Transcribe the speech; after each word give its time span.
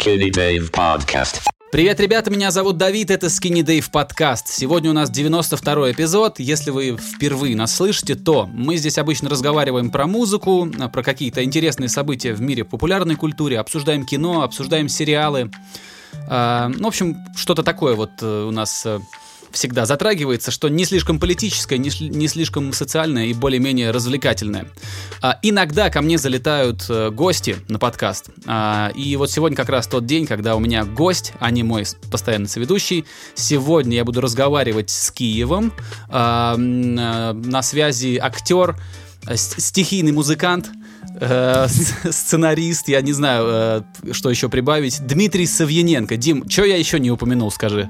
Skinny 0.00 0.30
Dave 0.30 0.70
Podcast. 0.70 1.42
Привет, 1.70 2.00
ребята, 2.00 2.30
меня 2.30 2.50
зовут 2.50 2.78
Давид, 2.78 3.10
это 3.10 3.26
Skinny 3.26 3.62
Dave 3.62 3.90
подкаст. 3.90 4.48
Сегодня 4.48 4.90
у 4.90 4.92
нас 4.94 5.10
92 5.10 5.92
эпизод. 5.92 6.40
Если 6.40 6.70
вы 6.70 6.96
впервые 6.96 7.54
нас 7.54 7.74
слышите, 7.74 8.14
то 8.14 8.48
мы 8.50 8.78
здесь 8.78 8.96
обычно 8.96 9.28
разговариваем 9.28 9.90
про 9.90 10.06
музыку, 10.06 10.66
про 10.90 11.02
какие-то 11.02 11.44
интересные 11.44 11.90
события 11.90 12.32
в 12.32 12.40
мире 12.40 12.64
популярной 12.64 13.16
культуре, 13.16 13.58
обсуждаем 13.58 14.06
кино, 14.06 14.42
обсуждаем 14.42 14.88
сериалы. 14.88 15.50
А, 16.28 16.68
ну, 16.68 16.84
в 16.84 16.88
общем, 16.88 17.18
что-то 17.36 17.62
такое 17.62 17.94
вот 17.94 18.10
э, 18.22 18.44
у 18.44 18.50
нас 18.50 18.86
э, 18.86 19.00
всегда 19.52 19.86
затрагивается, 19.86 20.50
что 20.50 20.68
не 20.68 20.84
слишком 20.84 21.18
политическое, 21.18 21.78
не, 21.78 21.90
не 22.08 22.28
слишком 22.28 22.72
социальное 22.72 23.26
и 23.26 23.34
более-менее 23.34 23.90
развлекательное. 23.90 24.66
А, 25.22 25.38
иногда 25.42 25.90
ко 25.90 26.02
мне 26.02 26.18
залетают 26.18 26.86
а, 26.88 27.10
гости 27.10 27.56
на 27.68 27.78
подкаст. 27.78 28.30
А, 28.46 28.90
и 28.94 29.16
вот 29.16 29.30
сегодня 29.30 29.56
как 29.56 29.68
раз 29.68 29.86
тот 29.86 30.06
день, 30.06 30.26
когда 30.26 30.56
у 30.56 30.60
меня 30.60 30.84
гость, 30.84 31.32
а 31.38 31.50
не 31.50 31.62
мой 31.62 31.84
постоянный 32.10 32.48
соведущий. 32.48 33.04
Сегодня 33.34 33.96
я 33.96 34.04
буду 34.04 34.20
разговаривать 34.20 34.90
с 34.90 35.10
Киевом. 35.10 35.72
А, 36.08 36.56
а, 36.58 37.32
на 37.32 37.62
связи 37.62 38.18
актер, 38.22 38.76
э, 39.26 39.36
стихийный 39.36 40.12
музыкант, 40.12 40.70
э, 41.20 41.66
сценарист, 42.10 42.88
я 42.88 43.00
не 43.02 43.12
знаю, 43.12 43.44
э, 43.46 44.12
что 44.12 44.30
еще 44.30 44.48
прибавить. 44.48 45.04
Дмитрий 45.06 45.46
Савьяненко. 45.46 46.16
Дим, 46.16 46.48
что 46.48 46.64
я 46.64 46.76
еще 46.76 46.98
не 46.98 47.10
упомянул, 47.10 47.50
скажи? 47.50 47.88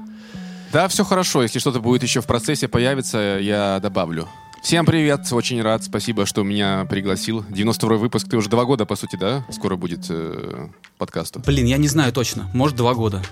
Да, 0.71 0.87
все 0.87 1.03
хорошо. 1.03 1.43
Если 1.43 1.59
что-то 1.59 1.79
будет 1.79 2.03
еще 2.03 2.21
в 2.21 2.25
процессе 2.25 2.67
появится, 2.67 3.39
я 3.41 3.79
добавлю. 3.81 4.27
Всем 4.63 4.85
привет, 4.85 5.21
очень 5.33 5.59
рад, 5.61 5.83
спасибо, 5.83 6.27
что 6.27 6.43
меня 6.43 6.85
пригласил. 6.87 7.43
92 7.49 7.97
выпуск, 7.97 8.29
ты 8.29 8.37
уже 8.37 8.47
два 8.47 8.63
года, 8.63 8.85
по 8.85 8.95
сути, 8.95 9.15
да, 9.15 9.43
скоро 9.49 9.75
будет 9.75 10.05
э, 10.09 10.67
подкасту? 10.99 11.39
Блин, 11.39 11.65
я 11.65 11.77
не 11.77 11.87
знаю 11.87 12.13
точно, 12.13 12.47
может 12.53 12.77
два 12.77 12.93
года. 12.93 13.23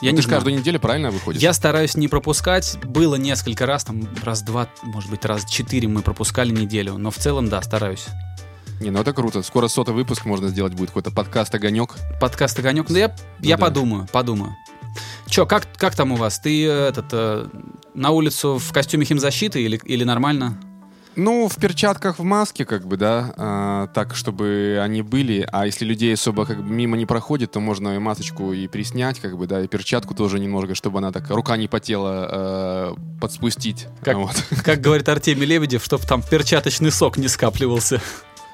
Я 0.00 0.10
ну, 0.10 0.16
не 0.16 0.22
ты 0.22 0.22
знаю. 0.24 0.38
каждую 0.38 0.58
неделю 0.58 0.80
правильно 0.80 1.12
выходишь? 1.12 1.40
Я 1.40 1.52
стараюсь 1.52 1.96
не 1.96 2.08
пропускать. 2.08 2.76
Было 2.82 3.14
несколько 3.14 3.66
раз, 3.66 3.84
там 3.84 4.08
раз 4.24 4.42
два, 4.42 4.68
может 4.82 5.10
быть, 5.10 5.24
раз 5.24 5.44
четыре 5.44 5.86
мы 5.86 6.02
пропускали 6.02 6.50
неделю. 6.50 6.98
Но 6.98 7.12
в 7.12 7.18
целом, 7.18 7.48
да, 7.48 7.62
стараюсь. 7.62 8.06
Не, 8.80 8.90
ну 8.90 9.00
это 9.00 9.12
круто. 9.12 9.42
Скоро 9.42 9.68
сотый 9.68 9.94
выпуск 9.94 10.24
можно 10.24 10.48
сделать 10.48 10.74
будет 10.74 10.88
какой-то 10.88 11.12
подкаст 11.12 11.54
«Огонек». 11.54 11.94
Подкаст 12.20 12.58
«Огонек». 12.58 12.88
Да 12.88 12.98
я, 12.98 13.08
ну, 13.08 13.48
я 13.48 13.56
да. 13.56 13.62
подумаю, 13.66 14.08
подумаю. 14.10 14.56
Че, 15.26 15.46
как, 15.46 15.66
как 15.76 15.94
там 15.94 16.12
у 16.12 16.16
вас? 16.16 16.38
Ты 16.38 16.66
э, 16.66 16.88
этот, 16.88 17.06
э, 17.12 17.46
на 17.94 18.10
улицу 18.10 18.58
в 18.58 18.72
костюме 18.72 19.04
химзащиты 19.04 19.62
или, 19.62 19.80
или 19.84 20.04
нормально? 20.04 20.58
Ну, 21.16 21.48
в 21.48 21.56
перчатках, 21.56 22.18
в 22.18 22.22
маске, 22.24 22.64
как 22.64 22.86
бы, 22.86 22.96
да, 22.96 23.34
а, 23.36 23.86
так, 23.88 24.16
чтобы 24.16 24.80
они 24.82 25.02
были. 25.02 25.46
А 25.52 25.66
если 25.66 25.84
людей 25.84 26.14
особо 26.14 26.44
как 26.44 26.62
бы 26.62 26.68
мимо 26.68 26.96
не 26.96 27.06
проходит, 27.06 27.52
то 27.52 27.60
можно 27.60 27.94
и 27.94 27.98
масочку 27.98 28.52
и 28.52 28.66
приснять, 28.66 29.20
как 29.20 29.38
бы, 29.38 29.46
да, 29.46 29.60
и 29.62 29.68
перчатку 29.68 30.14
тоже 30.14 30.40
немного, 30.40 30.74
чтобы 30.74 30.98
она 30.98 31.12
так, 31.12 31.30
рука 31.30 31.56
не 31.56 31.68
потела, 31.68 32.28
э, 32.30 32.94
подспустить. 33.20 33.86
Как, 34.02 34.16
вот. 34.16 34.34
как 34.64 34.80
говорит 34.80 35.08
Артемий 35.08 35.46
Лебедев, 35.46 35.84
чтобы 35.84 36.04
там 36.04 36.22
перчаточный 36.22 36.90
сок 36.90 37.16
не 37.16 37.28
скапливался. 37.28 38.00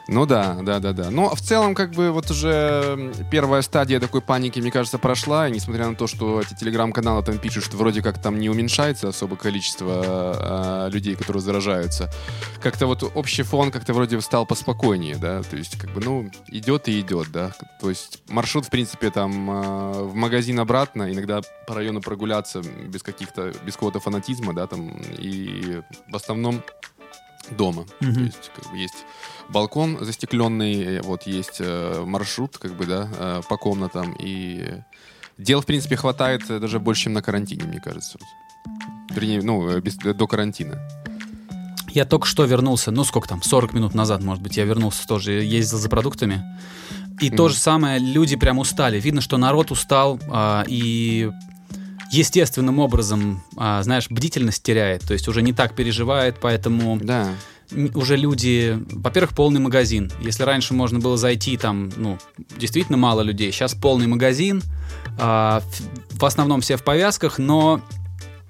Ну 0.09 0.27
да, 0.27 0.59
да, 0.62 0.81
да, 0.81 0.93
да. 0.93 1.11
Но 1.11 1.34
в 1.34 1.41
целом, 1.41 1.75
как 1.75 1.93
бы, 1.93 2.11
вот 2.11 2.31
уже 2.31 3.12
первая 3.31 3.62
стадия 3.62 4.01
такой 4.01 4.20
паники, 4.20 4.59
мне 4.59 4.70
кажется, 4.70 4.98
прошла. 4.98 5.48
И 5.48 5.53
несмотря 5.53 5.89
на 5.89 5.95
то, 5.95 6.07
что 6.07 6.41
эти 6.41 6.55
телеграм-каналы 6.55 7.23
там 7.23 7.39
пишут, 7.39 7.65
что 7.65 7.77
вроде 7.77 8.03
как 8.03 8.20
там 8.20 8.39
не 8.39 8.51
уменьшается 8.51 9.09
особо 9.09 9.37
количество 9.37 10.89
э, 10.89 10.91
людей, 10.92 11.15
которые 11.15 11.42
заражаются, 11.42 12.11
как-то 12.61 12.87
вот 12.87 13.05
общий 13.15 13.42
фон 13.42 13.70
как-то 13.70 13.92
вроде 13.92 14.20
стал 14.20 14.47
поспокойнее, 14.47 15.17
да. 15.17 15.42
То 15.42 15.57
есть, 15.57 15.79
как 15.79 15.91
бы, 15.91 16.01
ну, 16.01 16.31
идет 16.48 16.89
и 16.89 17.01
идет, 17.01 17.29
да. 17.31 17.53
То 17.81 17.89
есть 17.89 18.23
маршрут, 18.29 18.67
в 18.67 18.70
принципе, 18.70 19.11
там 19.11 19.51
э, 19.51 19.92
в 20.05 20.14
магазин 20.14 20.59
обратно, 20.59 21.12
иногда 21.12 21.41
по 21.67 21.75
району 21.75 22.01
прогуляться 22.01 22.62
без 22.62 23.03
каких-то, 23.03 23.53
без 23.64 23.75
какого-то 23.75 24.01
фанатизма, 24.01 24.55
да, 24.55 24.67
там. 24.67 25.01
И 25.19 25.83
в 26.09 26.17
основном 26.17 26.62
дома. 27.51 27.86
Mm-hmm. 28.01 28.14
То 28.14 28.20
есть, 28.20 28.51
как 28.55 28.70
бы, 28.70 28.78
есть 28.78 29.05
балкон 29.48 29.98
застекленный, 30.01 30.96
э, 30.96 31.02
вот 31.02 31.27
есть 31.27 31.56
э, 31.61 32.05
маршрут, 32.06 32.58
как 32.58 32.77
бы, 32.77 32.86
да, 32.86 33.08
э, 33.12 33.40
по 33.48 33.56
комнатам, 33.56 34.14
и 34.18 34.83
дел, 35.39 35.61
в 35.61 35.67
принципе, 35.67 35.96
хватает 35.96 36.48
э, 36.50 36.58
даже 36.58 36.79
больше, 36.79 37.05
чем 37.05 37.14
на 37.14 37.23
карантине, 37.23 37.64
мне 37.64 37.80
кажется. 37.80 38.18
Вернее, 39.11 39.42
ну, 39.42 39.68
э, 39.68 39.80
без, 39.80 39.96
до 39.96 40.27
карантина. 40.27 40.79
Я 41.89 42.05
только 42.05 42.27
что 42.27 42.45
вернулся, 42.45 42.92
ну, 42.92 43.02
сколько 43.05 43.29
там, 43.29 43.42
40 43.42 43.73
минут 43.73 43.95
назад, 43.95 44.23
может 44.23 44.42
быть, 44.42 44.56
я 44.56 44.64
вернулся 44.64 45.06
тоже, 45.08 45.33
ездил 45.33 45.79
за 45.79 45.89
продуктами. 45.89 46.45
И 47.20 47.29
mm. 47.29 47.36
то 47.36 47.48
же 47.48 47.56
самое, 47.56 47.98
люди 47.98 48.36
прям 48.36 48.58
устали. 48.58 49.00
Видно, 49.00 49.20
что 49.20 49.36
народ 49.36 49.70
устал, 49.73 50.20
а, 50.29 50.64
и 50.68 51.30
естественным 52.11 52.79
образом, 52.79 53.43
а, 53.57 53.83
знаешь, 53.83 54.09
бдительность 54.11 54.63
теряет, 54.63 55.03
то 55.03 55.13
есть 55.13 55.29
уже 55.29 55.43
не 55.43 55.53
так 55.53 55.75
переживает, 55.75 56.37
поэтому 56.41 56.98
да. 57.01 57.29
уже 57.95 58.17
люди, 58.17 58.79
во-первых, 58.91 59.35
полный 59.35 59.61
магазин. 59.61 60.11
Если 60.21 60.43
раньше 60.43 60.75
можно 60.75 60.98
было 60.98 61.17
зайти 61.17 61.57
там, 61.57 61.91
ну, 61.97 62.19
действительно 62.59 62.98
мало 62.98 63.23
людей, 63.23 63.53
сейчас 63.53 63.75
полный 63.75 64.09
магазин, 64.09 64.63
а, 65.19 65.63
в 66.11 66.25
основном 66.25 66.61
все 66.61 66.77
в 66.77 66.83
повязках, 66.83 67.39
но 67.39 67.81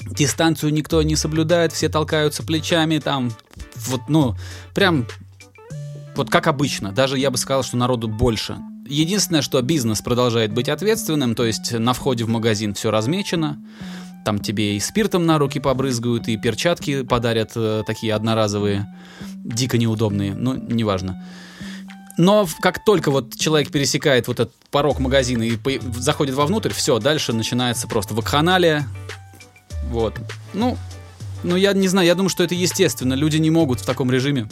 дистанцию 0.00 0.72
никто 0.72 1.02
не 1.02 1.16
соблюдает, 1.16 1.72
все 1.72 1.88
толкаются 1.88 2.42
плечами, 2.42 2.98
там, 2.98 3.30
вот, 3.76 4.02
ну, 4.08 4.36
прям 4.74 5.06
вот 6.16 6.30
как 6.30 6.46
обычно. 6.46 6.92
Даже 6.92 7.18
я 7.18 7.30
бы 7.30 7.36
сказал, 7.36 7.62
что 7.62 7.76
народу 7.76 8.08
больше. 8.08 8.56
Единственное, 8.90 9.40
что 9.40 9.62
бизнес 9.62 10.02
продолжает 10.02 10.52
быть 10.52 10.68
ответственным, 10.68 11.36
то 11.36 11.44
есть 11.44 11.72
на 11.72 11.92
входе 11.92 12.24
в 12.24 12.28
магазин 12.28 12.74
все 12.74 12.90
размечено, 12.90 13.56
там 14.24 14.40
тебе 14.40 14.76
и 14.76 14.80
спиртом 14.80 15.26
на 15.26 15.38
руки 15.38 15.60
побрызгают, 15.60 16.26
и 16.26 16.36
перчатки 16.36 17.04
подарят 17.04 17.52
э, 17.54 17.84
такие 17.86 18.12
одноразовые, 18.12 18.92
дико 19.44 19.78
неудобные, 19.78 20.34
ну, 20.34 20.54
неважно. 20.54 21.24
Но 22.18 22.48
как 22.60 22.84
только 22.84 23.12
вот 23.12 23.36
человек 23.36 23.70
пересекает 23.70 24.26
вот 24.26 24.40
этот 24.40 24.54
порог 24.72 24.98
магазина 24.98 25.44
и 25.44 25.56
заходит 25.96 26.34
вовнутрь, 26.34 26.72
все, 26.72 26.98
дальше 26.98 27.32
начинается 27.32 27.86
просто 27.86 28.14
вакханалия. 28.14 28.88
Вот. 29.84 30.18
Ну, 30.52 30.76
ну, 31.44 31.54
я 31.54 31.72
не 31.74 31.86
знаю, 31.86 32.08
я 32.08 32.16
думаю, 32.16 32.28
что 32.28 32.42
это 32.42 32.56
естественно. 32.56 33.14
Люди 33.14 33.36
не 33.36 33.50
могут 33.50 33.80
в 33.80 33.86
таком 33.86 34.10
режиме 34.10 34.48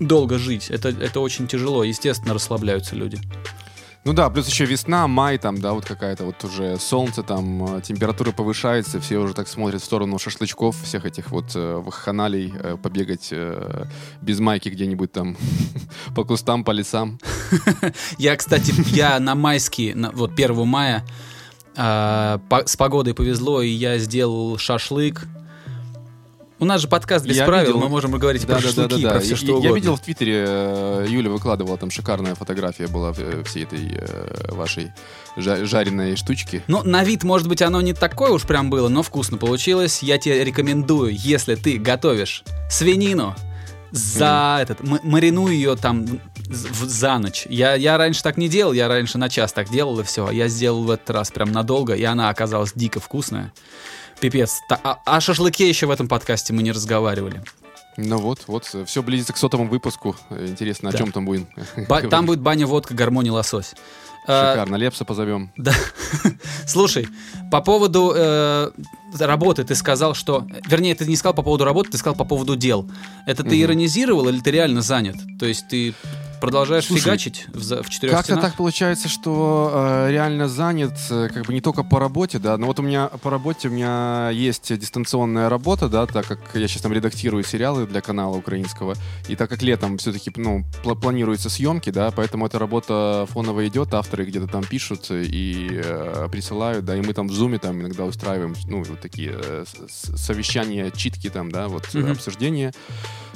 долго 0.00 0.38
жить. 0.38 0.70
Это, 0.70 0.88
это 0.88 1.20
очень 1.20 1.46
тяжело. 1.46 1.84
Естественно, 1.84 2.34
расслабляются 2.34 2.96
люди. 2.96 3.18
Ну 4.06 4.12
да, 4.12 4.30
плюс 4.30 4.46
еще 4.46 4.66
весна, 4.66 5.08
май 5.08 5.36
там, 5.36 5.60
да, 5.60 5.72
вот 5.72 5.84
какая-то 5.84 6.26
вот 6.26 6.44
уже 6.44 6.78
солнце 6.78 7.24
там, 7.24 7.78
э, 7.78 7.80
температура 7.80 8.30
повышается, 8.30 9.00
все 9.00 9.18
уже 9.18 9.34
так 9.34 9.48
смотрят 9.48 9.82
в 9.82 9.84
сторону 9.84 10.16
шашлычков, 10.16 10.80
всех 10.80 11.04
этих 11.06 11.32
вот 11.32 11.56
э, 11.56 11.82
вахханалей, 11.84 12.54
э, 12.56 12.76
побегать 12.80 13.30
э, 13.32 13.86
без 14.22 14.38
майки 14.38 14.68
где-нибудь 14.68 15.10
там 15.10 15.36
по 16.14 16.22
кустам, 16.22 16.62
по 16.62 16.70
лесам. 16.70 17.18
Я, 18.16 18.36
кстати, 18.36 18.72
я 18.94 19.18
на 19.18 19.34
майские, 19.34 19.96
вот 20.12 20.38
1 20.38 20.68
мая 20.68 21.04
э, 21.74 22.38
с 22.64 22.76
погодой 22.76 23.12
повезло, 23.12 23.60
и 23.60 23.70
я 23.70 23.98
сделал 23.98 24.56
шашлык, 24.56 25.26
у 26.58 26.64
нас 26.64 26.80
же 26.80 26.88
подкаст 26.88 27.26
без 27.26 27.36
я 27.36 27.46
правил, 27.46 27.74
видел... 27.74 27.80
мы 27.80 27.88
можем 27.88 28.12
говорить 28.12 28.46
да, 28.46 28.54
про 28.54 28.62
да, 28.62 28.68
шашлыки, 28.68 29.02
да, 29.02 29.08
да, 29.08 29.14
про 29.14 29.20
все 29.20 29.36
что 29.36 29.46
я, 29.46 29.52
угодно. 29.52 29.68
Я 29.68 29.74
видел 29.74 29.96
в 29.96 30.00
Твиттере, 30.00 30.44
э, 30.46 31.06
Юля 31.08 31.30
выкладывала, 31.30 31.76
там 31.76 31.90
шикарная 31.90 32.34
фотография 32.34 32.86
была 32.86 33.12
э, 33.16 33.42
всей 33.44 33.64
этой 33.64 33.92
э, 33.92 34.52
вашей 34.52 34.92
жареной 35.36 36.16
штучки. 36.16 36.62
Ну, 36.66 36.82
на 36.82 37.04
вид, 37.04 37.24
может 37.24 37.48
быть, 37.48 37.62
оно 37.62 37.80
не 37.80 37.92
такое 37.92 38.30
уж 38.30 38.42
прям 38.44 38.70
было, 38.70 38.88
но 38.88 39.02
вкусно 39.02 39.36
получилось. 39.36 40.02
Я 40.02 40.18
тебе 40.18 40.42
рекомендую, 40.44 41.14
если 41.14 41.56
ты 41.56 41.78
готовишь 41.78 42.42
свинину, 42.70 43.34
за 43.92 44.24
mm. 44.58 44.62
этот, 44.62 45.04
маринуй 45.04 45.54
ее 45.54 45.76
там 45.76 46.06
за 46.48 47.18
ночь. 47.18 47.46
Я, 47.48 47.74
я 47.74 47.96
раньше 47.98 48.22
так 48.22 48.36
не 48.36 48.48
делал, 48.48 48.72
я 48.72 48.88
раньше 48.88 49.18
на 49.18 49.28
час 49.28 49.52
так 49.52 49.70
делал 49.70 50.00
и 50.00 50.04
все. 50.04 50.30
Я 50.30 50.48
сделал 50.48 50.84
в 50.84 50.90
этот 50.90 51.10
раз 51.10 51.30
прям 51.30 51.52
надолго, 51.52 51.94
и 51.94 52.04
она 52.04 52.28
оказалась 52.28 52.72
дико 52.74 53.00
вкусная. 53.00 53.52
Пипец. 54.20 54.60
А, 54.70 55.00
о 55.04 55.20
шашлыке 55.20 55.68
еще 55.68 55.86
в 55.86 55.90
этом 55.90 56.08
подкасте 56.08 56.52
мы 56.52 56.62
не 56.62 56.72
разговаривали. 56.72 57.42
Ну 57.96 58.18
вот, 58.18 58.44
вот, 58.46 58.76
все 58.86 59.02
близится 59.02 59.32
к 59.32 59.36
сотому 59.38 59.68
выпуску. 59.68 60.16
Интересно, 60.30 60.90
да. 60.90 60.96
о 60.96 60.98
чем 60.98 61.12
там 61.12 61.24
будет? 61.24 61.46
Ба- 61.88 62.02
там 62.02 62.26
будет 62.26 62.40
баня, 62.40 62.66
водка, 62.66 62.94
гармония, 62.94 63.32
лосось. 63.32 63.74
А, 64.28 64.52
Шикарно, 64.52 64.76
Лепса 64.76 65.04
позовем. 65.04 65.52
Да. 65.56 65.72
Слушай, 66.66 67.08
по 67.50 67.60
поводу 67.60 68.12
э, 68.14 68.70
работы 69.20 69.64
ты 69.64 69.74
сказал, 69.76 70.14
что... 70.14 70.46
Вернее, 70.66 70.94
ты 70.94 71.06
не 71.06 71.16
сказал 71.16 71.34
по 71.34 71.42
поводу 71.42 71.64
работы, 71.64 71.92
ты 71.92 71.98
сказал 71.98 72.16
по 72.16 72.24
поводу 72.24 72.56
дел. 72.56 72.90
Это 73.26 73.44
ты 73.44 73.50
угу. 73.50 73.62
иронизировал 73.62 74.28
или 74.28 74.40
ты 74.40 74.50
реально 74.50 74.82
занят? 74.82 75.16
То 75.38 75.46
есть 75.46 75.68
ты... 75.68 75.94
Продолжаешь 76.40 76.86
Слушай, 76.86 77.02
фигачить 77.02 77.46
в, 77.48 77.82
в 77.82 77.88
четырех 77.88 78.16
Как-то 78.16 78.36
так 78.36 78.56
получается, 78.56 79.08
что 79.08 79.70
э, 79.72 80.10
реально 80.10 80.48
занят, 80.48 80.92
э, 81.10 81.28
как 81.32 81.46
бы 81.46 81.54
не 81.54 81.60
только 81.60 81.82
по 81.82 81.98
работе, 81.98 82.38
да, 82.38 82.56
но 82.58 82.66
вот 82.66 82.78
у 82.78 82.82
меня 82.82 83.08
по 83.08 83.30
работе 83.30 83.68
у 83.68 83.70
меня 83.70 84.30
есть 84.30 84.76
дистанционная 84.78 85.48
работа, 85.48 85.88
да, 85.88 86.06
так 86.06 86.26
как 86.26 86.38
я 86.54 86.68
сейчас 86.68 86.82
там 86.82 86.92
редактирую 86.92 87.42
сериалы 87.42 87.86
для 87.86 88.00
канала 88.00 88.36
украинского, 88.36 88.94
и 89.28 89.36
так 89.36 89.48
как 89.48 89.62
летом 89.62 89.98
все-таки, 89.98 90.30
ну, 90.36 90.64
пла- 90.84 90.98
планируются 90.98 91.48
съемки, 91.48 91.90
да, 91.90 92.10
поэтому 92.10 92.46
эта 92.46 92.58
работа 92.58 93.26
фоново 93.30 93.66
идет, 93.68 93.94
авторы 93.94 94.24
где-то 94.24 94.46
там 94.46 94.64
пишут 94.64 95.10
и 95.10 95.80
э, 95.82 96.28
присылают, 96.30 96.84
да, 96.84 96.96
и 96.96 97.00
мы 97.00 97.14
там 97.14 97.28
в 97.28 97.32
зуме 97.32 97.58
там 97.58 97.80
иногда 97.80 98.04
устраиваем, 98.04 98.54
ну, 98.66 98.82
вот 98.82 99.00
такие 99.00 99.34
э, 99.34 99.64
совещания, 99.88 100.90
читки 100.90 101.30
там, 101.30 101.50
да, 101.50 101.68
вот 101.68 101.92
Мгм. 101.94 102.12
обсуждения. 102.12 102.72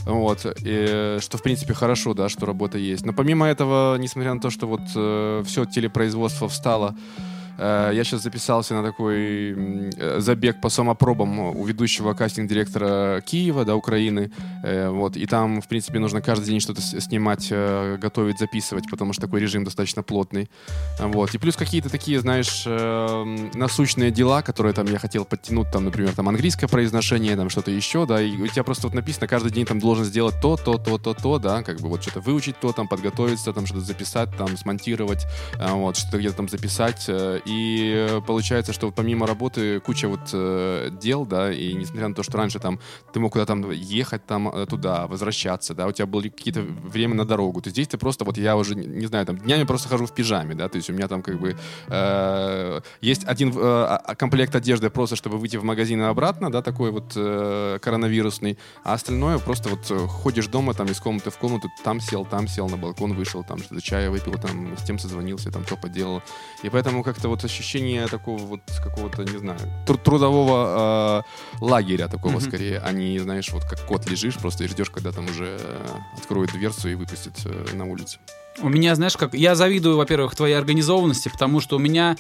Вот, 0.07 0.47
и, 0.65 1.19
что 1.21 1.39
в 1.39 1.43
принципе 1.43 1.75
хорошо, 1.75 2.15
да, 2.15 2.29
что 2.29 2.47
работа 2.47 2.79
есть. 2.79 3.05
Но 3.05 3.13
помимо 3.13 3.47
этого, 3.47 3.97
несмотря 3.97 4.35
на 4.35 4.41
то, 4.41 4.51
что 4.51 4.67
вот 4.67 5.47
все 5.47 5.65
телепроизводство 5.65 6.49
встало, 6.49 6.95
э, 6.95 7.40
я 7.59 8.05
сейчас 8.05 8.23
записался 8.23 8.75
на 8.75 8.83
такой 8.83 9.91
э, 9.97 10.21
забег 10.21 10.61
по 10.61 10.69
самопробам 10.69 11.39
у 11.39 11.65
ведущего 11.65 12.15
кастинг-директора 12.15 13.21
Киева, 13.21 13.65
да, 13.65 13.77
Украины. 13.77 14.31
Э, 14.65 14.89
вот, 14.91 15.17
и 15.17 15.27
там, 15.27 15.61
в 15.61 15.69
принципе, 15.69 15.99
нужно 15.99 16.21
каждый 16.23 16.47
день 16.47 16.61
что-то 16.61 16.81
снимать, 16.81 17.49
э, 17.51 17.99
готовить, 18.01 18.39
записывать, 18.39 18.91
потому 18.91 19.13
что 19.13 19.23
такой 19.23 19.41
режим 19.41 19.65
достаточно 19.65 20.03
плотный. 20.03 20.51
Вот. 20.99 21.35
И 21.35 21.39
плюс 21.39 21.57
какие-то 21.57 21.89
такие, 21.89 22.21
знаешь, 22.21 22.65
э, 22.67 23.49
насущные 23.55 24.11
дела, 24.11 24.43
которые 24.43 24.73
там 24.73 24.87
я 24.87 24.99
хотел 24.99 25.25
подтянуть, 25.25 25.71
там, 25.71 25.85
например, 25.85 26.15
там 26.15 26.29
английское 26.29 26.69
произношение, 26.69 27.37
там 27.37 27.51
что-то 27.51 27.71
еще, 27.71 28.07
да, 28.07 28.21
и 28.21 28.37
у 28.37 28.47
тебя 28.47 28.65
просто 28.65 28.87
вот 28.87 28.95
написано, 28.95 29.27
каждый 29.27 29.53
день 29.53 29.67
там 29.67 29.81
должен 29.81 30.05
сделать 30.05 30.35
то, 30.41 30.57
то, 30.57 30.79
то, 30.79 30.99
то, 30.99 31.15
то, 31.15 31.39
да, 31.39 31.63
как 31.63 31.81
бы 31.81 31.89
вот 31.89 32.03
что-то 32.03 32.21
выучить 32.21 32.59
то, 32.61 32.73
там 32.73 32.89
подготовиться, 32.89 33.53
там 33.53 33.67
что-то 33.67 33.83
записать, 33.83 34.37
там 34.37 34.57
смонтировать, 34.57 35.27
вот, 35.59 35.97
что-то 35.97 36.19
где-то 36.19 36.37
там 36.37 36.49
записать. 36.49 37.09
И 37.45 38.07
э, 38.09 38.21
получается, 38.27 38.73
что 38.73 38.91
помимо 38.91 39.27
работы 39.27 39.81
куча 39.81 40.09
вот 40.09 40.31
э, 40.33 40.91
дел, 41.01 41.25
да, 41.25 41.53
и 41.53 41.73
несмотря 41.75 42.09
на 42.09 42.15
то, 42.15 42.23
что 42.23 42.39
раньше 42.39 42.59
там 42.59 42.79
ты 43.13 43.21
мог 43.21 43.33
куда-то 43.33 43.49
там 43.49 43.71
ехать 43.71 44.27
там 44.27 44.49
э, 44.49 44.67
туда, 44.67 45.07
возвращаться, 45.07 45.75
да, 45.75 45.87
у 45.87 45.93
тебя 45.93 46.07
было 46.07 46.23
какие-то 46.23 46.61
время 46.63 47.15
на 47.15 47.25
дорогу, 47.25 47.61
то 47.61 47.71
здесь 47.71 47.89
ты 47.89 47.99
просто, 47.99 48.25
вот 48.25 48.39
я 48.39 48.57
уже, 48.57 48.75
не, 48.75 49.07
знаю, 49.07 49.27
там 49.27 49.39
днями 49.39 49.65
просто 49.65 49.89
хожу 49.89 50.07
в 50.07 50.15
пижаме, 50.15 50.55
да, 50.55 50.69
то 50.69 50.77
есть 50.77 50.91
у 50.91 50.93
меня 50.93 51.09
там 51.09 51.23
как 51.23 51.41
бы 51.41 51.57
э, 51.89 52.81
есть 53.01 53.25
один 53.25 53.51
э, 53.51 53.61
а- 53.61 54.15
комплект 54.15 54.55
одежды 54.55 54.91
просто, 54.91 55.17
чтобы 55.17 55.39
выйти 55.39 55.57
в 55.57 55.65
магазин 55.65 56.01
и 56.03 56.05
обратно, 56.05 56.51
да, 56.51 56.63
такой 56.63 56.91
вот 56.91 57.13
э, 57.17 57.79
коронавирусный, 57.81 58.59
а 58.85 58.95
остальное 58.95 59.39
просто 59.39 59.71
вот 59.71 60.11
ходишь 60.11 60.47
дома 60.47 60.75
там 60.75 60.87
из 60.87 61.01
комнаты 61.01 61.31
в 61.31 61.39
комнату, 61.39 61.69
там 61.85 62.01
сел, 62.01 62.25
там 62.25 62.49
сел, 62.49 62.69
на 62.69 62.77
балкон 62.77 63.15
вышел, 63.15 63.43
там 63.45 63.59
что-то 63.59 63.81
чая 63.81 64.11
выпил, 64.11 64.35
там 64.35 64.77
с 64.77 64.83
тем 64.83 64.99
созвонился, 64.99 65.51
там 65.51 65.65
то 65.65 65.77
поделал. 65.77 66.23
И 66.63 66.69
поэтому 66.69 67.03
как-то 67.03 67.29
вот 67.31 67.45
ощущение 67.45 68.07
такого 68.09 68.39
вот 68.39 68.61
какого-то, 68.85 69.23
не 69.25 69.39
знаю, 69.39 69.59
тру- 69.87 69.97
трудового 69.99 71.23
э, 71.61 71.65
лагеря 71.65 72.09
такого 72.09 72.33
Мгм. 72.33 72.41
скорее, 72.43 72.79
а 72.79 72.93
не, 72.93 73.19
знаешь, 73.19 73.49
вот 73.51 73.65
как 73.65 73.81
кот 73.87 74.07
лежишь 74.11 74.35
просто 74.37 74.65
и 74.65 74.69
ждешь, 74.69 74.91
когда 74.91 75.13
там 75.13 75.25
уже 75.27 75.57
э, 75.59 75.87
откроют 76.19 76.53
дверцу 76.53 76.89
и 76.91 76.95
выпустят 76.95 77.35
э, 77.45 77.75
на 77.75 77.85
улицу. 77.87 78.19
У 78.63 78.69
меня, 78.69 78.95
знаешь, 78.95 79.17
как 79.17 79.33
я 79.35 79.55
завидую, 79.55 79.97
во-первых, 79.97 80.35
твоей 80.35 80.55
организованности, 80.55 81.29
потому 81.29 81.61
что 81.61 81.77
у 81.77 81.79
меня, 81.79 82.17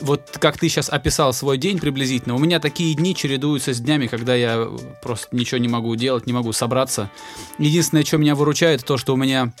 вот 0.00 0.36
как 0.38 0.58
ты 0.58 0.68
сейчас 0.68 0.88
описал 0.90 1.32
свой 1.32 1.58
день 1.58 1.78
приблизительно, 1.78 2.34
у 2.34 2.38
меня 2.38 2.60
такие 2.60 2.94
дни 2.94 3.16
чередуются 3.16 3.72
с 3.72 3.80
днями, 3.80 4.06
когда 4.06 4.34
я 4.34 4.68
просто 5.02 5.34
ничего 5.34 5.58
не 5.58 5.66
могу 5.68 5.96
делать, 5.96 6.26
не 6.26 6.32
могу 6.32 6.52
собраться. 6.52 7.10
Единственное, 7.58 8.04
что 8.04 8.18
меня 8.18 8.34
выручает, 8.34 8.84
то, 8.84 8.96
что 8.98 9.14
у 9.14 9.16
меня 9.16 9.52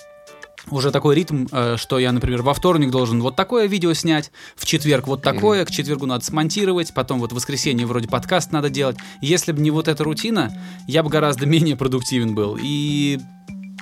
уже 0.70 0.90
такой 0.90 1.14
ритм, 1.14 1.46
э, 1.50 1.76
что 1.76 1.98
я, 1.98 2.12
например, 2.12 2.42
во 2.42 2.54
вторник 2.54 2.90
должен 2.90 3.20
вот 3.22 3.36
такое 3.36 3.66
видео 3.66 3.92
снять, 3.94 4.30
в 4.56 4.66
четверг 4.66 5.06
вот 5.06 5.22
такое, 5.22 5.64
к 5.64 5.70
четвергу 5.70 6.06
надо 6.06 6.24
смонтировать, 6.24 6.92
потом 6.94 7.20
вот 7.20 7.32
в 7.32 7.34
воскресенье 7.34 7.86
вроде 7.86 8.08
подкаст 8.08 8.52
надо 8.52 8.70
делать. 8.70 8.96
Если 9.20 9.52
бы 9.52 9.60
не 9.60 9.70
вот 9.70 9.88
эта 9.88 10.04
рутина, 10.04 10.52
я 10.86 11.02
бы 11.02 11.10
гораздо 11.10 11.46
менее 11.50 11.76
продуктивен 11.76 12.34
был. 12.34 12.58
И 12.60 13.18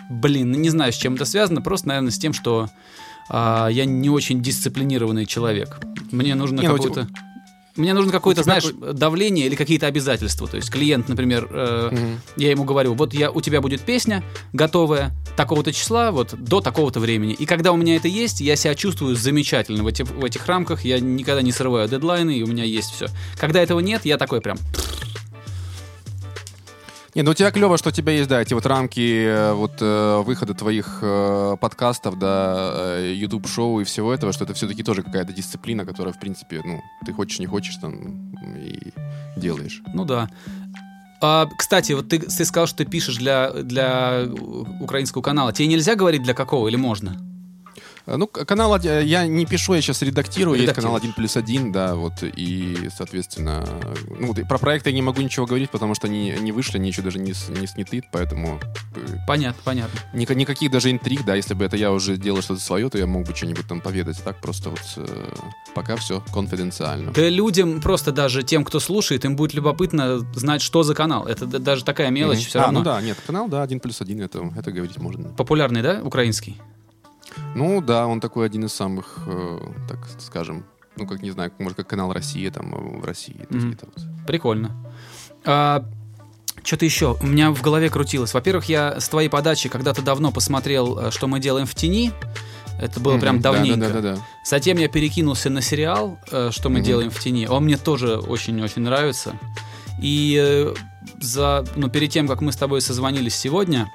Блин, 0.09 0.53
не 0.53 0.71
знаю, 0.71 0.93
с 0.93 0.97
чем 0.97 1.15
это 1.15 1.27
связано, 1.27 1.61
просто, 1.61 1.89
наверное, 1.89 2.11
с 2.11 2.19
тем, 2.19 2.33
что 2.33 2.71
а, 3.29 3.69
я 3.69 3.85
не 3.85 4.09
очень 4.09 4.41
дисциплинированный 4.43 5.27
человек. 5.27 5.81
Мне 6.11 6.35
нужно 6.35 6.61
Не, 6.61 6.69
ну. 7.03 7.07
Мне 7.79 7.95
нужно 7.95 8.13
какое-то, 8.13 8.43
знаешь, 8.43 8.65
давление 8.73 9.47
или 9.47 9.55
какие-то 9.55 9.87
обязательства. 9.87 10.47
То 10.49 10.57
есть 10.57 10.71
клиент, 10.71 11.09
например, 11.09 11.49
э, 11.51 11.89
Мгм. 11.93 12.21
я 12.37 12.51
ему 12.51 12.65
говорю, 12.65 12.95
вот 12.95 13.15
я, 13.15 13.31
у 13.31 13.41
тебя 13.41 13.61
будет 13.61 13.81
песня 13.83 14.23
готовая 14.53 15.13
такого-то 15.37 15.73
числа, 15.73 16.11
вот 16.11 16.35
до 16.37 16.61
такого-то 16.61 16.99
времени. 17.01 17.33
И 17.35 17.47
когда 17.47 17.73
у 17.73 17.77
меня 17.77 17.95
это 17.97 18.09
есть, 18.09 18.41
я 18.41 18.57
себя 18.57 18.75
чувствую 18.75 19.15
замечательно 19.15 19.85
в, 19.85 19.87
эти- 19.87 20.03
в 20.03 20.25
этих 20.25 20.45
рамках. 20.47 20.85
Я 20.85 20.99
никогда 20.99 21.41
не 21.41 21.53
срываю 21.53 21.89
дедлайны, 21.89 22.37
и 22.39 22.43
у 22.43 22.47
меня 22.49 22.65
есть 22.65 22.91
все. 22.93 23.07
Когда 23.39 23.63
этого 23.63 23.79
нет, 23.81 24.05
я 24.05 24.19
такой 24.19 24.41
прям... 24.41 24.59
Не, 27.19 27.25
ну 27.25 27.33
у 27.33 27.35
тебя 27.35 27.51
клево, 27.51 27.77
что 27.79 27.89
у 27.89 27.93
тебя 27.93 28.13
есть, 28.13 28.29
да, 28.29 28.41
эти 28.41 28.55
вот 28.55 28.65
рамки 28.65 29.25
э, 29.25 29.53
вот 29.53 29.73
э, 29.81 30.23
выхода 30.25 30.55
твоих 30.55 31.01
э, 31.03 31.57
подкастов, 31.61 32.17
да, 32.17 32.75
э, 33.01 33.13
YouTube-шоу 33.13 33.81
и 33.81 33.85
всего 33.85 34.15
этого, 34.15 34.33
что 34.33 34.45
это 34.45 34.55
все-таки 34.55 34.85
тоже 34.85 35.03
какая-то 35.03 35.33
дисциплина, 35.33 35.85
которая, 35.85 36.15
в 36.15 36.21
принципе, 36.21 36.63
ну, 36.65 36.81
ты 37.05 37.13
хочешь, 37.13 37.41
не 37.41 37.47
хочешь, 37.47 37.75
там, 37.75 38.33
и 38.57 38.93
делаешь. 39.37 39.83
Ну 39.93 40.05
да. 40.05 40.31
А, 41.21 41.49
кстати, 41.59 41.91
вот 41.91 42.09
ты, 42.09 42.21
ты 42.21 42.45
сказал, 42.45 42.69
что 42.69 42.85
ты 42.85 42.85
пишешь 42.85 43.17
для, 43.17 43.51
для 43.51 44.29
украинского 44.79 45.21
канала. 45.21 45.53
Тебе 45.53 45.67
нельзя 45.67 45.97
говорить 45.97 46.23
для 46.23 46.35
какого 46.35 46.69
или 46.69 46.77
можно? 46.77 47.17
Э, 48.09 48.17
Ну, 48.17 48.27
канал, 48.27 48.73
оди- 48.73 49.05
я 49.05 49.27
не 49.27 49.45
пишу, 49.45 49.75
я 49.75 49.83
сейчас 49.83 50.01
редактирую, 50.03 50.59
есть 50.59 50.73
канал 50.73 50.97
1 50.97 51.13
плюс 51.13 51.37
1, 51.37 51.73
да, 51.73 51.95
вот, 51.95 52.15
и, 52.23 52.89
соответственно, 52.97 53.67
ну, 54.19 54.29
вот 54.29 54.49
про 54.49 54.59
проекты 54.59 54.91
я 54.91 54.95
не 54.97 55.03
могу 55.03 55.21
ничего 55.21 55.45
говорить, 55.47 55.71
потому 55.71 55.95
что 55.95 56.07
они 56.07 56.35
не 56.41 56.51
вышли, 56.53 56.79
они 56.79 56.89
еще 56.89 57.03
даже 57.03 57.19
не, 57.19 57.35
не 57.61 57.67
сняты, 57.67 58.03
поэтому 58.13 58.59
э, 58.97 59.01
Понятно, 59.27 59.61
понятно. 59.63 60.01
Ника- 60.15 60.35
никаких 60.35 60.71
даже 60.71 60.91
интриг, 60.91 61.25
да, 61.27 61.35
если 61.35 61.53
бы 61.55 61.65
это 61.67 61.77
я 61.77 61.93
уже 61.93 62.17
делал 62.17 62.41
что-то 62.41 62.61
свое, 62.61 62.89
то 62.89 62.97
я 62.99 63.07
мог 63.07 63.27
бы 63.27 63.35
что-нибудь 63.35 63.67
там 63.69 63.81
поведать. 63.81 64.23
Так 64.25 64.41
просто 64.41 64.71
вот 64.71 64.81
э, 64.97 65.07
пока 65.75 65.97
все 65.97 66.23
конфиденциально. 66.33 67.13
Да 67.13 67.29
людям, 67.29 67.81
просто 67.83 68.11
даже 68.13 68.43
тем, 68.43 68.65
кто 68.65 68.81
слушает, 68.81 69.25
им 69.27 69.37
будет 69.37 69.53
любопытно 69.55 70.21
знать, 70.35 70.63
что 70.63 70.83
за 70.83 70.95
канал. 70.95 71.27
Это 71.27 71.45
даже 71.47 71.85
такая 71.85 72.11
мелочь 72.11 72.39
Мгм. 72.39 72.47
все 72.49 72.59
а, 72.59 72.63
равно. 72.63 72.79
ну 72.79 72.85
да, 72.85 73.01
нет, 73.03 73.19
канал, 73.27 73.49
да, 73.49 73.63
один 73.63 73.81
плюс 73.81 74.01
один, 74.01 74.23
это, 74.23 74.51
это 74.57 74.73
говорить 74.73 74.97
можно. 74.99 75.29
Популярный, 75.31 75.83
да, 75.83 76.01
украинский? 76.03 76.57
Ну 77.55 77.81
да, 77.81 78.07
он 78.07 78.21
такой 78.21 78.47
один 78.47 78.65
из 78.65 78.73
самых, 78.73 79.19
э, 79.27 79.59
так 79.89 79.99
скажем, 80.21 80.65
ну 80.97 81.07
как 81.07 81.23
не 81.23 81.31
знаю, 81.31 81.53
может 81.59 81.77
как 81.77 81.89
канал 81.89 82.13
Россия 82.13 82.51
там 82.51 82.75
э, 82.75 83.01
в 83.01 83.05
России. 83.05 83.47
Какие-то 83.51 83.87
вот. 83.87 84.27
Прикольно. 84.27 84.71
что-то 85.43 86.85
еще 86.85 87.17
у 87.21 87.27
меня 87.27 87.51
в 87.51 87.63
голове 87.63 87.89
крутилось. 87.89 88.35
Во-первых, 88.35 88.67
я 88.67 89.01
с 89.01 89.09
твоей 89.09 89.29
подачи 89.29 89.69
когда-то 89.69 90.03
давно 90.03 90.31
посмотрел, 90.33 90.99
э, 90.99 91.11
что 91.11 91.27
мы 91.27 91.41
делаем 91.41 91.67
в 91.67 91.75
тени. 91.75 92.13
Это 92.81 93.01
было 93.01 93.19
прям 93.19 93.37
Мгм, 93.37 93.43
да, 93.43 93.53
давненько. 93.53 93.81
Да, 93.81 93.89
да, 93.89 94.01
да, 94.01 94.15
да. 94.17 94.23
Затем 94.45 94.79
я 94.79 94.89
перекинулся 94.89 95.51
на 95.51 95.61
сериал, 95.63 96.19
э, 96.31 96.51
что 96.53 96.69
мы 96.69 96.79
Мгм. 96.79 96.85
делаем 96.87 97.11
в 97.11 97.19
тени. 97.19 97.47
Он 97.47 97.65
мне 97.65 97.77
тоже 97.77 98.19
очень-очень 98.19 98.83
нравится. 98.83 99.35
И 100.01 100.73
за, 101.21 101.65
ну, 101.75 101.89
перед 101.89 102.11
тем, 102.11 102.29
как 102.29 102.41
мы 102.41 102.53
с 102.53 102.57
тобой 102.57 102.81
созвонились 102.81 103.35
сегодня, 103.35 103.91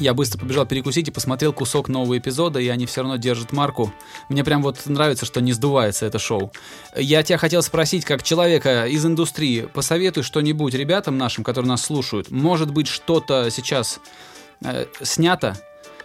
я 0.00 0.14
быстро 0.14 0.38
побежал 0.38 0.66
перекусить 0.66 1.08
и 1.08 1.10
посмотрел 1.10 1.52
кусок 1.52 1.88
нового 1.88 2.18
эпизода, 2.18 2.60
и 2.60 2.68
они 2.68 2.86
все 2.86 3.02
равно 3.02 3.16
держат 3.16 3.52
марку. 3.52 3.92
Мне 4.28 4.44
прям 4.44 4.62
вот 4.62 4.86
нравится, 4.86 5.26
что 5.26 5.40
не 5.40 5.52
сдувается 5.52 6.06
это 6.06 6.18
шоу. 6.18 6.52
Я 6.96 7.22
тебя 7.22 7.38
хотел 7.38 7.62
спросить, 7.62 8.04
как 8.04 8.22
человека 8.22 8.86
из 8.86 9.04
индустрии, 9.04 9.68
посоветуй 9.72 10.22
что-нибудь 10.22 10.74
ребятам 10.74 11.18
нашим, 11.18 11.44
которые 11.44 11.70
нас 11.70 11.82
слушают. 11.84 12.30
Может 12.30 12.70
быть, 12.72 12.88
что-то 12.88 13.48
сейчас 13.50 14.00
э, 14.64 14.86
снято, 15.02 15.56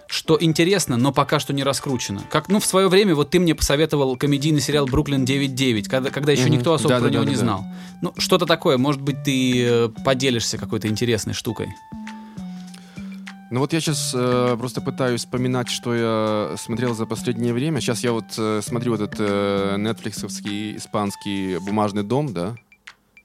что 0.07 0.37
интересно, 0.39 0.97
но 0.97 1.13
пока 1.13 1.39
что 1.39 1.53
не 1.53 1.63
раскручено. 1.63 2.21
Как, 2.29 2.49
ну, 2.49 2.59
в 2.59 2.65
свое 2.65 2.89
время 2.89 3.15
вот 3.15 3.29
ты 3.29 3.39
мне 3.39 3.55
посоветовал 3.55 4.17
комедийный 4.17 4.59
сериал 4.59 4.85
«Бруклин 4.85 5.23
9.9», 5.23 5.83
когда, 5.89 6.09
когда 6.09 6.33
еще 6.33 6.43
Мгм. 6.47 6.51
никто 6.51 6.73
особо 6.73 6.89
Да, 6.95 6.99
про 6.99 7.05
да, 7.05 7.13
него 7.13 7.23
да, 7.23 7.29
не 7.29 7.35
да, 7.35 7.41
знал. 7.41 7.65
Ну, 8.01 8.13
что-то 8.17 8.45
такое. 8.45 8.77
Может 8.77 9.01
быть, 9.01 9.23
ты 9.23 9.63
э, 9.65 9.89
поделишься 10.03 10.57
какой-то 10.57 10.89
интересной 10.89 11.33
штукой. 11.33 11.69
Ну 13.51 13.59
вот 13.59 13.73
я 13.73 13.81
сейчас 13.81 14.15
просто 14.57 14.79
пытаюсь 14.79 15.21
вспоминать, 15.25 15.69
что 15.69 15.93
я 15.93 16.55
смотрел 16.57 16.95
за 16.95 17.05
последнее 17.05 17.53
время. 17.53 17.81
Сейчас 17.81 18.01
я 18.01 18.13
вот 18.13 18.23
э, 18.37 18.61
смотрю 18.63 18.95
этот 18.95 19.15
э, 19.19 19.75
нетфликсовский 19.77 20.77
испанский 20.77 21.57
«Бумажный 21.59 22.03
дом», 22.03 22.33
да? 22.33 22.55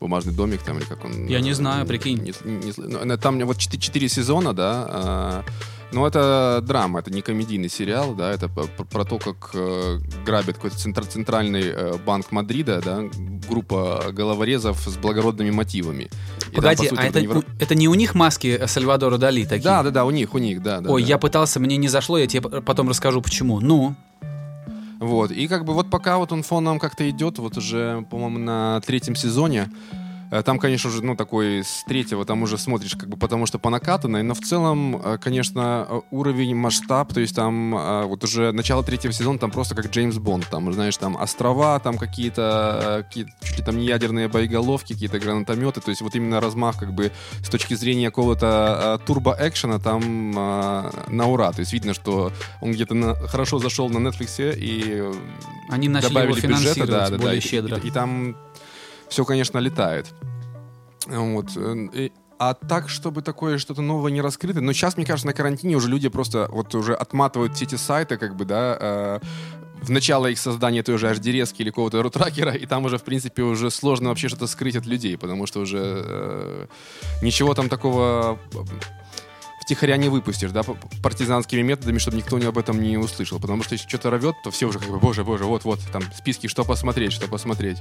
«Бумажный 0.00 0.34
домик» 0.34 0.62
там 0.62 0.78
или 0.78 0.84
как 0.84 1.04
он... 1.04 1.26
Я 1.28 1.40
не 1.40 1.50
э, 1.50 1.54
знаю, 1.54 1.86
прикинь. 1.86 2.18
не- 2.18 2.32
не- 2.44 3.12
э, 3.12 3.16
там 3.18 3.38
вот 3.46 3.58
четы- 3.58 3.78
четыре 3.78 4.08
сезона, 4.08 4.52
да? 4.52 4.86
а, 4.88 5.44
ну, 5.92 6.04
это 6.04 6.60
драма, 6.60 6.98
это 6.98 7.12
не 7.12 7.22
комедийный 7.22 7.68
сериал, 7.68 8.14
да, 8.14 8.32
это 8.32 8.48
про, 8.48 9.04
то, 9.04 9.18
как 9.18 9.52
э, 9.54 9.98
грабит 10.24 10.56
какой-то 10.56 10.76
центр- 10.76 11.06
центральный 11.06 11.62
э, 11.66 11.94
банк 12.04 12.32
Мадрида, 12.32 12.82
да, 12.84 13.04
группа 13.48 14.06
головорезов 14.10 14.78
с 14.88 14.96
благородными 14.96 15.50
мотивами. 15.52 16.10
Там, 16.46 16.54
Погоди, 16.54 16.76
по 16.76 16.88
сути, 16.88 17.00
а 17.00 17.04
это, 17.04 17.20
не 17.20 17.42
это 17.60 17.74
не 17.74 17.88
у 17.88 17.94
них 17.94 18.14
маски 18.14 18.66
Сальвадора 18.66 19.18
Дали 19.18 19.44
такие? 19.44 19.64
Да, 19.64 19.82
да, 19.82 19.90
да, 19.90 20.04
у 20.04 20.10
них, 20.10 20.34
у 20.34 20.38
них, 20.38 20.62
да. 20.62 20.80
да 20.80 20.90
Ой, 20.90 21.02
да. 21.02 21.08
я 21.08 21.18
пытался, 21.18 21.60
мне 21.60 21.76
не 21.76 21.88
зашло, 21.88 22.18
я 22.18 22.26
тебе 22.26 22.42
потом 22.62 22.88
расскажу, 22.88 23.20
почему. 23.20 23.60
Ну, 23.60 23.94
Вот, 24.98 25.30
и 25.30 25.46
как 25.46 25.64
бы 25.64 25.74
вот 25.74 25.90
пока 25.90 26.18
вот 26.18 26.32
он 26.32 26.42
фоном 26.42 26.78
как-то 26.78 27.08
идет, 27.10 27.38
вот 27.38 27.56
уже, 27.58 28.06
по-моему, 28.10 28.38
на 28.38 28.80
третьем 28.86 29.14
сезоне, 29.14 29.68
э, 29.92 30.05
там, 30.44 30.58
конечно 30.58 30.90
же, 30.90 31.04
ну, 31.04 31.16
такой 31.16 31.62
с 31.64 31.84
третьего 31.84 32.24
там 32.24 32.42
уже 32.42 32.58
смотришь, 32.58 32.96
как 32.96 33.08
бы, 33.08 33.16
потому 33.16 33.46
что 33.46 33.58
по 33.58 33.70
накатанной, 33.70 34.22
но 34.22 34.34
в 34.34 34.40
целом, 34.40 34.96
э, 34.96 35.18
конечно, 35.18 35.86
э, 35.88 36.00
уровень, 36.10 36.54
масштаб, 36.54 37.12
то 37.12 37.20
есть 37.20 37.34
там 37.36 37.76
э, 37.76 38.04
вот 38.06 38.24
уже 38.24 38.52
начало 38.52 38.82
третьего 38.82 39.12
сезона, 39.12 39.38
там 39.38 39.50
просто 39.50 39.74
как 39.74 39.90
Джеймс 39.90 40.16
Бонд, 40.16 40.48
там, 40.50 40.72
знаешь, 40.72 40.96
там 40.96 41.16
острова, 41.16 41.78
там 41.80 41.98
какие-то, 41.98 42.80
э, 42.82 43.02
какие 43.04 43.26
чуть 43.42 43.58
ли 43.58 43.64
там 43.64 43.78
не 43.78 43.86
ядерные 43.86 44.28
боеголовки, 44.28 44.92
какие-то 44.94 45.18
гранатометы, 45.18 45.80
то 45.80 45.90
есть 45.90 46.02
вот 46.02 46.14
именно 46.14 46.40
размах, 46.40 46.78
как 46.78 46.92
бы, 46.92 47.12
с 47.44 47.48
точки 47.48 47.74
зрения 47.74 48.10
какого-то 48.10 48.98
э, 49.00 49.06
турбо-экшена 49.06 49.78
там 49.78 50.32
э, 50.36 50.90
на 51.08 51.26
ура, 51.26 51.52
то 51.52 51.60
есть 51.60 51.72
видно, 51.72 51.94
что 51.94 52.32
он 52.60 52.72
где-то 52.72 52.94
на- 52.94 53.14
хорошо 53.14 53.58
зашел 53.58 53.88
на 53.88 53.98
Netflix 53.98 54.56
и 54.56 54.82
э, 54.86 55.12
они 55.70 55.88
начали 55.88 56.10
его 56.10 56.20
добавили 56.20 56.34
бюджета, 56.46 56.46
финансировать 56.74 56.90
да, 56.90 57.10
да, 57.10 57.16
более 57.16 57.32
да, 57.32 57.36
и- 57.36 57.40
щедро. 57.40 57.76
И, 57.78 57.88
и 57.88 57.90
там 57.90 58.36
все, 59.08 59.24
конечно, 59.24 59.58
летает. 59.58 60.06
Вот. 61.06 61.56
э, 61.56 62.10
а 62.38 62.54
так, 62.54 62.88
чтобы 62.88 63.22
такое 63.22 63.58
что-то 63.58 63.82
новое 63.82 64.12
не 64.12 64.20
раскрыто, 64.20 64.60
но 64.60 64.72
сейчас, 64.72 64.96
мне 64.96 65.06
кажется, 65.06 65.26
на 65.26 65.32
карантине 65.32 65.76
уже 65.76 65.88
люди 65.88 66.08
просто 66.08 66.48
вот 66.50 66.74
уже 66.74 66.94
отматывают 66.94 67.54
все 67.54 67.64
эти 67.64 67.76
сайты, 67.76 68.18
как 68.18 68.36
бы, 68.36 68.44
да, 68.44 68.76
э, 68.78 69.20
в 69.82 69.90
начало 69.90 70.26
их 70.26 70.38
создания 70.38 70.82
той 70.82 70.98
же 70.98 71.06
HDRS 71.06 71.54
или 71.58 71.70
какого-то 71.70 72.02
рутракера, 72.02 72.52
и 72.52 72.66
там 72.66 72.84
уже, 72.84 72.98
в 72.98 73.02
принципе, 73.02 73.42
уже 73.42 73.70
сложно 73.70 74.08
вообще 74.08 74.28
что-то 74.28 74.46
скрыть 74.46 74.76
от 74.76 74.86
людей, 74.86 75.16
потому 75.16 75.46
что 75.46 75.60
уже 75.60 75.78
э, 75.82 76.66
ничего 77.22 77.54
там 77.54 77.68
такого 77.68 78.38
втихаря 79.66 79.96
не 79.96 80.08
выпустишь, 80.08 80.52
да, 80.52 80.62
партизанскими 81.02 81.60
методами, 81.60 81.98
чтобы 81.98 82.16
никто 82.16 82.38
не 82.38 82.46
об 82.46 82.56
этом 82.56 82.80
не 82.80 82.96
услышал. 82.96 83.40
Потому 83.40 83.64
что 83.64 83.74
если 83.74 83.88
что-то 83.88 84.10
рвет, 84.10 84.36
то 84.44 84.52
все 84.52 84.66
уже 84.66 84.78
как 84.78 84.88
бы, 84.88 84.98
боже, 84.98 85.24
боже, 85.24 85.44
вот-вот, 85.44 85.80
там 85.92 86.02
списки, 86.16 86.46
что 86.46 86.64
посмотреть, 86.64 87.12
что 87.12 87.26
посмотреть. 87.26 87.78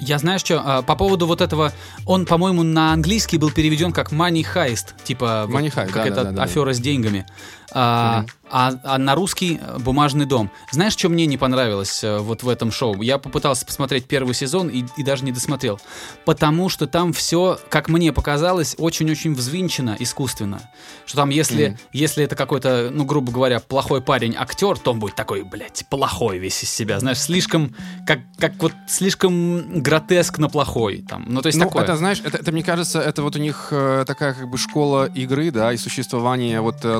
Я 0.00 0.18
знаешь 0.18 0.40
что, 0.40 0.82
по 0.86 0.96
поводу 0.96 1.26
вот 1.26 1.42
этого, 1.42 1.72
он, 2.06 2.24
по-моему, 2.24 2.62
на 2.62 2.94
английский 2.94 3.36
был 3.36 3.50
переведен 3.50 3.92
как 3.92 4.10
money 4.10 4.42
heist, 4.42 4.94
типа 5.04 5.46
Money 5.50 5.66
heist, 5.66 5.90
как 5.90 5.94
да, 5.94 6.06
это 6.06 6.14
да, 6.14 6.24
да, 6.24 6.30
да. 6.30 6.42
афера 6.44 6.72
с 6.72 6.78
деньгами. 6.78 7.26
А, 7.74 8.24
а- 8.50 8.74
а 8.84 8.98
на 8.98 9.14
русский 9.14 9.58
э, 9.60 9.78
бумажный 9.78 10.26
дом. 10.26 10.50
Знаешь, 10.70 10.92
что 10.92 11.08
мне 11.08 11.24
не 11.26 11.38
понравилось 11.38 12.04
э, 12.04 12.18
вот 12.18 12.42
в 12.42 12.48
этом 12.48 12.70
шоу? 12.70 13.00
Я 13.00 13.18
попытался 13.18 13.64
посмотреть 13.64 14.06
первый 14.06 14.34
сезон 14.34 14.68
и, 14.68 14.84
и 14.96 15.02
даже 15.02 15.24
не 15.24 15.32
досмотрел. 15.32 15.80
Потому 16.26 16.68
что 16.68 16.86
там 16.86 17.12
все, 17.12 17.58
как 17.70 17.88
мне 17.88 18.12
показалось, 18.12 18.74
очень-очень 18.78 19.34
взвинчено 19.34 19.96
искусственно. 19.98 20.60
Что 21.06 21.16
там, 21.16 21.30
если, 21.30 21.68
Мгм. 21.68 21.78
если 21.92 22.24
это 22.24 22.36
какой-то, 22.36 22.90
ну, 22.92 23.04
грубо 23.04 23.32
говоря, 23.32 23.60
плохой 23.60 24.02
парень, 24.02 24.34
актер, 24.36 24.78
то 24.78 24.92
он 24.92 24.98
будет 24.98 25.14
такой, 25.14 25.42
блядь, 25.42 25.86
плохой 25.88 26.38
весь 26.38 26.62
из 26.62 26.70
себя. 26.70 27.00
Знаешь, 27.00 27.20
слишком, 27.20 27.74
как, 28.06 28.20
как 28.38 28.54
вот 28.62 28.72
слишком 28.86 29.80
гротескно 29.82 30.48
плохой. 30.48 31.04
Там. 31.08 31.24
Ну, 31.26 31.40
то 31.40 31.46
есть 31.46 31.58
ну, 31.58 31.64
такое. 31.64 31.84
это, 31.84 31.96
знаешь, 31.96 32.20
это, 32.22 32.36
это, 32.36 32.52
мне 32.52 32.62
кажется, 32.62 33.00
это 33.00 33.22
вот 33.22 33.34
у 33.36 33.38
них 33.38 33.68
э, 33.70 34.04
такая 34.06 34.34
как 34.34 34.48
бы 34.50 34.58
школа 34.58 35.06
игры, 35.06 35.50
да, 35.50 35.72
и 35.72 35.76
существование 35.76 36.60
вот 36.60 36.84
э, 36.84 36.98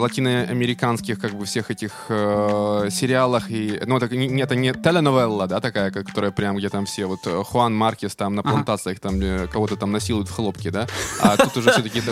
латиноамериканских 0.62 1.19
как 1.19 1.33
бы 1.33 1.45
всех 1.45 1.71
этих 1.71 1.92
э, 2.09 2.88
сериалах 2.90 3.50
и, 3.50 3.81
ну, 3.87 3.97
это 3.97 4.14
не, 4.14 4.40
это 4.42 4.54
не 4.54 4.73
теленовелла, 4.73 5.47
да, 5.47 5.61
такая, 5.61 5.90
которая 5.90 6.31
прям, 6.31 6.57
где 6.57 6.69
там 6.69 6.87
все, 6.87 7.07
вот 7.07 7.21
э, 7.26 7.42
Хуан 7.45 7.75
Маркес 7.75 8.14
там 8.14 8.35
на 8.35 8.42
Ага. 8.42 8.50
плантациях 8.50 9.00
там 9.00 9.21
э, 9.21 9.47
кого-то 9.49 9.76
там 9.76 9.92
насилуют 9.92 10.28
в 10.28 10.33
хлопке, 10.33 10.71
да, 10.71 10.87
а 11.21 11.37
тут 11.37 11.57
уже 11.57 11.73
все-таки 11.73 12.02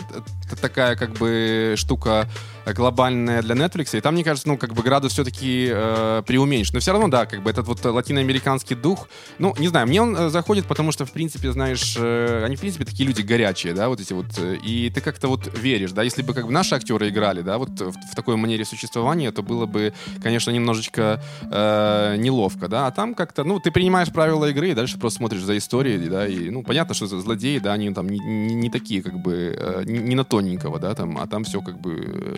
такая 0.60 0.96
как 0.96 1.12
бы 1.12 1.74
штука 1.76 2.26
глобальная 2.74 3.42
для 3.42 3.54
Netflix, 3.54 3.96
и 3.96 4.00
там, 4.00 4.14
мне 4.14 4.24
кажется, 4.24 4.48
ну, 4.48 4.56
как 4.56 4.74
бы 4.74 4.82
градус 4.82 5.12
все-таки 5.12 5.68
э, 5.72 6.22
преуменьшен. 6.26 6.74
Но 6.74 6.80
все 6.80 6.92
равно, 6.92 7.08
да, 7.08 7.26
как 7.26 7.42
бы 7.42 7.50
этот 7.50 7.66
вот 7.66 7.84
латиноамериканский 7.84 8.76
дух, 8.76 9.08
ну, 9.38 9.54
не 9.58 9.68
знаю, 9.68 9.86
мне 9.86 10.02
он 10.02 10.16
э, 10.16 10.30
заходит, 10.30 10.66
потому 10.66 10.92
что, 10.92 11.04
в 11.04 11.12
принципе, 11.12 11.52
знаешь, 11.52 11.96
э, 11.98 12.44
они, 12.44 12.56
в 12.56 12.60
принципе, 12.60 12.84
такие 12.84 13.06
люди 13.06 13.22
горячие, 13.22 13.74
да, 13.74 13.88
вот 13.88 14.00
эти 14.00 14.12
вот, 14.12 14.26
э, 14.38 14.56
и 14.56 14.90
ты 14.90 15.00
как-то 15.00 15.28
вот 15.28 15.50
веришь, 15.58 15.92
да, 15.92 16.02
если 16.02 16.22
бы 16.22 16.34
как 16.34 16.46
бы 16.46 16.52
наши 16.52 16.74
актеры 16.74 17.08
играли, 17.08 17.42
да, 17.42 17.58
вот 17.58 17.70
в, 17.70 17.92
в 17.92 18.14
такой 18.14 18.36
манере 18.36 18.64
существования, 18.64 19.32
то 19.32 19.42
было 19.42 19.66
бы, 19.66 19.92
конечно, 20.22 20.50
немножечко 20.50 21.22
э, 21.42 22.16
неловко, 22.18 22.68
да, 22.68 22.86
а 22.86 22.90
там 22.90 23.14
как-то, 23.14 23.44
ну, 23.44 23.60
ты 23.60 23.70
принимаешь 23.70 24.12
правила 24.12 24.46
игры 24.46 24.70
и 24.70 24.74
дальше 24.74 24.98
просто 24.98 25.18
смотришь 25.18 25.42
за 25.42 25.56
историей, 25.56 26.08
да, 26.08 26.26
и, 26.26 26.50
ну, 26.50 26.62
понятно, 26.62 26.94
что 26.94 27.06
злодеи, 27.06 27.58
да, 27.58 27.72
они 27.72 27.92
там 27.92 28.08
не, 28.08 28.18
не- 28.18 28.54
не 28.54 28.70
такие, 28.70 29.02
как 29.02 29.18
бы, 29.18 29.56
э, 29.56 29.82
не, 29.86 29.98
не 29.98 30.14
на 30.14 30.24
тоненького, 30.24 30.78
да, 30.78 30.94
там, 30.94 31.18
а 31.18 31.26
там 31.26 31.44
все 31.44 31.60
как 31.60 31.80
бы... 31.80 32.36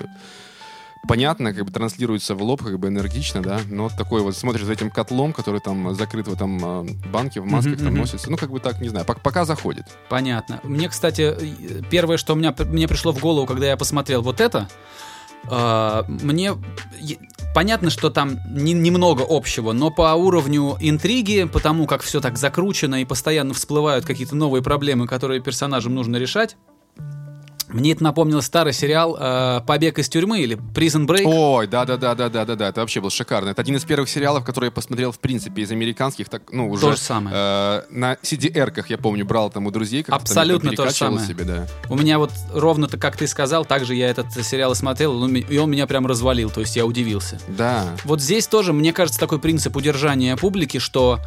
понятно, 1.09 1.53
как 1.53 1.65
бы 1.65 1.73
транслируется 1.73 2.35
в 2.35 2.43
лоб, 2.43 2.63
как 2.63 2.79
бы 2.79 2.89
энергично, 2.89 3.43
да, 3.43 3.61
но 3.69 3.85
вот 3.85 3.93
такой 3.97 4.23
вот 4.23 4.37
смотришь 4.37 4.65
за 4.65 4.73
этим 4.73 4.91
котлом, 4.91 5.33
который 5.33 5.61
там 5.61 5.95
закрыт 5.95 6.29
в 6.29 6.33
этом 6.33 6.87
банке, 7.13 7.41
в 7.41 7.47
масках 7.47 7.75
Мгм, 7.75 7.85
там 7.85 7.95
носится, 7.97 8.31
ну, 8.31 8.37
как 8.37 8.51
бы 8.51 8.61
так, 8.61 8.81
не 8.81 8.89
знаю, 8.89 9.05
пок- 9.05 9.21
пока 9.23 9.45
заходит. 9.45 9.85
Понятно. 10.09 10.61
Мне, 10.63 10.89
кстати, 10.89 11.35
первое, 11.91 12.17
что 12.17 12.35
у 12.35 12.37
меня, 12.37 12.55
мне 12.59 12.87
пришло 12.89 13.13
в 13.13 13.19
голову, 13.19 13.47
когда 13.47 13.67
я 13.67 13.77
посмотрел 13.77 14.23
вот 14.23 14.41
это, 14.41 14.69
э, 15.51 16.03
мне 16.07 16.53
понятно, 17.55 17.91
что 17.91 18.11
там 18.11 18.39
не- 18.49 18.73
немного 18.73 19.25
общего, 19.29 19.73
но 19.73 19.91
по 19.91 20.15
уровню 20.15 20.77
интриги, 20.81 21.45
потому 21.53 21.87
как 21.87 22.03
все 22.03 22.21
так 22.21 22.39
закручено 22.39 23.03
и 23.03 23.05
постоянно 23.05 23.55
всплывают 23.55 24.05
какие-то 24.05 24.37
новые 24.37 24.63
проблемы, 24.63 25.07
которые 25.09 25.41
персонажам 25.41 25.95
нужно 25.95 26.17
решать. 26.17 26.57
Мне 27.73 27.93
это 27.93 28.05
напомнило 28.05 28.41
старый 28.41 28.73
сериал 28.73 29.17
э, 29.19 29.61
«Побег 29.67 29.99
из 29.99 30.09
тюрьмы» 30.09 30.41
или 30.41 30.57
«Prison 30.57 31.07
Break». 31.07 31.23
Ой, 31.25 31.67
да-да-да-да-да-да, 31.67 32.69
это 32.69 32.81
вообще 32.81 33.01
был 33.01 33.11
шикарно. 33.11 33.51
Это 33.51 33.63
один 33.63 33.77
из 33.77 33.85
первых 33.85 34.09
сериалов, 34.09 34.45
который 34.45 34.67
я 34.67 34.71
посмотрел, 34.71 35.11
в 35.11 35.19
принципе, 35.19 35.63
из 35.63 35.73
американских, 35.73 36.29
так, 36.29 36.43
ну, 36.53 36.69
уже... 36.69 36.83
То 36.83 36.93
же 36.93 36.99
самое. 36.99 37.35
э, 37.35 37.83
на 37.91 38.15
CDR-ках, 38.23 38.91
я 38.91 38.99
помню, 38.99 39.25
брал 39.25 39.51
там 39.51 39.67
у 39.67 39.71
друзей, 39.71 40.03
как 40.03 40.15
Абсолютно 40.15 40.73
то 40.73 40.87
же 40.87 40.93
самое. 40.93 41.27
себе, 41.27 41.45
да. 41.45 41.67
У 41.89 41.97
меня 41.97 42.19
вот 42.19 42.31
ровно-то, 42.53 42.99
как 42.99 43.17
ты 43.17 43.27
сказал, 43.27 43.65
также 43.65 43.95
я 43.95 44.09
этот 44.09 44.33
сериал 44.33 44.73
и 44.73 44.75
смотрел, 44.75 45.15
ну, 45.15 45.29
и 45.29 45.59
он 45.59 45.71
меня 45.71 45.87
прям 45.87 46.07
развалил, 46.07 46.51
то 46.51 46.61
есть 46.61 46.77
я 46.77 46.85
удивился. 46.85 47.41
Да. 47.49 47.87
Вот 48.05 48.21
здесь 48.21 48.47
тоже, 48.47 48.73
мне 48.73 48.93
кажется, 48.93 49.19
такой 49.19 49.39
принцип 49.39 49.75
удержания 49.77 50.37
публики, 50.37 50.79
что 50.79 51.21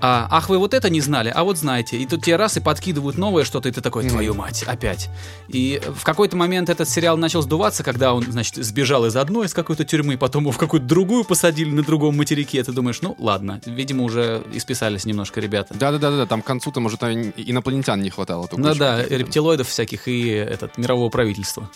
а, 0.00 0.28
ах, 0.30 0.50
вы 0.50 0.58
вот 0.58 0.74
это 0.74 0.90
не 0.90 1.00
знали, 1.00 1.32
а 1.34 1.42
вот 1.42 1.56
знаете. 1.56 1.96
И 1.96 2.06
тут 2.06 2.24
тебе 2.24 2.36
раз 2.36 2.56
и 2.56 2.60
подкидывают 2.60 3.16
новое 3.16 3.44
что-то, 3.44 3.68
и 3.68 3.72
ты 3.72 3.80
такой, 3.80 4.08
твою 4.08 4.34
мать, 4.34 4.62
опять. 4.64 5.08
И 5.48 5.80
в 5.94 6.04
какой-то 6.04 6.36
момент 6.36 6.68
этот 6.68 6.88
сериал 6.88 7.16
начал 7.16 7.42
сдуваться, 7.42 7.82
когда 7.82 8.12
он, 8.12 8.24
значит, 8.24 8.56
сбежал 8.56 9.06
из 9.06 9.16
одной 9.16 9.46
из 9.46 9.54
какой-то 9.54 9.84
тюрьмы, 9.84 10.18
потом 10.18 10.42
его 10.44 10.52
в 10.52 10.58
какую-то 10.58 10.86
другую 10.86 11.24
посадили 11.24 11.70
на 11.70 11.82
другом 11.82 12.16
материке. 12.16 12.62
Ты 12.62 12.72
думаешь, 12.72 13.00
ну 13.00 13.16
ладно, 13.18 13.60
видимо, 13.64 14.04
уже 14.04 14.42
исписались 14.52 15.06
немножко 15.06 15.40
ребята. 15.40 15.74
Да-да-да, 15.74 16.26
там 16.26 16.42
к 16.42 16.46
концу 16.46 16.72
там 16.72 16.86
уже 16.86 16.98
там 16.98 17.12
инопланетян 17.12 18.00
не 18.00 18.10
хватало. 18.10 18.48
Ну 18.52 18.74
да, 18.74 19.02
рептилоидов 19.02 19.68
всяких 19.68 20.08
и 20.08 20.28
этот 20.28 20.76
мирового 20.76 21.08
правительства. 21.08 21.70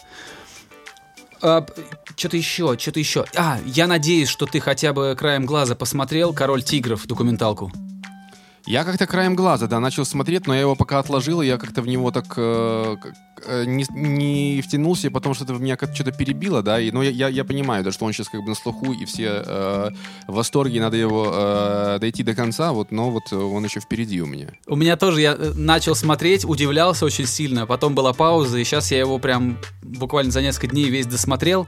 что-то 1.40 2.36
еще, 2.36 2.76
что-то 2.78 3.00
еще. 3.00 3.24
А, 3.34 3.58
я 3.64 3.86
надеюсь, 3.86 4.28
что 4.28 4.44
ты 4.44 4.60
хотя 4.60 4.92
бы 4.92 5.16
краем 5.18 5.46
глаза 5.46 5.74
посмотрел 5.74 6.34
«Король 6.34 6.62
тигров» 6.62 7.06
документалку. 7.06 7.72
Я 8.66 8.84
как-то 8.84 9.06
краем 9.06 9.34
глаза, 9.34 9.66
да, 9.66 9.80
начал 9.80 10.04
смотреть, 10.04 10.46
но 10.46 10.54
я 10.54 10.60
его 10.60 10.74
пока 10.74 10.98
отложил, 10.98 11.42
и 11.42 11.46
я 11.46 11.56
как-то 11.56 11.82
в 11.82 11.88
него 11.88 12.10
так 12.10 12.26
э, 12.36 12.96
как, 13.00 13.14
э, 13.46 13.64
не, 13.66 13.86
не 13.90 14.60
втянулся, 14.62 15.06
и 15.06 15.10
потом 15.10 15.34
что-то 15.34 15.54
меня 15.54 15.76
как-то 15.76 15.94
что-то 15.94 16.12
перебило, 16.12 16.62
да, 16.62 16.80
и, 16.80 16.90
но 16.90 17.02
я, 17.02 17.10
я, 17.10 17.28
я 17.28 17.44
понимаю, 17.44 17.82
да, 17.84 17.90
что 17.90 18.04
он 18.04 18.12
сейчас 18.12 18.28
как 18.28 18.42
бы 18.42 18.48
на 18.48 18.54
слуху, 18.54 18.92
и 18.92 19.04
все 19.06 19.42
э, 19.44 19.90
в 20.28 20.34
восторге, 20.34 20.80
надо 20.80 20.96
его 20.96 21.30
э, 21.32 21.98
дойти 22.00 22.22
до 22.22 22.34
конца, 22.34 22.72
вот, 22.72 22.92
но 22.92 23.10
вот 23.10 23.32
он 23.32 23.64
еще 23.64 23.80
впереди 23.80 24.20
у 24.20 24.26
меня. 24.26 24.48
У 24.66 24.76
меня 24.76 24.96
тоже, 24.96 25.20
я 25.22 25.32
э, 25.32 25.52
начал 25.54 25.94
смотреть, 25.94 26.44
удивлялся 26.44 27.06
очень 27.06 27.26
сильно, 27.26 27.66
потом 27.66 27.94
была 27.94 28.12
пауза, 28.12 28.58
и 28.58 28.64
сейчас 28.64 28.90
я 28.90 28.98
его 28.98 29.18
прям 29.18 29.58
буквально 29.82 30.30
за 30.30 30.42
несколько 30.42 30.68
дней 30.68 30.90
весь 30.90 31.06
досмотрел. 31.06 31.66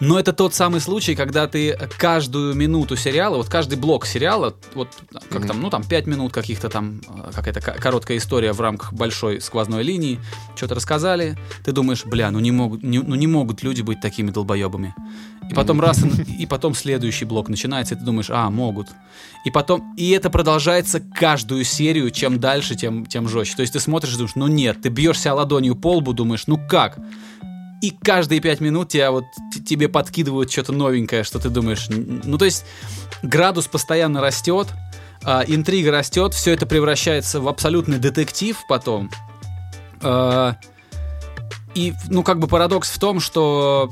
Но 0.00 0.18
это 0.18 0.32
тот 0.32 0.54
самый 0.54 0.80
случай, 0.80 1.16
когда 1.16 1.48
ты 1.48 1.76
каждую 1.98 2.54
минуту 2.54 2.96
сериала, 2.96 3.36
вот 3.36 3.48
каждый 3.48 3.76
блок 3.78 4.06
сериала, 4.06 4.54
вот 4.74 4.88
как 5.30 5.40
Мгм. 5.40 5.48
там, 5.48 5.60
ну 5.60 5.70
там 5.70 5.82
5 5.82 6.06
минут 6.06 6.32
каких-то 6.32 6.68
там, 6.68 7.00
э, 7.08 7.30
какая-то 7.34 7.60
ко- 7.60 7.72
короткая 7.72 8.18
история 8.18 8.52
в 8.52 8.60
рамках 8.60 8.92
большой 8.92 9.40
сквозной 9.40 9.82
линии, 9.82 10.20
что-то 10.54 10.76
рассказали, 10.76 11.36
ты 11.64 11.72
думаешь, 11.72 12.04
бля, 12.04 12.30
ну 12.30 12.38
не 12.38 12.52
могут, 12.52 12.82
не- 12.84 13.00
ну 13.00 13.16
не 13.16 13.26
могут 13.26 13.64
люди 13.64 13.82
быть 13.82 14.00
такими 14.00 14.30
долбоебами. 14.30 14.94
И 15.50 15.54
потом 15.54 15.80
раз, 15.80 15.98
и 16.38 16.46
потом 16.46 16.74
следующий 16.74 17.24
блок 17.24 17.48
начинается, 17.48 17.94
и 17.94 17.98
ты 17.98 18.04
думаешь, 18.04 18.28
а, 18.30 18.50
могут. 18.50 18.88
И 19.44 19.50
потом, 19.50 19.94
и 19.96 20.10
это 20.10 20.28
продолжается 20.30 21.00
каждую 21.00 21.64
серию, 21.64 22.10
чем 22.10 22.38
дальше, 22.38 22.74
тем, 22.76 23.06
тем 23.06 23.28
жестче. 23.28 23.56
То 23.56 23.62
есть 23.62 23.72
ты 23.72 23.80
смотришь 23.80 24.12
и 24.12 24.16
думаешь, 24.16 24.34
ну 24.36 24.46
нет, 24.46 24.82
ты 24.82 24.90
бьешь 24.90 25.18
себя 25.18 25.34
ладонью 25.34 25.74
по 25.74 25.96
лбу, 25.96 26.12
думаешь, 26.12 26.46
ну 26.46 26.58
как? 26.68 26.98
И 27.80 27.90
каждые 27.90 28.40
пять 28.40 28.60
минут 28.60 28.88
тебя 28.88 29.10
вот 29.10 29.24
тебе 29.66 29.88
подкидывают 29.88 30.50
что-то 30.50 30.72
новенькое, 30.72 31.22
что 31.22 31.38
ты 31.38 31.48
думаешь. 31.48 31.86
Ну, 31.88 32.36
то 32.36 32.44
есть 32.44 32.64
градус 33.22 33.66
постоянно 33.66 34.20
растет, 34.20 34.68
а, 35.22 35.44
интрига 35.46 35.90
растет, 35.90 36.34
все 36.34 36.52
это 36.52 36.66
превращается 36.66 37.40
в 37.40 37.48
абсолютный 37.48 37.98
детектив 37.98 38.56
потом. 38.68 39.10
Э, 40.00 40.54
и, 41.74 41.94
ну, 42.08 42.22
как 42.22 42.38
бы 42.38 42.48
парадокс 42.48 42.90
в 42.90 42.98
том, 42.98 43.20
что 43.20 43.90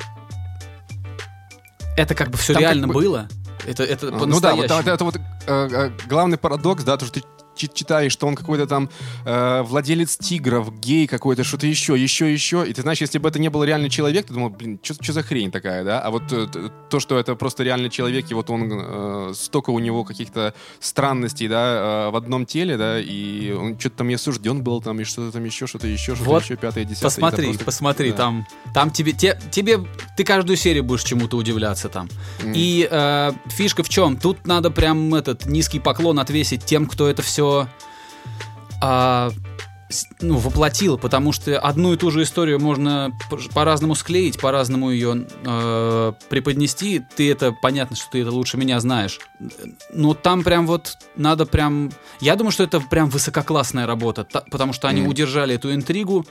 это 1.96 2.14
как 2.14 2.30
бы 2.30 2.38
все 2.38 2.52
Там 2.52 2.62
как 2.62 2.70
реально 2.72 2.88
бы- 2.88 2.94
было. 2.94 3.28
Это, 3.66 3.82
это 3.82 4.10
Ну 4.10 4.40
да, 4.40 4.54
вот 4.54 4.64
это, 4.64 4.82
это 4.88 5.04
вот 5.04 5.16
э, 5.16 5.20
э, 5.46 5.90
главный 6.08 6.38
парадокс, 6.38 6.84
да, 6.84 6.96
то, 6.96 7.06
что 7.06 7.20
ты 7.20 7.26
читаешь, 7.56 8.12
что 8.12 8.26
он 8.26 8.34
какой-то 8.34 8.66
там 8.66 8.88
э, 9.24 9.62
владелец 9.62 10.16
тигров, 10.16 10.72
гей 10.80 11.06
какой-то, 11.06 11.44
что-то 11.44 11.66
еще, 11.66 11.96
еще, 12.00 12.32
еще. 12.32 12.64
И 12.68 12.72
ты 12.72 12.82
знаешь, 12.82 13.00
если 13.00 13.18
бы 13.18 13.28
это 13.28 13.38
не 13.38 13.48
был 13.48 13.64
реальный 13.64 13.90
человек, 13.90 14.26
ты 14.26 14.34
думал, 14.34 14.50
блин, 14.50 14.78
что 14.82 15.12
за 15.12 15.22
хрень 15.22 15.50
такая, 15.50 15.84
да? 15.84 16.00
А 16.00 16.10
вот 16.10 16.24
э, 16.30 16.46
то, 16.90 17.00
что 17.00 17.18
это 17.18 17.34
просто 17.34 17.62
реальный 17.64 17.90
человек, 17.90 18.30
и 18.30 18.34
вот 18.34 18.50
он 18.50 18.68
э, 18.72 19.32
столько 19.34 19.70
у 19.70 19.78
него 19.78 20.04
каких-то 20.04 20.54
странностей, 20.80 21.48
да, 21.48 22.06
э, 22.08 22.10
в 22.10 22.16
одном 22.16 22.46
теле, 22.46 22.76
да, 22.76 23.00
и 23.00 23.52
он 23.52 23.78
что-то 23.78 23.98
там 23.98 24.10
и 24.10 24.14
осужден 24.14 24.62
был, 24.62 24.80
там, 24.82 25.00
и 25.00 25.04
что-то 25.04 25.32
там 25.32 25.44
еще, 25.44 25.66
что-то 25.66 25.86
еще, 25.86 26.14
что-то 26.14 26.30
Вот 26.30 26.42
еще, 26.44 26.56
пятое, 26.56 26.84
десятое. 26.84 27.08
Посмотри, 27.10 27.46
просто- 27.46 27.64
посмотри, 27.64 28.10
да. 28.10 28.16
там, 28.16 28.46
там 28.74 28.90
тебе, 28.90 29.12
те- 29.12 29.38
тебе, 29.50 29.78
ты 30.16 30.24
каждую 30.24 30.56
серию 30.56 30.84
будешь 30.84 31.02
чему-то 31.04 31.36
удивляться 31.36 31.88
там. 31.88 32.08
Мгм. 32.42 32.52
И 32.54 32.88
э, 32.90 33.32
фишка 33.48 33.82
в 33.82 33.88
чем? 33.88 34.16
Тут 34.16 34.46
надо 34.46 34.70
прям 34.70 35.14
этот 35.14 35.46
низкий 35.46 35.80
поклон 35.80 36.18
отвесить 36.18 36.64
тем, 36.64 36.86
кто 36.86 37.08
это 37.08 37.22
все 37.22 37.45
ну, 40.20 40.36
воплотил, 40.38 40.98
потому 40.98 41.32
что 41.32 41.58
одну 41.60 41.92
и 41.92 41.96
ту 41.96 42.10
же 42.10 42.22
историю 42.24 42.58
можно 42.58 43.12
по- 43.30 43.36
по-разному 43.54 43.94
склеить, 43.94 44.40
по-разному 44.40 44.90
ее 44.90 45.26
э, 45.44 46.12
преподнести. 46.28 47.02
Ты 47.14 47.30
это, 47.30 47.52
понятно, 47.62 47.94
что 47.96 48.10
ты 48.10 48.22
это 48.22 48.32
лучше 48.32 48.56
меня 48.56 48.80
знаешь. 48.80 49.20
Но 49.92 50.14
там 50.14 50.42
прям 50.42 50.66
вот 50.66 50.96
надо 51.14 51.46
прям... 51.46 51.92
Я 52.20 52.34
думаю, 52.34 52.50
что 52.50 52.64
это 52.64 52.80
прям 52.80 53.08
высококлассная 53.10 53.86
работа, 53.86 54.24
та- 54.24 54.44
потому 54.50 54.72
что 54.72 54.88
они 54.88 55.02
Мгм. 55.02 55.10
удержали 55.10 55.54
эту 55.54 55.72
интригу, 55.72 56.26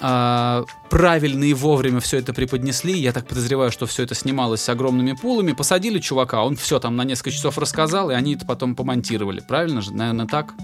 а, 0.00 0.64
правильно 0.90 1.44
и 1.44 1.54
вовремя 1.54 2.00
все 2.00 2.18
это 2.18 2.32
преподнесли. 2.34 2.98
Я 2.98 3.12
так 3.12 3.26
подозреваю, 3.26 3.70
что 3.70 3.86
все 3.86 4.02
это 4.02 4.14
снималось 4.14 4.60
с 4.60 4.68
огромными 4.68 5.12
пулами. 5.12 5.52
Посадили 5.52 5.98
чувака, 5.98 6.44
он 6.44 6.56
все 6.56 6.78
там 6.78 6.96
на 6.96 7.04
несколько 7.04 7.30
часов 7.30 7.58
рассказал, 7.58 8.10
и 8.10 8.14
они 8.14 8.34
это 8.34 8.44
потом 8.46 8.74
помонтировали. 8.74 9.40
Правильно 9.40 9.80
же? 9.80 9.92
Наверное, 9.92 10.26
так. 10.26 10.54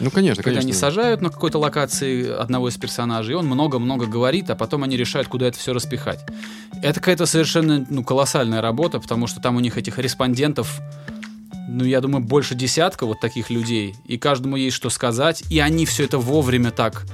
Ну, 0.00 0.10
конечно, 0.10 0.42
Когда 0.42 0.60
конечно. 0.60 0.68
они 0.68 0.72
сажают 0.72 1.20
на 1.20 1.30
какой-то 1.30 1.58
локации 1.58 2.30
одного 2.30 2.68
из 2.68 2.76
персонажей, 2.76 3.32
и 3.32 3.36
он 3.36 3.46
много-много 3.46 4.06
говорит, 4.06 4.48
а 4.48 4.54
потом 4.54 4.84
они 4.84 4.96
решают, 4.96 5.26
куда 5.26 5.46
это 5.46 5.58
все 5.58 5.72
распихать. 5.72 6.20
Это 6.82 7.00
какая-то 7.00 7.26
совершенно 7.26 7.84
ну, 7.90 8.04
колоссальная 8.04 8.60
работа, 8.60 9.00
потому 9.00 9.26
что 9.26 9.40
там 9.40 9.56
у 9.56 9.60
них 9.60 9.76
этих 9.76 9.98
респондентов, 9.98 10.80
ну, 11.68 11.84
я 11.84 12.00
думаю, 12.00 12.24
больше 12.24 12.54
десятка 12.54 13.06
вот 13.06 13.18
таких 13.18 13.50
людей, 13.50 13.96
и 14.06 14.18
каждому 14.18 14.54
есть 14.54 14.76
что 14.76 14.88
сказать, 14.88 15.42
и 15.50 15.58
они 15.58 15.84
все 15.84 16.04
это 16.04 16.18
вовремя 16.18 16.70
так 16.70 17.04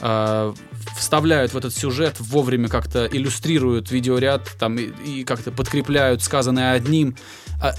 э, 0.00 0.54
вставляют 0.96 1.52
в 1.52 1.56
этот 1.56 1.74
сюжет, 1.74 2.16
вовремя 2.20 2.68
как-то 2.68 3.06
иллюстрируют 3.06 3.90
видеоряд, 3.90 4.50
там, 4.58 4.76
и, 4.76 4.90
и 5.04 5.24
как-то 5.24 5.50
подкрепляют 5.50 6.22
сказанное 6.22 6.72
одним. 6.72 7.16
А, 7.62 7.74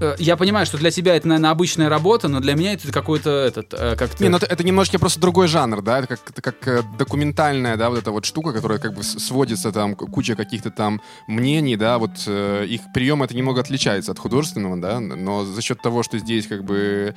э, 0.00 0.16
я 0.18 0.36
понимаю, 0.36 0.66
что 0.66 0.78
для 0.78 0.90
тебя 0.90 1.16
это, 1.16 1.28
наверное, 1.28 1.50
обычная 1.50 1.88
работа, 1.88 2.28
но 2.28 2.40
для 2.40 2.54
меня 2.54 2.74
это 2.74 2.90
какой-то 2.90 3.30
этот, 3.30 3.74
э, 3.74 3.96
как-то... 3.96 4.22
Не, 4.22 4.28
ну 4.28 4.38
это, 4.38 4.46
это 4.46 4.64
немножко 4.64 4.98
просто 4.98 5.20
другой 5.20 5.48
жанр, 5.48 5.82
да, 5.82 5.98
это 5.98 6.08
как, 6.08 6.30
это 6.30 6.42
как 6.42 6.68
э, 6.68 6.82
документальная, 6.98 7.76
да, 7.76 7.90
вот 7.90 7.98
эта 7.98 8.10
вот 8.10 8.24
штука, 8.24 8.52
которая 8.52 8.78
как 8.78 8.94
бы 8.94 9.02
сводится 9.02 9.72
там, 9.72 9.94
куча 9.94 10.34
каких-то 10.34 10.70
там 10.70 11.00
мнений, 11.26 11.76
да, 11.76 11.98
вот 11.98 12.26
их 12.26 12.80
прием 12.94 13.22
это 13.22 13.36
немного 13.36 13.60
отличается 13.60 14.12
от 14.12 14.18
художественного, 14.18 14.76
да, 14.80 15.00
но 15.00 15.44
за 15.44 15.60
счет 15.62 15.80
того, 15.82 16.02
что 16.02 16.18
здесь 16.18 16.46
как 16.46 16.64
бы 16.64 17.14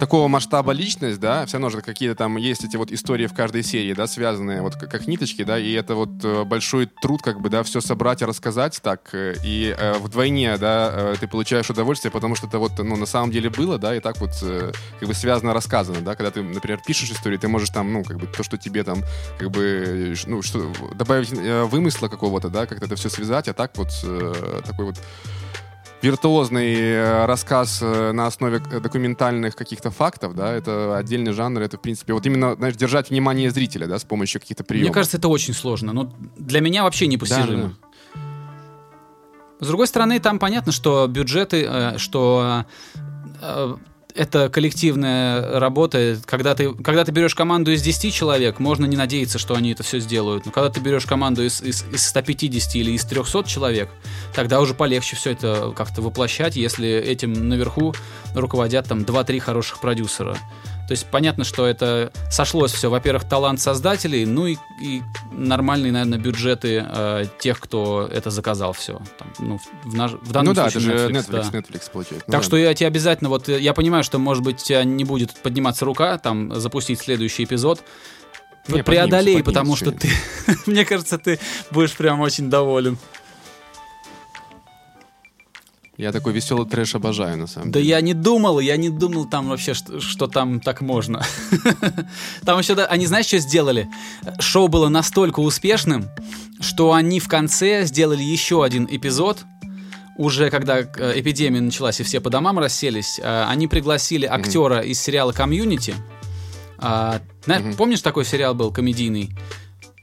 такого 0.00 0.26
масштаба 0.28 0.72
личность, 0.72 1.20
да, 1.20 1.46
все 1.46 1.58
равно 1.58 1.68
же 1.70 1.82
какие-то 1.82 2.16
там 2.16 2.36
есть 2.36 2.64
эти 2.64 2.76
вот 2.76 2.90
истории 2.90 3.26
в 3.26 3.34
каждой 3.34 3.62
серии, 3.62 3.92
да, 3.92 4.06
связанные 4.06 4.62
вот 4.62 4.74
как, 4.74 5.06
ниточки, 5.06 5.44
да, 5.44 5.58
и 5.58 5.72
это 5.72 5.94
вот 5.94 6.24
э, 6.24 6.44
большой 6.44 6.86
труд, 7.02 7.22
как 7.22 7.40
бы, 7.40 7.50
да, 7.50 7.62
все 7.62 7.80
собрать 7.80 8.22
и 8.22 8.24
рассказать 8.24 8.80
так, 8.82 9.10
э, 9.12 9.34
и 9.44 9.74
э, 9.78 9.98
вдвойне, 9.98 10.56
да, 10.56 10.90
э, 10.92 11.14
ты 11.20 11.28
получаешь 11.28 11.68
удовольствие, 11.70 12.10
потому 12.10 12.34
что 12.34 12.46
это 12.46 12.58
вот, 12.58 12.78
ну, 12.78 12.96
на 12.96 13.06
самом 13.06 13.30
деле 13.30 13.50
было, 13.50 13.78
да, 13.78 13.94
и 13.94 14.00
так 14.00 14.18
вот 14.20 14.30
э, 14.42 14.72
как 14.98 15.08
бы 15.08 15.14
связано, 15.14 15.52
рассказано, 15.52 16.00
да, 16.00 16.16
когда 16.16 16.30
ты, 16.30 16.42
например, 16.42 16.80
пишешь 16.84 17.10
историю, 17.10 17.38
ты 17.38 17.48
можешь 17.48 17.70
там, 17.70 17.92
ну, 17.92 18.02
как 18.02 18.16
бы 18.16 18.26
то, 18.26 18.42
что 18.42 18.56
тебе 18.56 18.82
там, 18.82 19.02
как 19.38 19.50
бы, 19.50 20.14
ну, 20.26 20.42
что, 20.42 20.72
добавить 20.94 21.32
э, 21.32 21.64
вымысла 21.64 22.08
какого-то, 22.08 22.48
да, 22.48 22.66
как-то 22.66 22.86
это 22.86 22.96
все 22.96 23.10
связать, 23.10 23.48
а 23.48 23.52
так 23.52 23.76
вот 23.76 23.90
э, 24.02 24.62
такой 24.64 24.86
вот 24.86 24.96
виртуозный 26.02 26.74
э, 26.74 27.26
рассказ 27.26 27.80
э, 27.82 28.12
на 28.12 28.26
основе 28.26 28.62
э, 28.70 28.80
документальных 28.80 29.54
каких-то 29.54 29.90
фактов, 29.90 30.34
да, 30.34 30.52
это 30.52 30.96
отдельный 30.96 31.32
жанр, 31.32 31.60
это, 31.60 31.76
в 31.76 31.80
принципе, 31.80 32.12
вот 32.12 32.24
именно, 32.26 32.54
знаешь, 32.54 32.76
держать 32.76 33.10
внимание 33.10 33.50
зрителя, 33.50 33.86
да, 33.86 33.98
с 33.98 34.04
помощью 34.04 34.40
каких-то 34.40 34.64
приемов. 34.64 34.88
Мне 34.88 34.94
кажется, 34.94 35.18
это 35.18 35.28
очень 35.28 35.54
сложно. 35.54 35.92
Но 35.92 36.12
для 36.36 36.60
меня 36.60 36.84
вообще 36.84 37.06
непостижимо. 37.06 37.74
С 39.60 39.66
другой 39.66 39.86
стороны, 39.86 40.18
там 40.20 40.38
понятно, 40.38 40.72
что 40.72 41.06
бюджеты, 41.06 41.98
что 41.98 42.64
это 44.14 44.48
коллективная 44.48 45.58
работа. 45.58 46.18
Когда 46.24 46.54
ты, 46.54 46.72
когда 46.72 47.04
ты 47.04 47.12
берешь 47.12 47.34
команду 47.34 47.72
из 47.72 47.82
10 47.82 48.14
человек, 48.14 48.58
можно 48.58 48.86
не 48.86 48.96
надеяться, 48.96 49.38
что 49.38 49.54
они 49.54 49.72
это 49.72 49.82
все 49.82 49.98
сделают. 50.00 50.46
Но 50.46 50.52
когда 50.52 50.70
ты 50.70 50.80
берешь 50.80 51.06
команду 51.06 51.44
из, 51.44 51.62
из, 51.62 51.84
из 51.92 52.06
150 52.06 52.74
или 52.76 52.92
из 52.92 53.04
300 53.04 53.44
человек, 53.44 53.88
тогда 54.34 54.60
уже 54.60 54.74
полегче 54.74 55.16
все 55.16 55.32
это 55.32 55.72
как-то 55.76 56.02
воплощать, 56.02 56.56
если 56.56 56.88
этим 56.88 57.48
наверху 57.48 57.94
руководят 58.34 58.88
там 58.88 59.00
2-3 59.00 59.40
хороших 59.40 59.80
продюсера. 59.80 60.36
То 60.90 60.94
есть 60.94 61.06
понятно, 61.06 61.44
что 61.44 61.66
это 61.66 62.10
сошлось 62.32 62.72
все. 62.72 62.90
Во-первых, 62.90 63.22
талант 63.22 63.60
создателей, 63.60 64.26
ну 64.26 64.48
и, 64.48 64.56
и 64.82 65.02
нормальные, 65.30 65.92
наверное, 65.92 66.18
бюджеты 66.18 66.84
э, 66.84 67.26
тех, 67.38 67.60
кто 67.60 68.08
это 68.12 68.30
заказал 68.30 68.72
все. 68.72 69.00
ну, 69.38 69.60
в, 69.84 69.94
наш- 69.94 70.14
в 70.14 70.32
данном 70.32 70.46
ну 70.48 70.54
да, 70.54 70.68
случае 70.68 70.94
это 70.94 70.98
же 70.98 71.12
Netflix, 71.12 71.30
Netflix, 71.30 71.50
да. 71.52 71.58
Netflix, 71.60 71.90
получается. 71.92 72.24
Ну 72.26 72.32
Так 72.32 72.40
да. 72.40 72.42
что 72.42 72.56
я 72.56 72.74
тебе 72.74 72.88
обязательно, 72.88 73.30
вот 73.30 73.48
э, 73.48 73.60
я 73.60 73.72
понимаю, 73.72 74.02
что, 74.02 74.18
может 74.18 74.42
быть, 74.42 74.60
у 74.60 74.64
тебя 74.64 74.82
не 74.82 75.04
будет 75.04 75.32
подниматься 75.32 75.84
рука, 75.84 76.18
там, 76.18 76.58
запустить 76.58 76.98
следующий 76.98 77.44
эпизод. 77.44 77.84
Не, 78.66 78.78
Вот 78.78 78.84
преодолей, 78.84 79.34
поднимется, 79.34 79.44
потому 79.44 79.76
что 79.76 79.92
поднимется, 79.92 80.18
ты, 80.44 80.56
мне 80.72 80.84
кажется, 80.84 81.18
ты 81.18 81.38
будешь 81.70 81.92
прям 81.96 82.18
очень 82.18 82.50
доволен. 82.50 82.98
Я 86.00 86.12
такой 86.12 86.32
веселый 86.32 86.66
трэш 86.66 86.94
обожаю, 86.94 87.36
на 87.36 87.46
самом 87.46 87.72
Да 87.72 87.78
деле. 87.78 87.90
я 87.90 88.00
не 88.00 88.14
думал, 88.14 88.58
я 88.58 88.78
не 88.78 88.88
думал 88.88 89.26
там 89.26 89.50
вообще, 89.50 89.74
что, 89.74 90.00
что 90.00 90.28
там 90.28 90.58
так 90.60 90.80
можно. 90.80 91.22
Там 92.44 92.58
еще, 92.58 92.74
да, 92.74 92.86
они 92.86 93.06
знаешь, 93.06 93.26
что 93.26 93.38
сделали? 93.38 93.86
Шоу 94.38 94.68
было 94.68 94.88
настолько 94.88 95.40
успешным, 95.40 96.08
что 96.58 96.94
они 96.94 97.20
в 97.20 97.28
конце 97.28 97.84
сделали 97.84 98.22
еще 98.22 98.64
один 98.64 98.88
эпизод, 98.90 99.44
уже 100.16 100.48
когда 100.48 100.78
э, 100.78 101.12
эпидемия 101.16 101.60
началась 101.60 102.00
и 102.00 102.02
все 102.02 102.20
по 102.20 102.30
домам 102.30 102.58
расселись, 102.58 103.20
э, 103.22 103.44
они 103.46 103.68
пригласили 103.68 104.24
актера 104.24 104.80
из 104.80 104.98
сериала 105.00 105.32
«Community». 105.32 105.94
А. 106.78 107.20
Помнишь, 107.76 108.00
такой 108.00 108.24
сериал 108.24 108.54
был 108.54 108.72
комедийный? 108.72 109.30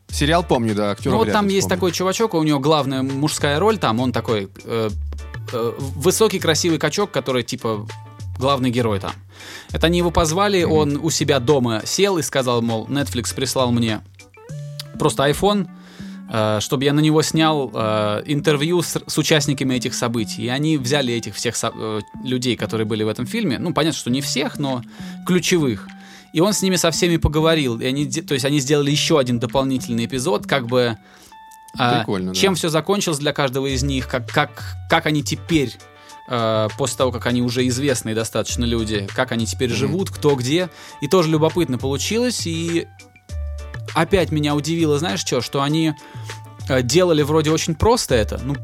Сериал 0.10 0.43
помню, 0.43 0.75
да, 0.75 0.91
актера 0.91 1.12
Ну 1.13 1.17
вот 1.17 1.31
там 1.31 1.47
есть 1.47 1.62
вспомню. 1.62 1.75
такой 1.75 1.91
чувачок, 1.91 2.36
у 2.36 2.43
него 2.43 2.60
главная 2.60 3.01
мужская 3.01 3.60
роль 3.60 3.79
там, 3.79 3.99
он 3.99 4.12
такой 4.12 4.49
э, 4.63 4.89
э, 5.53 5.73
высокий 5.77 6.39
красивый 6.39 6.79
качок, 6.79 7.12
который 7.12 7.43
типа 7.43 7.88
главный 8.39 8.69
герой 8.69 8.99
там. 8.99 9.13
Это 9.71 9.88
они 9.88 9.97
его 9.97 10.12
позвали, 10.12 10.63
он 10.63 10.97
у 11.01 11.10
себя 11.10 11.39
дома 11.39 11.81
сел 11.86 12.17
и 12.17 12.21
сказал, 12.21 12.62
мол, 12.62 12.88
Netflix 12.88 13.33
прислал 13.36 13.71
мне 13.71 14.01
просто 14.99 15.27
iPhone, 15.29 15.67
э, 16.29 16.60
чтобы 16.62 16.83
я 16.83 16.93
на 16.93 16.99
него 16.99 17.21
снял 17.21 17.71
э, 17.73 18.23
интервью 18.25 18.81
с, 18.81 18.97
с 19.05 19.17
участниками 19.17 19.75
этих 19.75 19.93
событий. 19.93 20.43
И 20.43 20.47
они 20.47 20.77
взяли 20.77 21.13
этих 21.13 21.36
всех 21.36 21.55
со- 21.55 21.73
э, 21.73 22.01
людей, 22.23 22.55
которые 22.55 22.86
были 22.86 23.03
в 23.03 23.07
этом 23.07 23.25
фильме, 23.25 23.60
ну, 23.60 23.73
понятно, 23.73 23.97
что 23.97 24.10
не 24.10 24.21
всех, 24.21 24.60
но 24.60 24.81
ключевых. 25.25 25.88
И 26.33 26.39
он 26.41 26.53
с 26.53 26.62
ними 26.62 26.75
со 26.75 26.91
всеми 26.91 27.17
поговорил. 27.17 27.79
И 27.79 27.86
они, 27.86 28.05
то 28.05 28.33
есть 28.33 28.45
они 28.45 28.60
сделали 28.60 28.91
еще 28.91 29.17
один 29.17 29.39
дополнительный 29.39 30.05
эпизод, 30.05 30.45
как 30.45 30.67
бы... 30.67 30.97
а, 31.77 31.99
Прикольно, 31.99 32.34
да. 32.34 32.39
чем 32.39 32.56
все 32.56 32.69
закончилось 32.69 33.19
для 33.19 33.34
каждого 33.34 33.67
из 33.67 33.84
них, 33.84 34.08
как, 34.08 34.27
как, 34.32 34.75
как 34.89 35.06
они 35.06 35.23
теперь, 35.23 35.77
э, 36.30 36.67
после 36.77 36.97
того, 36.97 37.12
как 37.12 37.25
они 37.25 37.41
уже 37.41 37.67
известные 37.67 38.15
достаточно 38.15 38.65
люди, 38.65 39.08
как 39.15 39.32
они 39.32 39.45
теперь 39.45 39.69
Мгм. 39.69 39.77
живут, 39.77 40.10
кто 40.10 40.36
где. 40.36 40.69
И 41.01 41.08
тоже 41.08 41.30
любопытно 41.30 41.77
получилось. 41.77 42.47
И 42.47 42.88
опять 43.93 44.32
меня 44.32 44.56
удивило, 44.56 44.97
знаешь 44.99 45.21
что, 45.21 45.41
что 45.41 45.62
они 45.62 45.93
э, 46.69 46.82
делали 46.82 47.21
вроде 47.21 47.51
очень 47.51 47.75
просто 47.75 48.15
это. 48.15 48.39
Ну, 48.43 48.56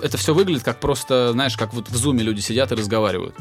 это 0.00 0.18
все 0.18 0.34
выглядит 0.34 0.62
как 0.62 0.78
просто, 0.80 1.32
знаешь, 1.32 1.56
как 1.56 1.72
вот 1.72 1.88
в 1.88 1.96
зуме 1.96 2.22
люди 2.22 2.40
сидят 2.40 2.72
и 2.72 2.74
разговаривают. 2.74 3.34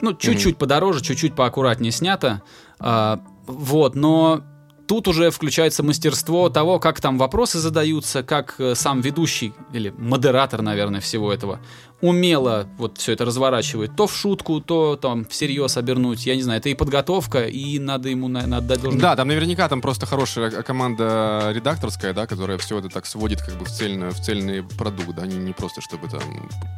Ну, 0.00 0.14
чуть-чуть 0.14 0.58
подороже, 0.58 1.00
чуть-чуть 1.02 1.34
поаккуратнее 1.34 1.92
снято. 1.92 2.42
А, 2.78 3.20
вот, 3.46 3.94
но 3.94 4.42
тут 4.88 5.06
уже 5.06 5.30
включается 5.30 5.82
мастерство 5.82 6.48
того, 6.48 6.80
как 6.80 7.00
там 7.00 7.18
вопросы 7.18 7.58
задаются, 7.58 8.22
как 8.22 8.54
э, 8.58 8.74
сам 8.74 9.00
ведущий 9.00 9.52
или 9.72 9.94
модератор, 9.96 10.62
наверное, 10.62 11.00
всего 11.00 11.32
этого 11.32 11.60
умело 12.00 12.68
вот 12.78 12.98
все 12.98 13.12
это 13.12 13.24
разворачивает, 13.24 13.96
то 13.96 14.06
в 14.06 14.14
шутку, 14.14 14.60
то 14.60 14.96
там 14.96 15.24
всерьез 15.24 15.76
обернуть, 15.76 16.26
я 16.26 16.36
не 16.36 16.42
знаю, 16.42 16.60
это 16.60 16.68
и 16.68 16.74
подготовка, 16.74 17.44
и 17.46 17.78
надо 17.78 18.08
ему 18.08 18.28
наверное, 18.28 18.58
отдать 18.58 18.80
должное. 18.80 19.00
Да, 19.00 19.16
там 19.16 19.28
наверняка 19.28 19.68
там 19.68 19.80
просто 19.80 20.06
хорошая 20.06 20.50
команда 20.62 21.50
редакторская, 21.52 22.12
да, 22.12 22.26
которая 22.26 22.56
все 22.58 22.78
это 22.78 22.88
так 22.88 23.06
сводит 23.06 23.42
как 23.42 23.56
бы 23.56 23.64
в 23.64 23.70
цельный, 23.70 24.10
в 24.10 24.20
цельный 24.20 24.62
продукт, 24.62 25.14
да, 25.16 25.26
не, 25.26 25.36
не 25.36 25.52
просто 25.52 25.80
чтобы 25.80 26.08
там, 26.08 26.22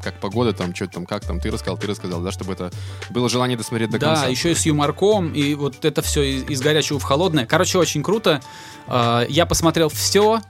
как 0.02 0.18
погода 0.20 0.54
там, 0.54 0.74
что 0.74 0.87
там, 0.87 1.04
как 1.04 1.24
там, 1.24 1.38
ты 1.38 1.50
рассказал, 1.50 1.76
ты 1.76 1.87
рассказал, 1.87 2.20
да, 2.22 2.33
чтобы 2.33 2.54
это 2.54 2.70
было 3.11 3.28
желание 3.28 3.59
досмотреть 3.59 3.90
до 3.90 3.98
да, 3.98 4.06
конца. 4.06 4.22
Да, 4.24 4.28
еще 4.28 4.52
и 4.52 4.54
с 4.54 4.64
юморком, 4.64 5.33
и 5.35 5.54
вот 5.54 5.85
это 5.85 6.00
все 6.00 6.22
из, 6.22 6.44
из 6.48 6.61
горячего 6.62 6.98
в 6.98 7.02
холодное. 7.02 7.44
Короче, 7.44 7.78
очень 7.78 8.02
круто. 8.02 8.40
А, 8.87 9.26
я 9.28 9.44
посмотрел 9.44 9.90
все, 9.90 10.40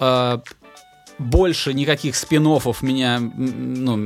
а, 0.00 0.40
больше 1.18 1.72
никаких 1.74 2.16
спин 2.16 2.44
меня, 2.80 3.20
ну, 3.20 3.96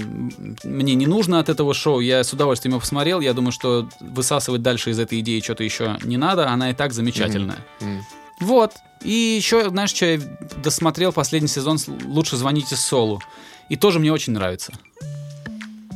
мне 0.64 0.94
не 0.94 1.06
нужно 1.06 1.40
от 1.40 1.48
этого 1.48 1.74
шоу. 1.74 2.00
Я 2.00 2.22
с 2.22 2.32
удовольствием 2.32 2.72
его 2.72 2.80
посмотрел. 2.80 3.20
Я 3.20 3.32
думаю, 3.32 3.52
что 3.52 3.88
высасывать 4.00 4.62
дальше 4.62 4.90
из 4.90 4.98
этой 4.98 5.20
идеи 5.20 5.40
что-то 5.40 5.64
еще 5.64 5.96
не 6.04 6.16
надо. 6.16 6.48
Она 6.48 6.70
и 6.70 6.74
так 6.74 6.92
замечательная. 6.92 7.58
Mm-hmm. 7.80 8.00
Вот. 8.40 8.74
И 9.02 9.10
еще, 9.10 9.68
знаешь, 9.70 9.90
что 9.90 10.06
я 10.06 10.20
досмотрел 10.62 11.12
последний 11.12 11.48
сезон 11.48 11.78
«Лучше 12.04 12.36
звоните 12.36 12.76
Солу». 12.76 13.20
И 13.68 13.76
тоже 13.76 13.98
мне 13.98 14.12
очень 14.12 14.32
нравится. 14.32 14.72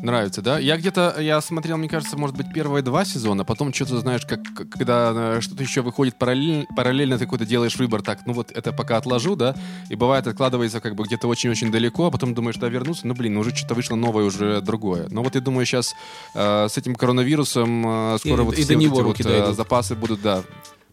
Нравится, 0.03 0.43
да? 0.43 0.59
Я 0.59 0.77
где-то, 0.77 1.17
я 1.21 1.41
смотрел, 1.41 1.77
мне 1.77 1.89
кажется, 1.89 2.17
может 2.19 2.37
быть, 2.37 2.53
первые 2.53 2.83
два 2.83 3.05
сезона, 3.05 3.45
потом 3.45 3.73
что-то, 3.73 4.01
знаешь, 4.01 4.27
как, 4.27 4.41
когда 4.69 5.13
э, 5.15 5.41
что-то 5.41 5.63
еще 5.63 5.83
выходит 5.83 6.19
параллельно, 6.19 6.67
параллельно 6.77 7.19
ты 7.19 7.25
какой-то 7.25 7.47
делаешь 7.47 7.77
выбор, 7.77 8.03
так, 8.03 8.27
ну 8.27 8.33
вот 8.33 8.51
это 8.51 8.73
пока 8.73 8.97
отложу, 8.97 9.37
да, 9.37 9.55
и 9.91 9.95
бывает 9.95 10.27
откладывается 10.27 10.81
как 10.81 10.97
бы 10.97 11.05
где-то 11.05 11.29
очень-очень 11.29 11.71
далеко, 11.71 12.07
а 12.07 12.11
потом 12.11 12.35
думаешь, 12.35 12.57
да, 12.57 12.69
вернуться, 12.69 13.07
ну, 13.07 13.15
блин, 13.15 13.37
уже 13.37 13.55
что-то 13.55 13.75
вышло 13.75 13.95
новое, 13.95 14.25
уже 14.25 14.61
другое. 14.61 15.07
Но 15.09 15.23
вот 15.23 15.37
я 15.37 15.41
думаю, 15.41 15.67
сейчас 15.67 15.95
э, 16.35 16.67
с 16.69 16.77
этим 16.77 16.97
коронавирусом 16.97 18.15
э, 18.15 18.19
скоро 18.19 18.43
и, 18.43 18.45
вот 18.45 18.59
и 18.59 18.63
все 18.65 18.77
вот 18.77 19.21
эти 19.21 19.23
вот 19.23 19.51
э, 19.51 19.53
запасы 19.53 19.95
будут, 19.95 20.21
да, 20.21 20.43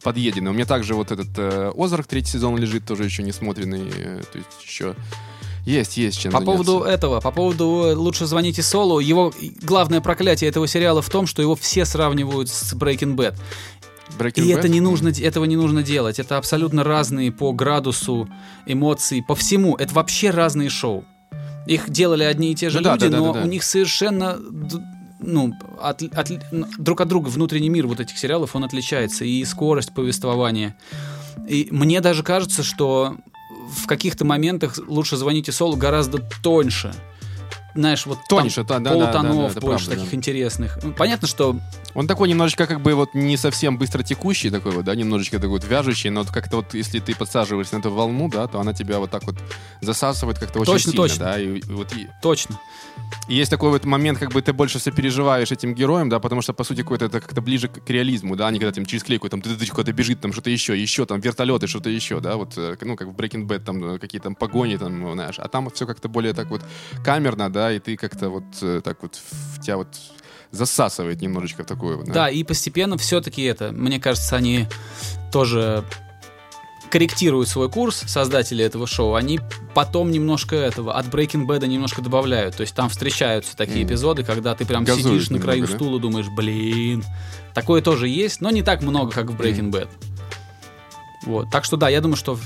подъедены. 0.04 0.52
У 0.52 0.54
меня 0.54 0.66
также 0.66 0.94
вот 0.94 1.12
этот 1.12 1.30
э, 1.36 1.72
Озарк 1.76 2.06
третий 2.06 2.32
сезон 2.32 2.58
лежит, 2.58 2.86
тоже 2.86 3.06
еще 3.06 3.24
не 3.24 3.32
смотренный, 3.32 3.90
э, 3.90 4.22
то 4.32 4.38
есть 4.38 4.64
еще 4.64 4.96
есть, 5.70 5.98
есть 5.98 6.20
чем 6.20 6.32
По 6.32 6.40
заняться. 6.40 6.64
поводу 6.64 6.84
этого, 6.84 7.22
по 7.22 7.32
поводу 7.32 7.84
э, 7.86 7.94
«Лучше 7.94 8.26
звоните 8.26 8.62
Солу», 8.62 9.00
его 9.00 9.34
главное 9.62 10.02
проклятие 10.02 10.50
этого 10.50 10.68
сериала 10.68 11.02
в 11.02 11.10
том, 11.10 11.28
что 11.28 11.42
его 11.42 11.56
все 11.56 11.86
сравнивают 11.86 12.50
с 12.50 12.74
Breaking 12.74 13.16
Bad. 13.16 13.36
Breaking 14.18 14.44
и 14.44 14.52
Bad? 14.52 14.60
это 14.60 14.68
не 14.68 14.82
нужно, 14.82 15.10
этого 15.10 15.46
не 15.46 15.56
нужно 15.56 15.84
делать. 15.84 16.20
Это 16.20 16.38
абсолютно 16.38 16.84
разные 16.84 17.32
по 17.32 17.54
градусу 17.54 18.28
эмоций, 18.66 19.24
по 19.24 19.36
всему. 19.36 19.76
Это 19.76 19.94
вообще 19.94 20.32
разные 20.32 20.70
шоу. 20.70 21.06
Их 21.68 21.90
делали 21.90 22.24
одни 22.24 22.52
и 22.52 22.56
те 22.56 22.70
же 22.70 22.80
ну, 22.80 22.92
люди, 22.94 23.08
да, 23.08 23.12
да, 23.12 23.18
но 23.18 23.34
да, 23.34 23.40
да, 23.40 23.46
у 23.46 23.48
них 23.48 23.64
совершенно 23.64 24.40
ну, 25.20 25.54
от, 25.80 26.02
от, 26.02 26.32
друг 26.80 27.02
от 27.02 27.08
друга 27.08 27.28
внутренний 27.28 27.70
мир 27.70 27.86
вот 27.86 28.00
этих 28.00 28.18
сериалов, 28.18 28.56
он 28.56 28.64
отличается. 28.64 29.24
И 29.24 29.46
скорость 29.46 29.94
повествования. 29.94 30.76
И 31.48 31.68
мне 31.72 32.02
даже 32.02 32.24
кажется, 32.24 32.64
что 32.64 33.18
в 33.70 33.86
каких-то 33.88 34.26
моментах 34.26 34.78
лучше 34.88 35.18
звоните 35.18 35.52
Солу 35.52 35.76
гораздо 35.76 36.20
тоньше. 36.42 36.94
Знаешь, 37.76 38.06
вот 38.08 38.18
тоньше, 38.28 38.66
там 38.66 38.84
да, 38.84 38.92
полутонов 38.92 39.54
да, 39.54 39.62
да, 39.62 39.68
больше 39.68 39.86
правда, 39.86 39.90
таких 39.92 40.10
да. 40.10 40.18
интересных. 40.18 40.80
Ну, 40.84 40.92
понятно, 40.92 41.28
что 41.28 41.56
он 41.94 42.08
такой 42.08 42.28
немножечко 42.28 42.66
как 42.66 42.82
бы 42.82 42.96
вот 42.96 43.14
не 43.14 43.38
совсем 43.38 43.78
быстро 43.78 44.02
текущий 44.02 44.50
такой 44.50 44.72
вот, 44.72 44.86
да, 44.86 44.96
немножечко 44.96 45.38
такой 45.38 45.60
вот 45.60 45.64
вяжущий, 45.64 46.10
но 46.10 46.22
вот 46.24 46.32
как-то 46.32 46.58
вот 46.58 46.74
если 46.74 47.00
ты 47.00 47.16
подсаживаешься 47.16 47.76
на 47.76 47.80
эту 47.80 47.92
волну, 47.92 48.28
да, 48.28 48.48
то 48.48 48.60
она 48.60 48.74
тебя 48.74 49.00
вот 49.00 49.12
так 49.12 49.24
вот 49.24 49.36
засасывает 49.82 50.40
как-то 50.40 50.60
очень 50.60 50.74
точно, 50.74 50.92
сильно, 50.92 51.08
точно. 51.08 51.26
да, 51.26 51.40
и, 51.40 51.60
и 51.60 51.72
вот 51.72 51.94
и... 51.96 52.10
Точно. 52.22 52.60
Есть 53.28 53.52
такой 53.52 53.70
вот 53.70 53.86
момент, 53.86 54.18
как 54.18 54.32
бы 54.32 54.42
ты 54.42 54.54
больше 54.54 54.80
сопереживаешь 54.80 55.52
этим 55.52 55.76
героем, 55.76 56.10
да, 56.10 56.20
потому 56.20 56.42
что, 56.42 56.54
по 56.54 56.64
сути, 56.64 56.82
какой-то 56.82 57.06
это 57.06 57.22
как-то 57.22 57.42
ближе 57.42 57.68
к 57.68 57.88
реализму, 57.88 58.36
да, 58.36 58.48
они 58.48 58.58
когда 58.60 58.72
там 58.72 58.86
через 58.86 59.04
клейку, 59.04 59.30
там, 59.30 59.42
ты 59.42 59.50
куда-то 59.68 59.94
бежит, 59.94 60.20
там, 60.20 60.34
что-то 60.34 60.50
еще, 60.50 60.80
еще, 60.80 61.06
там, 61.06 61.20
вертолеты, 61.20 61.68
что-то 61.68 61.90
еще, 61.90 62.20
да, 62.22 62.38
вот, 62.38 62.58
э, 62.58 62.76
ну, 62.82 62.96
как 62.96 63.10
в 63.10 63.12
Breaking 63.12 63.46
Bad, 63.46 63.60
там, 63.60 63.84
э, 63.84 64.00
какие-то 64.00 64.24
там 64.24 64.36
погони, 64.36 64.78
там, 64.78 65.14
знаешь, 65.14 65.38
а 65.38 65.48
там 65.48 65.70
все 65.70 65.86
как-то 65.86 66.10
более 66.10 66.34
так 66.34 66.50
вот 66.50 66.62
камерно, 67.04 67.52
да, 67.52 67.72
и 67.72 67.80
ты 67.80 67.98
как-то 67.98 68.30
вот 68.30 68.46
э, 68.62 68.82
так 68.84 69.04
вот, 69.04 69.16
в 69.16 69.62
тебя 69.62 69.78
вот 69.78 69.90
засасывает 70.52 71.22
немножечко 71.22 71.64
в 71.64 72.04
да. 72.06 72.14
Да, 72.14 72.30
и 72.30 72.44
постепенно 72.44 72.98
все-таки 72.98 73.44
это, 73.44 73.72
мне 73.72 74.00
кажется, 74.00 74.36
они 74.36 74.66
тоже 75.32 75.84
корректируют 76.90 77.48
свой 77.48 77.70
курс, 77.70 78.04
создатели 78.08 78.64
этого 78.64 78.88
шоу, 78.88 79.16
они 79.16 79.40
потом 79.74 80.12
немножко 80.12 80.56
этого, 80.56 80.94
от 80.94 81.08
Breaking 81.08 81.46
Bad 81.46 81.66
немножко 81.68 82.02
добавляют. 82.02 82.56
То 82.58 82.62
есть 82.62 82.76
там 82.76 82.90
встречаются 82.90 83.56
такие 83.56 83.84
mm. 83.84 83.88
эпизоды, 83.88 84.24
когда 84.24 84.56
ты 84.56 84.66
прям 84.66 84.84
Газуешь 84.84 85.26
сидишь 85.26 85.30
на 85.30 85.40
краю 85.40 85.62
немного, 85.62 85.76
стула, 85.76 86.00
думаешь, 86.00 86.28
блин. 86.30 87.04
Такое 87.54 87.82
тоже 87.82 88.08
есть, 88.08 88.42
но 88.42 88.50
не 88.50 88.64
так 88.64 88.82
много, 88.82 89.12
как 89.12 89.30
в 89.30 89.40
Breaking 89.40 89.70
mm. 89.70 89.72
Bad. 89.72 89.90
Вот. 91.26 91.52
Так 91.52 91.66
что 91.66 91.78
да, 91.78 91.90
я 91.90 92.02
думаю, 92.02 92.18
что 92.18 92.40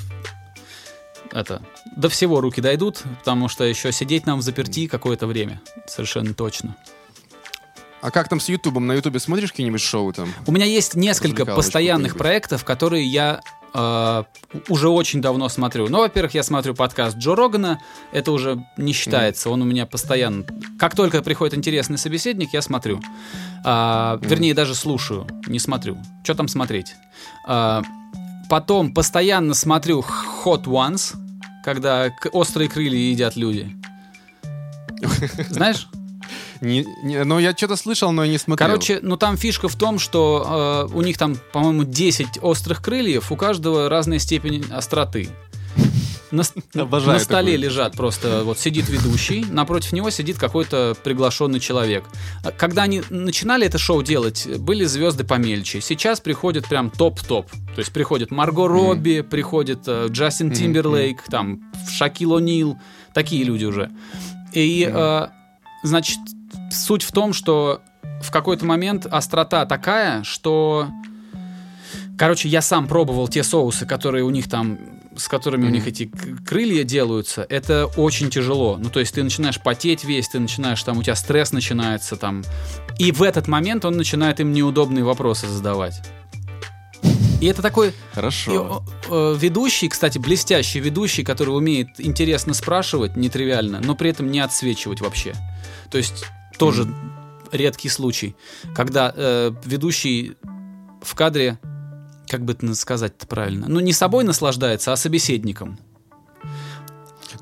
это 1.31 1.61
до 1.95 2.09
всего 2.09 2.41
руки 2.41 2.61
дойдут, 2.61 3.03
потому 3.19 3.47
что 3.47 3.63
еще 3.63 3.91
сидеть 3.91 4.25
нам 4.25 4.39
в 4.39 4.41
заперти 4.41 4.87
какое-то 4.87 5.25
время. 5.25 5.61
Совершенно 5.87 6.33
точно. 6.33 6.75
А 8.01 8.11
как 8.11 8.27
там 8.27 8.41
с 8.41 8.49
Ютубом? 8.49 8.85
На 8.85 8.93
Ютубе 8.93 9.19
смотришь 9.19 9.51
какие-нибудь 9.51 9.81
шоу 9.81 10.11
там? 10.11 10.33
У 10.45 10.51
меня 10.51 10.65
есть 10.65 10.95
несколько 10.95 11.45
постоянных 11.45 12.17
проектов, 12.17 12.65
которые 12.65 13.05
я 13.05 13.39
э, 13.73 14.23
уже 14.69 14.89
очень 14.89 15.21
давно 15.21 15.49
смотрю. 15.49 15.87
Ну, 15.89 15.99
во-первых, 15.99 16.33
я 16.33 16.43
смотрю 16.43 16.73
подкаст 16.73 17.17
Джо 17.17 17.35
Рогана, 17.35 17.79
это 18.11 18.31
уже 18.31 18.65
не 18.77 18.93
считается, 18.93 19.49
он 19.49 19.61
у 19.61 19.65
меня 19.65 19.85
постоянно... 19.85 20.45
Как 20.79 20.95
только 20.95 21.21
приходит 21.21 21.55
интересный 21.55 21.97
собеседник, 21.97 22.53
я 22.53 22.61
смотрю. 22.61 22.99
Mm. 23.65 24.27
Вернее, 24.27 24.53
даже 24.53 24.75
слушаю, 24.75 25.27
не 25.47 25.59
смотрю. 25.59 25.97
Что 26.23 26.35
там 26.35 26.47
смотреть? 26.47 26.95
А, 27.47 27.81
потом 28.49 28.93
постоянно 28.93 29.53
смотрю 29.53 30.03
Hot 30.43 30.65
Ones, 30.65 31.15
когда 31.63 32.11
острые 32.31 32.69
крылья 32.69 32.99
едят 32.99 33.35
люди. 33.35 33.73
Знаешь? 35.49 35.87
Не, 36.63 36.85
не, 37.03 37.23
ну, 37.25 37.39
я 37.39 37.51
что-то 37.51 37.75
слышал, 37.75 38.13
но 38.13 38.25
не 38.25 38.37
смотрел. 38.37 38.69
Короче, 38.69 38.99
ну 39.01 39.17
там 39.17 39.35
фишка 39.35 39.67
в 39.67 39.75
том, 39.75 39.99
что 39.99 40.87
э, 40.89 40.95
у 40.95 41.01
них 41.01 41.17
там, 41.17 41.35
по-моему, 41.51 41.83
10 41.83 42.39
острых 42.41 42.81
крыльев, 42.81 43.31
у 43.33 43.35
каждого 43.35 43.89
разная 43.89 44.19
степень 44.19 44.65
остроты. 44.71 45.29
На, 46.31 46.43
на 46.73 47.19
столе 47.19 47.53
такое. 47.53 47.57
лежат 47.57 47.97
просто, 47.97 48.43
вот 48.45 48.59
сидит 48.59 48.87
ведущий, 48.87 49.45
напротив 49.51 49.91
него 49.91 50.09
сидит 50.09 50.37
какой-то 50.37 50.95
приглашенный 51.03 51.59
человек. 51.59 52.05
Когда 52.57 52.83
они 52.83 53.03
начинали 53.09 53.67
это 53.67 53.77
шоу 53.77 54.01
делать, 54.01 54.47
были 54.57 54.85
звезды 54.85 55.25
помельче. 55.25 55.81
Сейчас 55.81 56.21
приходит 56.21 56.69
прям 56.69 56.89
топ-топ. 56.89 57.51
То 57.51 57.79
есть 57.79 57.91
приходит 57.91 58.31
Марго 58.31 58.69
Робби, 58.69 59.19
mm-hmm. 59.19 59.23
приходит 59.23 59.79
э, 59.87 60.07
Джастин 60.09 60.51
Тимберлейк, 60.51 61.17
mm-hmm. 61.17 61.31
там 61.31 61.73
Шакил 61.91 62.39
О'Нил, 62.39 62.77
такие 63.13 63.43
люди 63.43 63.65
уже. 63.65 63.91
И, 64.53 64.83
mm-hmm. 64.83 65.25
э, 65.25 65.29
значит, 65.83 66.19
суть 66.73 67.03
в 67.03 67.11
том, 67.11 67.33
что 67.33 67.81
в 68.21 68.31
какой-то 68.31 68.65
момент 68.65 69.05
острота 69.05 69.65
такая, 69.65 70.23
что... 70.23 70.87
Короче, 72.17 72.47
я 72.47 72.61
сам 72.61 72.87
пробовал 72.87 73.27
те 73.27 73.43
соусы, 73.43 73.85
которые 73.85 74.23
у 74.23 74.29
них 74.29 74.47
там, 74.47 74.77
с 75.15 75.27
которыми 75.27 75.65
mm-hmm. 75.65 75.67
у 75.67 75.71
них 75.71 75.87
эти 75.87 76.11
крылья 76.45 76.83
делаются. 76.83 77.45
Это 77.49 77.87
очень 77.97 78.29
тяжело. 78.29 78.77
Ну, 78.77 78.89
то 78.89 78.99
есть 78.99 79.15
ты 79.15 79.23
начинаешь 79.23 79.59
потеть 79.59 80.03
весь, 80.03 80.27
ты 80.29 80.39
начинаешь, 80.39 80.81
там, 80.83 80.97
у 80.99 81.03
тебя 81.03 81.15
стресс 81.15 81.51
начинается 81.51 82.15
там. 82.15 82.43
И 82.99 83.11
в 83.11 83.23
этот 83.23 83.47
момент 83.47 83.83
он 83.85 83.97
начинает 83.97 84.39
им 84.39 84.53
неудобные 84.53 85.03
вопросы 85.03 85.47
задавать. 85.47 86.01
И 87.41 87.45
это 87.45 87.61
такой 87.61 87.93
Хорошо. 88.13 88.83
И, 88.85 89.11
э, 89.11 89.35
ведущий, 89.37 89.89
кстати, 89.89 90.17
блестящий 90.17 90.79
ведущий, 90.79 91.23
который 91.23 91.49
умеет 91.49 91.89
интересно 91.97 92.53
спрашивать, 92.53 93.17
нетривиально, 93.17 93.81
но 93.81 93.95
при 93.95 94.11
этом 94.11 94.31
не 94.31 94.39
отсвечивать 94.39 95.01
вообще. 95.01 95.33
То 95.91 95.97
есть 95.97 96.25
тоже 96.57 96.87
редкий 97.51 97.89
случай, 97.89 98.35
когда 98.75 99.13
э, 99.15 99.51
ведущий 99.65 100.35
в 101.01 101.15
кадре, 101.15 101.59
как 102.27 102.43
бы 102.45 102.53
это 102.53 102.73
сказать-то 102.75 103.27
правильно, 103.27 103.67
ну 103.67 103.79
не 103.79 103.93
собой 103.93 104.23
наслаждается, 104.23 104.91
а 104.91 104.95
собеседником. 104.95 105.79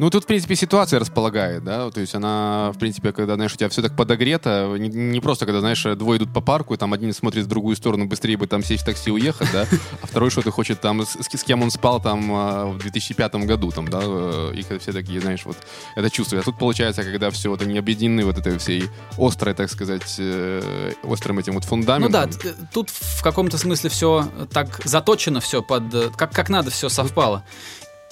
Ну, 0.02 0.10
тут, 0.10 0.24
в 0.24 0.26
принципе, 0.26 0.56
ситуация 0.56 1.00
располагает, 1.00 1.64
да, 1.64 1.92
то 1.92 2.02
есть 2.02 2.16
она, 2.16 2.72
в 2.74 2.80
принципе, 2.80 3.12
когда, 3.12 3.36
знаешь, 3.36 3.54
у 3.54 3.58
тебя 3.58 3.70
все 3.70 3.84
так 3.84 3.96
подогрето, 3.96 4.76
не, 4.80 4.90
не 4.90 5.20
просто, 5.20 5.46
когда, 5.46 5.60
знаешь, 5.60 5.84
двое 5.96 6.18
идут 6.18 6.34
по 6.34 6.42
парку, 6.42 6.74
и 6.74 6.78
там 6.78 6.94
один 6.94 7.14
смотрит 7.14 7.46
в 7.46 7.48
другую 7.48 7.76
сторону, 7.76 8.08
быстрее 8.08 8.36
бы 8.36 8.48
там 8.48 8.64
сесть 8.64 8.82
в 8.82 8.86
такси 8.88 9.12
и 9.12 9.14
уехать, 9.14 9.50
да, 9.54 9.68
а 10.02 10.08
второй 10.08 10.32
что-то 10.32 10.50
хочет 10.50 10.82
там, 10.82 11.06
с, 11.06 11.20
с 11.22 11.44
кем 11.44 11.62
он 11.62 11.70
спал 11.70 12.02
там 12.02 12.32
а, 12.34 12.66
в 12.66 12.80
2005 12.80 13.36
году, 13.46 13.70
там, 13.70 13.90
да, 13.90 14.00
э, 14.02 14.54
и 14.56 14.80
все 14.80 14.92
такие, 14.92 15.22
знаешь, 15.22 15.46
вот, 15.46 15.58
это 15.96 16.10
чувствует. 16.10 16.42
А 16.42 16.46
тут, 16.46 16.58
получается, 16.58 17.04
когда 17.04 17.30
все 17.30 17.50
вот 17.50 17.62
они 17.62 17.78
объединены 17.78 18.26
вот 18.26 18.40
этой 18.40 18.58
всей 18.58 18.86
острой, 19.20 19.54
так 19.54 19.70
сказать, 19.70 20.16
э, 20.18 20.94
острым 21.04 21.38
этим 21.38 21.54
вот 21.54 21.66
фундаментом. 21.66 22.12
Ну 22.12 22.28
да, 22.42 22.58
тут 22.74 22.90
в 22.90 23.22
каком-то 23.22 23.60
смысле 23.60 23.92
все 23.92 24.28
так 24.52 24.82
заточено 24.84 25.42
все 25.42 25.62
под, 25.62 26.16
как, 26.16 26.34
как 26.34 26.50
надо 26.50 26.72
все 26.72 26.90
совпало. 26.90 27.44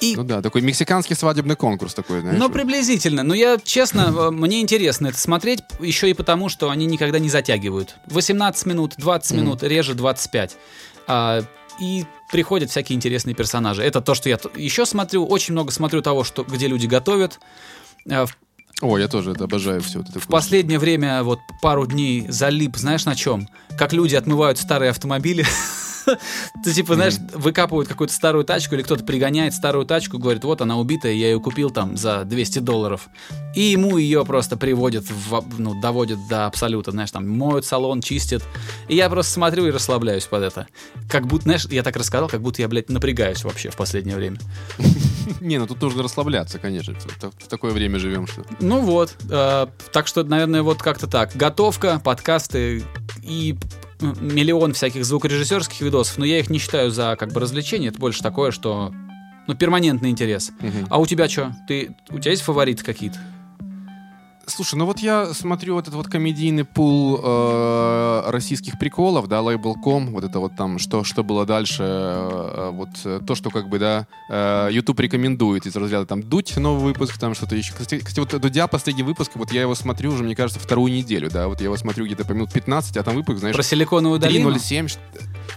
И 0.01 0.15
Ну 0.15 0.23
да, 0.23 0.41
такой 0.41 0.61
мексиканский 0.61 1.15
свадебный 1.15 1.55
конкурс 1.55 1.93
такой, 1.93 2.21
знаешь. 2.21 2.39
Ну, 2.39 2.49
приблизительно. 2.49 3.23
Но 3.23 3.33
я, 3.33 3.57
честно, 3.61 4.13
э, 4.15 4.31
мне 4.31 4.61
интересно 4.61 5.07
это 5.07 5.17
смотреть, 5.17 5.59
еще 5.79 6.09
и 6.09 6.13
потому, 6.13 6.47
что 6.49 6.69
они 6.69 6.85
никогда 6.85 7.19
не 7.19 7.29
затягивают. 7.29 7.95
18 8.07 8.65
минут, 8.65 8.93
20 8.97 9.31
Мгм. 9.31 9.41
минут, 9.41 9.63
реже 9.63 9.93
25. 9.95 10.57
А, 11.07 11.41
и 11.81 12.05
приходят 12.31 12.69
всякие 12.69 12.95
интересные 12.95 13.33
персонажи. 13.35 13.83
Это 13.83 13.99
то, 14.01 14.13
что 14.13 14.29
я 14.29 14.39
еще 14.55 14.85
смотрю. 14.85 15.25
Очень 15.25 15.53
много 15.53 15.71
смотрю 15.71 16.01
того, 16.01 16.23
что, 16.23 16.43
где 16.43 16.67
люди 16.67 16.87
готовят. 16.87 17.39
В, 18.05 18.27
О, 18.81 18.97
я 18.97 19.07
тоже 19.09 19.31
это 19.31 19.43
обожаю 19.45 19.81
все. 19.81 19.99
Вот 19.99 20.09
это 20.09 20.19
в 20.19 20.27
последнее 20.27 20.79
время, 20.79 21.23
вот 21.23 21.39
пару 21.61 21.85
дней 21.85 22.25
залип, 22.29 22.77
знаешь, 22.77 23.05
на 23.05 23.15
чем? 23.15 23.47
Как 23.77 23.91
люди 23.91 24.15
отмывают 24.15 24.57
старые 24.59 24.91
автомобили. 24.91 25.45
Ты 26.63 26.73
типа, 26.73 26.95
знаешь, 26.95 27.15
выкапывают 27.33 27.87
какую-то 27.87 28.13
старую 28.13 28.43
тачку, 28.43 28.75
или 28.75 28.81
кто-то 28.81 29.03
пригоняет 29.03 29.53
старую 29.53 29.85
тачку, 29.85 30.17
говорит, 30.17 30.43
вот 30.43 30.61
она 30.61 30.77
убитая, 30.77 31.13
я 31.13 31.29
ее 31.31 31.39
купил 31.39 31.69
там 31.69 31.97
за 31.97 32.23
200 32.23 32.59
долларов. 32.59 33.09
И 33.55 33.61
ему 33.61 33.97
ее 33.97 34.25
просто 34.25 34.57
приводят, 34.57 35.05
в, 35.09 35.43
ну, 35.57 35.79
доводят 35.79 36.19
до 36.27 36.45
абсолюта, 36.45 36.91
знаешь, 36.91 37.11
там 37.11 37.27
моют 37.27 37.65
салон, 37.65 38.01
чистят. 38.01 38.43
И 38.87 38.95
я 38.95 39.09
просто 39.09 39.33
смотрю 39.33 39.65
и 39.67 39.71
расслабляюсь 39.71 40.25
под 40.25 40.43
это. 40.43 40.67
Как 41.09 41.27
будто, 41.27 41.43
знаешь, 41.43 41.65
я 41.65 41.83
так 41.83 41.95
рассказал, 41.95 42.27
как 42.27 42.41
будто 42.41 42.61
я, 42.61 42.67
блядь, 42.67 42.89
напрягаюсь 42.89 43.43
вообще 43.43 43.69
в 43.69 43.75
последнее 43.75 44.15
время. 44.15 44.37
Не, 45.41 45.57
ну 45.57 45.67
тут 45.67 45.81
нужно 45.81 46.03
расслабляться, 46.03 46.59
конечно. 46.59 46.93
В, 46.93 47.47
такое 47.47 47.71
время 47.71 47.99
живем, 47.99 48.27
что. 48.27 48.43
Ну 48.59 48.81
вот, 48.81 49.15
э, 49.29 49.67
так 49.91 50.07
что, 50.07 50.23
наверное, 50.23 50.63
вот 50.63 50.81
как-то 50.81 51.07
так. 51.07 51.35
Готовка, 51.35 51.99
подкасты 52.03 52.83
и 53.23 53.57
миллион 54.01 54.73
всяких 54.73 55.05
звукорежиссерских 55.05 55.81
видосов, 55.81 56.17
но 56.17 56.25
я 56.25 56.39
их 56.39 56.49
не 56.49 56.59
считаю 56.59 56.91
за 56.91 57.15
как 57.17 57.31
бы 57.31 57.39
развлечение, 57.39 57.89
это 57.89 57.99
больше 57.99 58.21
такое, 58.21 58.51
что 58.51 58.93
ну, 59.47 59.55
перманентный 59.55 60.09
интерес. 60.09 60.51
Мгм. 60.59 60.87
А 60.89 60.99
у 60.99 61.05
тебя 61.05 61.27
что? 61.27 61.55
Ты, 61.67 61.95
у 62.09 62.19
тебя 62.19 62.31
есть 62.31 62.43
фавориты 62.43 62.83
какие-то? 62.83 63.19
Слушай, 64.49 64.75
ну 64.75 64.85
вот 64.85 64.99
я 64.99 65.33
смотрю 65.33 65.75
вот 65.75 65.83
этот 65.83 65.93
вот 65.95 66.07
комедийный 66.07 66.63
пул 66.65 67.19
э, 67.23 68.23
российских 68.27 68.79
приколов, 68.79 69.27
да, 69.27 69.37
Label.com, 69.39 70.07
вот 70.11 70.23
это 70.23 70.39
вот 70.39 70.55
там, 70.55 70.79
что, 70.79 71.03
что 71.03 71.23
было 71.23 71.45
дальше, 71.45 71.83
э, 71.83 72.69
вот 72.73 72.89
э, 73.05 73.21
то, 73.25 73.35
что 73.35 73.51
как 73.51 73.69
бы, 73.69 73.77
да, 73.79 74.07
э, 74.29 74.69
YouTube 74.71 74.99
рекомендует 75.01 75.65
из 75.67 75.75
разряда 75.75 76.05
там 76.07 76.23
Дудь 76.23 76.57
новый 76.57 76.83
выпуск, 76.83 77.17
там 77.19 77.35
что-то 77.35 77.55
еще. 77.55 77.73
Кстати, 77.73 77.99
кстати, 77.99 78.19
вот 78.19 78.41
Дудя 78.41 78.67
последний 78.67 79.03
выпуск, 79.03 79.31
вот 79.35 79.51
я 79.51 79.61
его 79.61 79.75
смотрю 79.75 80.11
уже, 80.11 80.23
мне 80.23 80.35
кажется, 80.35 80.59
вторую 80.59 80.91
неделю, 80.91 81.29
да, 81.29 81.47
вот 81.47 81.59
я 81.61 81.65
его 81.65 81.77
смотрю 81.77 82.05
где-то 82.05 82.25
по 82.25 82.31
минут 82.33 82.51
15, 82.51 82.97
а 82.97 83.03
там 83.03 83.15
выпуск, 83.15 83.39
знаешь, 83.39 83.55
Про 83.55 83.63
силиконовую 83.63 84.19
долину? 84.19 84.49
3.07. 84.49 84.87
что- 84.87 84.99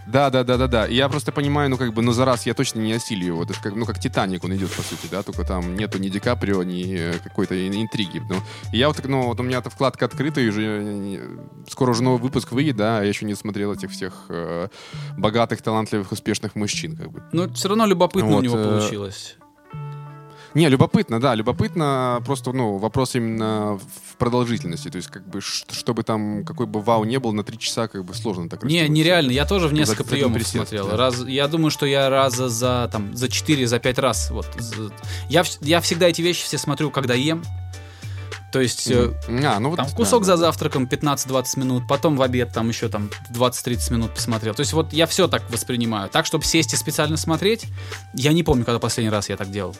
Да, 0.07 0.28
да, 0.31 0.44
да, 0.44 0.57
да, 0.59 0.66
да. 0.66 0.87
Я 0.87 1.09
просто 1.09 1.33
понимаю, 1.33 1.70
ну 1.70 1.78
как 1.78 1.94
бы, 1.94 2.02
ну 2.02 2.12
за 2.12 2.24
раз 2.26 2.44
я 2.46 2.52
точно 2.55 2.81
не 2.81 2.92
осилю 2.92 3.26
его. 3.26 3.42
Это 3.44 3.55
как, 3.55 3.74
ну 3.74 3.87
как 3.87 3.98
Титаник 3.98 4.44
он 4.44 4.55
идет, 4.55 4.70
по 4.70 4.83
сути, 4.83 5.07
да, 5.11 5.22
только 5.22 5.44
там 5.44 5.76
нету 5.76 5.98
ни 5.98 6.09
Ди 6.09 6.18
Каприо, 6.20 6.62
ни 6.62 6.94
э, 6.98 7.14
какой-то 7.24 7.55
ин- 7.55 7.81
интриги. 7.83 8.20
Ну, 8.28 8.37
и 8.72 8.82
я 8.83 8.88
вот, 8.88 9.01
ну 9.05 9.29
вот 9.29 9.38
у 9.38 9.42
меня 9.45 9.59
эта 9.59 9.71
вкладка 9.71 10.07
открыта, 10.07 10.40
и 10.40 10.49
уже 10.49 10.62
э, 10.64 11.38
скоро 11.68 11.92
уже 11.92 12.03
новый 12.03 12.21
выпуск 12.21 12.51
выйдет, 12.51 12.77
да, 12.77 12.99
а 12.99 13.03
я 13.03 13.09
еще 13.09 13.25
не 13.25 13.35
смотрел 13.35 13.73
этих 13.73 13.92
всех 13.92 14.25
э, 14.29 14.68
богатых, 15.16 15.62
талантливых, 15.62 16.11
успешных 16.11 16.57
мужчин, 16.57 16.97
как 16.97 17.12
бы. 17.12 17.23
Ну, 17.33 17.53
все 17.55 17.68
равно 17.68 17.87
любопытно 17.87 18.29
у 18.29 18.33
Вот, 18.33 18.42
него 18.42 18.59
э, 18.59 18.64
получилось. 18.64 19.37
Не, 20.55 20.68
любопытно, 20.68 21.21
да, 21.21 21.35
любопытно. 21.37 22.21
Просто, 22.27 22.53
ну, 22.53 22.77
вопрос 22.77 23.14
именно 23.14 23.79
в 23.79 24.16
продолжительности. 24.18 24.88
То 24.90 24.97
есть, 24.97 25.09
как 25.09 25.27
бы, 25.27 25.40
чтобы 25.40 26.03
там 26.03 26.45
какой 26.45 26.66
бы 26.66 26.81
вау 26.81 27.05
не 27.05 27.18
был, 27.18 27.33
на 27.33 27.42
три 27.42 27.59
часа 27.59 27.88
как 27.88 28.05
бы 28.05 28.14
сложно 28.14 28.51
так 28.51 28.64
Не, 28.64 28.87
нереально. 28.88 29.31
Я 29.31 29.47
тоже 29.47 29.68
в 29.68 29.73
несколько 29.73 30.03
за 30.03 30.11
приемов 30.11 30.47
смотрел. 30.47 30.88
да. 30.88 30.97
Раз, 30.97 31.25
я 31.25 31.47
думаю, 31.49 31.71
что 31.71 31.87
я 31.87 32.11
раза 32.11 32.49
за 32.49 32.88
там 32.92 33.16
за 33.16 33.29
4, 33.29 33.66
за 33.66 33.79
5 33.79 33.99
раз. 34.01 34.31
Вот, 34.31 34.47
я, 35.31 35.45
я 35.61 35.81
всегда 35.81 36.09
эти 36.09 36.21
вещи 36.21 36.45
все 36.45 36.59
смотрю, 36.59 36.90
когда 36.90 37.14
ем. 37.14 37.42
То 38.52 38.60
есть 38.60 38.88
Мгм. 38.88 39.46
А, 39.46 39.58
ну 39.58 39.70
вот, 39.70 39.76
там 39.76 39.88
кусок 39.90 40.22
да, 40.22 40.26
за 40.26 40.36
завтраком 40.36 40.84
15-20 40.84 41.58
минут, 41.58 41.84
потом 41.88 42.16
в 42.16 42.22
обед 42.22 42.52
там 42.52 42.68
еще 42.68 42.88
там 42.88 43.10
20-30 43.30 43.92
минут 43.92 44.14
посмотрел. 44.14 44.54
То 44.54 44.60
есть 44.60 44.74
вот 44.74 44.92
я 44.92 45.06
все 45.06 45.26
так 45.26 45.50
воспринимаю. 45.50 46.10
Так, 46.10 46.26
чтобы 46.26 46.44
сесть 46.44 46.74
и 46.74 46.76
специально 46.76 47.16
смотреть, 47.16 47.64
я 48.14 48.32
не 48.32 48.42
помню, 48.42 48.64
когда 48.64 48.78
последний 48.78 49.10
раз 49.10 49.30
я 49.30 49.36
так 49.38 49.50
делал. 49.50 49.74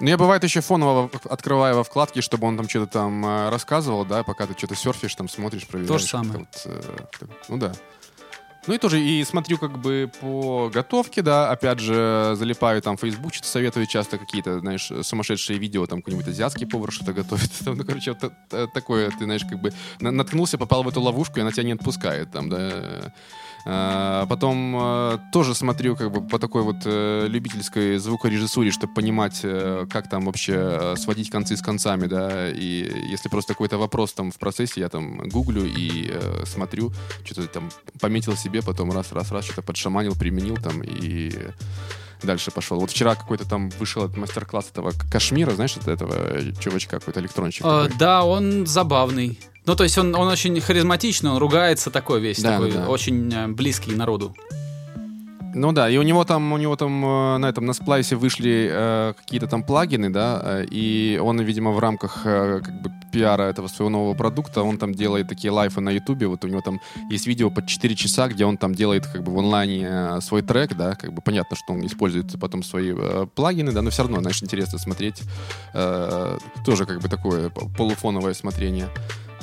Ну, 0.00 0.08
я 0.08 0.18
бывает 0.18 0.42
еще 0.42 0.60
фоново 0.60 1.10
открываю 1.30 1.76
во 1.76 1.84
вкладке, 1.84 2.20
чтобы 2.22 2.46
он 2.46 2.56
там 2.56 2.68
что-то 2.68 2.86
там 2.92 3.24
э, 3.24 3.50
рассказывал, 3.50 4.04
да, 4.04 4.24
пока 4.24 4.46
ты 4.46 4.54
что-то 4.58 4.74
серфишь, 4.74 5.14
там 5.14 5.28
смотришь, 5.28 5.66
проверяешь. 5.66 5.88
То 5.88 5.98
же 5.98 6.06
самое. 6.06 6.40
вот, 6.40 6.62
э, 6.64 6.82
ну 7.48 7.56
да. 7.56 7.72
Ну 8.66 8.74
и 8.74 8.78
тоже 8.78 9.00
и 9.00 9.24
смотрю 9.24 9.58
как 9.58 9.78
бы 9.78 10.10
по 10.20 10.70
готовке, 10.72 11.20
да, 11.22 11.50
опять 11.50 11.80
же 11.80 12.34
залипаю 12.36 12.80
там 12.80 12.96
что-то 13.32 13.48
советую 13.48 13.86
часто 13.86 14.18
какие-то, 14.18 14.60
знаешь, 14.60 14.90
сумасшедшие 15.02 15.58
видео, 15.58 15.86
там 15.86 16.00
какой-нибудь 16.00 16.28
азиатский 16.28 16.66
повар 16.66 16.92
что-то 16.92 17.12
готовит. 17.12 17.50
Там, 17.64 17.76
ну, 17.76 17.84
короче, 17.84 18.12
вот 18.12 18.32
э, 18.52 18.66
такое, 18.72 19.10
ты 19.10 19.24
знаешь, 19.24 19.42
как 19.44 19.60
бы 19.60 19.72
на- 20.00 20.12
наткнулся, 20.12 20.58
попал 20.58 20.84
в 20.84 20.88
эту 20.88 21.00
ловушку, 21.00 21.38
и 21.38 21.42
она 21.42 21.50
тебя 21.50 21.64
не 21.64 21.72
отпускает 21.72 22.30
там, 22.30 22.48
да. 22.48 23.12
А, 23.64 24.26
Потом 24.26 24.76
э, 24.76 25.18
тоже 25.32 25.54
смотрю 25.54 25.94
как 25.94 26.10
бы 26.10 26.26
по 26.26 26.38
такой 26.38 26.62
вот 26.62 26.78
э, 26.84 27.26
любительской 27.28 27.98
звукорежиссуре, 27.98 28.70
чтобы 28.70 28.94
понимать, 28.94 29.40
э, 29.42 29.86
как 29.90 30.08
там 30.08 30.24
вообще 30.24 30.94
сводить 30.96 31.30
концы 31.30 31.56
с 31.56 31.62
концами, 31.62 32.06
да, 32.06 32.50
и 32.50 33.08
если 33.10 33.28
просто 33.28 33.52
какой-то 33.52 33.78
вопрос 33.78 34.12
там 34.14 34.30
в 34.30 34.38
процессе, 34.38 34.80
я 34.80 34.88
там 34.88 35.28
гуглю 35.28 35.64
и 35.64 36.12
смотрю, 36.44 36.92
что-то 37.24 37.46
там 37.48 37.70
пометил 38.00 38.36
себе, 38.36 38.62
потом 38.62 38.90
раз-раз-раз 38.90 39.44
что-то 39.44 39.62
подшаманил, 39.62 40.14
применил 40.16 40.56
там 40.56 40.82
и 40.82 41.32
дальше 42.22 42.50
пошел. 42.50 42.78
Вот 42.78 42.90
вчера 42.90 43.14
какой-то 43.14 43.48
там 43.48 43.68
вышел 43.70 44.04
этот 44.04 44.16
мастер-класс 44.16 44.70
этого 44.70 44.92
Кашмира, 45.10 45.52
знаешь, 45.52 45.76
от 45.76 45.88
этого 45.88 46.14
чувачка, 46.60 46.98
какой-то 46.98 47.20
электрончик. 47.20 47.62
Такой. 47.62 47.90
да, 47.98 48.24
он 48.24 48.66
забавный. 48.66 49.38
Ну, 49.64 49.76
то 49.76 49.84
есть 49.84 49.96
он, 49.98 50.14
он 50.14 50.28
очень 50.28 50.60
харизматичный, 50.60 51.30
он 51.30 51.38
ругается 51.38 51.90
такой 51.90 52.20
весь, 52.20 52.40
Да, 52.40 52.52
такой 52.52 52.72
да. 52.72 52.88
очень 52.88 53.32
э, 53.32 53.46
близкий 53.48 53.94
народу. 53.94 54.34
Ну 55.54 55.72
да, 55.72 55.90
и 55.90 55.98
у 55.98 56.02
него 56.02 56.24
там, 56.24 56.52
у 56.52 56.56
него 56.56 56.76
там 56.76 57.04
э, 57.04 57.38
на 57.38 57.46
этом 57.46 57.66
на 57.66 57.74
сплайсе 57.74 58.16
вышли 58.16 58.70
э, 58.72 59.12
какие-то 59.18 59.46
там 59.46 59.62
плагины, 59.62 60.08
да, 60.10 60.40
э, 60.42 60.64
и 60.70 61.20
он, 61.22 61.38
видимо, 61.42 61.72
в 61.72 61.78
рамках 61.78 62.22
э, 62.24 62.60
как 62.64 62.82
бы 62.82 62.90
пиара 63.12 63.42
этого 63.42 63.68
своего 63.68 63.90
нового 63.90 64.14
продукта, 64.14 64.62
он 64.62 64.78
там 64.78 64.94
делает 64.94 65.28
такие 65.28 65.50
лайфы 65.50 65.82
на 65.82 65.90
ютубе, 65.90 66.26
вот 66.26 66.44
у 66.44 66.48
него 66.48 66.62
там 66.62 66.80
есть 67.10 67.26
видео 67.26 67.50
под 67.50 67.66
4 67.66 67.94
часа, 67.94 68.28
где 68.28 68.46
он 68.46 68.56
там 68.56 68.74
делает 68.74 69.06
как 69.06 69.22
бы 69.22 69.32
в 69.32 69.38
онлайне 69.38 70.20
свой 70.22 70.40
трек, 70.40 70.74
да, 70.74 70.94
как 70.94 71.12
бы 71.12 71.20
понятно, 71.20 71.54
что 71.54 71.74
он 71.74 71.84
использует 71.84 72.40
потом 72.40 72.62
свои 72.62 72.94
э, 72.96 73.26
плагины, 73.34 73.72
да, 73.72 73.82
но 73.82 73.90
все 73.90 74.02
равно, 74.04 74.20
знаешь, 74.20 74.42
интересно 74.42 74.78
смотреть, 74.78 75.20
э, 75.74 76.38
тоже 76.64 76.86
как 76.86 77.00
бы 77.02 77.08
такое 77.08 77.50
полуфоновое 77.50 78.32
смотрение. 78.32 78.88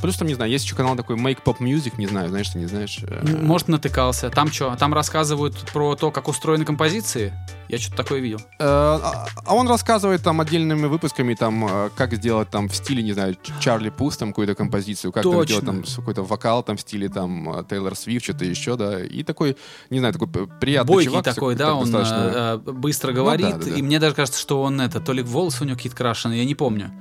Плюс 0.01 0.15
там, 0.17 0.27
не 0.27 0.33
знаю, 0.33 0.49
есть 0.51 0.65
еще 0.65 0.75
канал 0.75 0.95
такой 0.95 1.15
Make 1.17 1.39
Pop 1.43 1.57
Music, 1.59 1.93
не 1.97 2.07
знаю, 2.07 2.29
знаешь, 2.29 2.49
ты 2.49 2.59
не 2.59 2.65
знаешь. 2.67 2.99
э, 3.03 3.37
Может, 3.41 3.67
натыкался. 3.67 4.29
Там 4.29 4.51
что? 4.51 4.75
Там 4.77 4.93
рассказывают 4.93 5.57
про 5.73 5.95
то, 5.95 6.11
как 6.11 6.27
устроены 6.27 6.65
композиции? 6.65 7.33
Я 7.67 7.77
что-то 7.77 7.97
такое 7.97 8.19
видел. 8.19 8.39
Э, 8.59 8.63
А 8.63 9.27
а 9.45 9.55
он 9.55 9.67
рассказывает 9.67 10.23
там 10.23 10.41
отдельными 10.41 10.85
выпусками, 10.87 11.33
там, 11.33 11.65
э, 11.67 11.89
как 11.95 12.13
сделать 12.13 12.49
там 12.49 12.67
в 12.69 12.75
стиле, 12.75 13.03
не 13.03 13.13
знаю, 13.13 13.35
Чарли 13.59 13.89
Пус, 13.89 14.17
там 14.17 14.29
какую-то 14.29 14.55
композицию, 14.55 15.11
как 15.11 15.23
там 15.23 15.31
Точно. 15.33 15.45
сделать 15.61 15.65
там 15.65 15.83
какой-то 15.97 16.23
вокал 16.23 16.63
там 16.63 16.77
в 16.77 16.81
стиле 16.81 17.09
там 17.09 17.65
Тейлор 17.69 17.95
Свифт, 17.95 18.23
что-то 18.23 18.45
еще, 18.45 18.75
да. 18.75 19.03
И 19.03 19.23
такой, 19.23 19.57
не 19.89 19.99
знаю, 19.99 20.13
такой 20.13 20.27
приятный 20.59 20.87
Бойкий 20.93 21.11
чувак. 21.11 21.25
такой, 21.25 21.55
так 21.55 21.67
да, 21.67 21.75
он 21.75 21.91
достаточно. 21.91 22.57
быстро 22.73 23.11
говорит. 23.11 23.49
да, 23.51 23.57
да, 23.57 23.65
да. 23.65 23.75
И 23.75 23.81
мне 23.81 23.99
даже 23.99 24.15
кажется, 24.15 24.39
что 24.39 24.61
он 24.63 24.79
это, 24.81 24.99
то 24.99 25.13
ли 25.13 25.21
волосы 25.21 25.63
у 25.63 25.67
него 25.67 25.75
какие-то 25.75 25.97
крашеные, 25.97 26.39
я 26.39 26.45
не 26.45 26.55
помню. 26.55 26.91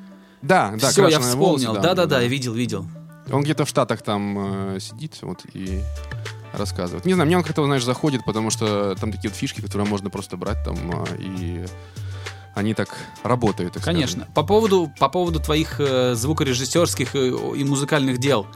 Да, 0.43 0.75
да, 0.81 0.91
Все, 0.91 1.09
я 1.09 1.21
вспомнил. 1.21 1.75
Да-да-да, 1.75 2.21
я 2.21 2.29
видел, 2.29 2.55
видел. 2.55 2.87
Он 3.31 3.43
где-то 3.43 3.65
в 3.65 3.69
Штатах 3.69 4.03
там 4.03 4.75
э, 4.75 4.81
сидит, 4.81 5.19
вот, 5.21 5.45
и 5.53 5.83
рассказывает. 6.53 7.05
Не 7.05 7.15
знаю, 7.15 7.27
мне 7.27 7.37
он 7.37 7.43
как-то, 7.43 7.65
знаешь, 7.65 7.85
заходит, 7.85 8.25
потому 8.25 8.51
что 8.51 8.95
там 8.97 9.13
такие 9.13 9.31
вот 9.31 9.37
фишки, 9.37 9.61
которые 9.61 9.87
можно 9.87 10.09
просто 10.09 10.37
брать 10.37 10.65
там, 10.65 10.77
э, 10.91 11.17
и 11.19 11.65
они 12.55 12.75
так 12.75 12.97
работают. 13.23 13.75
так 13.75 13.83
скажем. 13.83 14.01
Конечно. 14.01 14.29
По 14.35 14.43
поводу, 14.43 14.93
по 14.99 15.09
поводу 15.09 15.41
твоих 15.41 15.77
э, 15.79 16.15
звукорежиссерских 16.15 17.15
и, 17.15 17.29
и 17.29 17.65
музыкальных 17.65 18.19
дел. 18.19 18.47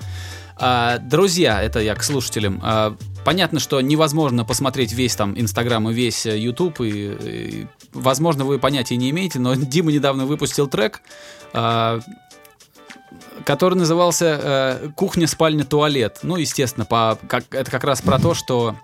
А, 0.57 0.99
друзья, 0.99 1.63
это 1.63 1.81
я 1.81 1.95
к 1.95 2.03
слушателям. 2.03 2.61
а, 2.63 2.97
понятно, 3.25 3.61
что 3.61 3.81
невозможно 3.81 4.45
посмотреть 4.45 4.93
весь 4.93 5.17
там 5.17 5.39
Инстаграм 5.39 5.89
и 5.91 5.95
весь 5.95 6.27
э, 6.27 6.39
Ютуб, 6.39 6.81
и, 6.81 7.17
и, 7.21 7.67
возможно, 7.93 8.45
вы 8.45 8.59
понятия 8.59 8.97
не 8.97 9.11
имеете, 9.11 9.39
но 9.39 9.55
Дима 9.57 9.93
недавно 9.93 10.27
выпустил 10.27 10.67
трек, 10.67 11.03
а, 11.53 12.01
который 13.45 13.75
назывался 13.75 14.41
э, 14.43 14.89
«Кухня, 14.95 15.27
спальня, 15.27 15.65
туалет». 15.65 16.21
Ну, 16.23 16.37
естественно, 16.37 16.85
по, 16.85 17.19
как, 17.29 17.45
это 17.55 17.71
как 17.71 17.85
раз 17.85 18.01
про 18.01 18.19
то, 18.19 18.35
что 18.35 18.77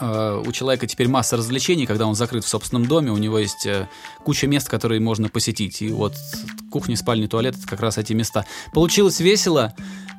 э, 0.00 0.42
у 0.46 0.52
человека 0.52 0.86
теперь 0.86 1.08
масса 1.08 1.36
развлечений, 1.36 1.86
когда 1.86 2.06
он 2.06 2.14
закрыт 2.14 2.44
в 2.44 2.48
собственном 2.48 2.86
доме, 2.86 3.10
у 3.10 3.16
него 3.16 3.38
есть 3.38 3.66
э, 3.66 3.88
куча 4.24 4.46
мест, 4.46 4.68
которые 4.68 5.00
можно 5.00 5.28
посетить. 5.28 5.82
И 5.82 5.88
вот 5.88 6.14
кухня, 6.70 6.96
спальня, 6.96 7.28
туалет— 7.28 7.56
это 7.58 7.66
как 7.66 7.80
раз 7.80 7.98
эти 7.98 8.12
места. 8.12 8.46
Получилось 8.72 9.20
весело, 9.20 9.74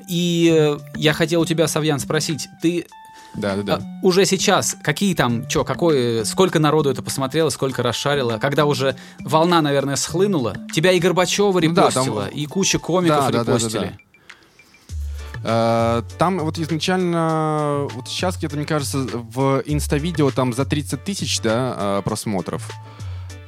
и 0.07 0.53
э, 0.57 0.77
я 0.95 1.13
хотел 1.13 1.41
у 1.41 1.45
тебя, 1.45 1.67
Савьян, 1.67 1.99
спросить, 1.99 2.47
ты 2.61 2.85
Да, 3.35 3.55
да, 3.55 3.61
да. 3.63 3.75
А, 3.75 4.05
уже 4.05 4.25
сейчас, 4.25 4.75
какие 4.81 5.13
там, 5.13 5.49
что, 5.49 5.63
какой, 5.63 6.25
сколько 6.25 6.59
народу 6.59 6.89
это 6.89 7.01
посмотрело, 7.03 7.49
сколько 7.49 7.83
расшарило, 7.83 8.37
когда 8.39 8.65
уже 8.65 8.95
волна, 9.19 9.61
наверное, 9.61 9.95
схлынула, 9.95 10.55
тебя 10.73 10.91
и 10.91 10.99
Горбачева 10.99 11.59
Ну 11.61 11.73
да, 11.73 11.89
там- 11.91 12.05
репостила, 12.05 12.27
и 12.27 12.45
куча 12.45 12.79
комиков 12.79 13.25
Да, 13.25 13.31
да, 13.31 13.31
да, 13.31 13.43
да, 13.43 13.57
репостили. 13.57 13.79
да. 13.81 13.91
Э, 15.43 16.03
Там 16.17 16.39
вот 16.39 16.57
изначально, 16.57 17.87
вот 17.93 18.07
сейчас 18.07 18.37
где-то, 18.37 18.55
мне 18.55 18.65
кажется, 18.65 18.97
в 18.99 19.61
инста-видео 19.65 20.31
там 20.31 20.53
за 20.53 20.65
30 20.65 21.03
тысяч, 21.03 21.39
да, 21.41 21.99
э, 21.99 22.01
просмотров. 22.03 22.67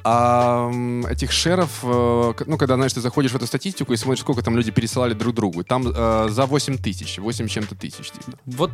А 0.04 0.70
этих 1.08 1.32
шеров, 1.32 1.80
э, 1.82 2.32
ну, 2.46 2.56
когда, 2.58 2.76
знаешь, 2.76 2.92
ты 2.92 3.00
заходишь 3.00 3.32
в 3.32 3.36
эту 3.36 3.46
статистику 3.46 3.92
и 3.92 3.96
смотришь, 3.96 4.20
сколько 4.22 4.42
там 4.42 4.56
люди 4.56 4.70
пересылали 4.70 5.14
друг 5.14 5.34
другу, 5.34 5.64
там 5.64 5.86
э, 5.86 6.28
за 6.30 6.46
8 6.46 6.78
тысяч, 6.78 7.18
8 7.18 7.48
с 7.48 7.50
чем-то 7.50 7.74
тысяч. 7.74 8.10
типа. 8.10 8.38
Вот 8.46 8.70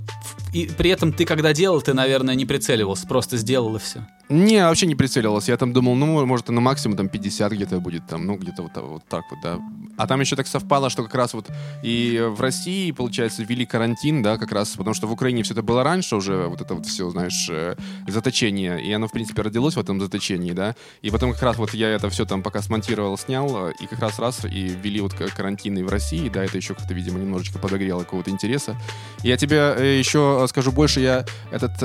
и 0.53 0.67
при 0.67 0.91
этом 0.91 1.12
ты 1.12 1.25
когда 1.25 1.53
делал, 1.53 1.83
ты, 1.83 1.95
наверное, 1.95 2.35
не 2.35 2.47
прицеливался, 2.47 3.07
просто 3.07 3.37
сделал 3.37 3.77
и 3.77 3.79
все. 3.79 4.07
Не, 4.29 4.65
вообще 4.65 4.87
не 4.87 4.97
прицеливался. 4.97 5.53
Я 5.53 5.57
там 5.57 5.73
думал, 5.73 5.95
ну, 5.95 6.27
может, 6.27 6.49
на 6.49 6.61
максимум 6.61 6.97
там 6.97 7.09
50 7.09 7.53
где-то 7.53 7.79
будет, 7.81 8.07
там, 8.09 8.27
ну, 8.27 8.37
где-то 8.37 8.62
вот, 8.62 8.77
вот 8.77 9.05
так 9.09 9.25
вот, 9.31 9.41
да. 9.41 9.61
А 9.97 10.07
там 10.09 10.21
еще 10.21 10.35
так 10.35 10.49
совпало, 10.49 10.91
что 10.91 11.05
как 11.05 11.15
раз 11.15 11.33
вот 11.33 11.49
и 11.85 12.21
в 12.29 12.41
России, 12.41 12.91
получается, 12.91 13.45
ввели 13.45 13.65
карантин, 13.65 14.23
да, 14.23 14.37
как 14.37 14.51
раз, 14.51 14.71
потому 14.71 14.95
что 14.95 15.07
в 15.07 15.12
Украине 15.12 15.45
все 15.45 15.55
это 15.55 15.62
было 15.62 15.85
раньше 15.85 16.17
уже, 16.17 16.49
вот 16.49 16.61
это 16.61 16.75
вот 16.75 16.87
все, 16.87 17.09
знаешь, 17.11 17.49
э, 17.51 17.77
заточение, 18.09 18.83
и 18.85 18.93
оно, 18.93 19.07
в 19.07 19.12
принципе, 19.12 19.43
родилось 19.43 19.77
в 19.77 19.81
этом 19.81 20.01
заточении, 20.01 20.53
да, 20.53 20.75
и 21.03 21.11
потом 21.11 21.33
как 21.33 21.43
раз 21.43 21.57
вот 21.57 21.73
я 21.73 21.91
это 21.91 22.11
все 22.11 22.25
там 22.25 22.43
пока 22.43 22.62
смонтировал, 22.62 23.17
снял, 23.17 23.69
э, 23.69 23.73
и 23.81 23.87
как 23.87 24.01
раз 24.01 24.19
раз, 24.19 24.45
и 24.45 24.69
ввели 24.69 25.01
вот 25.01 25.15
карантин 25.15 25.79
и 25.79 25.83
в 25.83 25.89
России, 25.89 26.29
да, 26.29 26.45
это 26.45 26.57
еще 26.57 26.75
как-то, 26.75 26.95
видимо, 26.95 27.19
немножечко 27.19 27.59
подогрело 27.59 28.01
какого-то 28.01 28.31
интереса. 28.31 28.77
Я 29.23 29.37
тебе 29.37 29.75
э, 29.77 29.99
еще 29.99 30.45
скажу 30.49 30.73
больше, 30.73 31.01
я 31.01 31.25
этот 31.53 31.81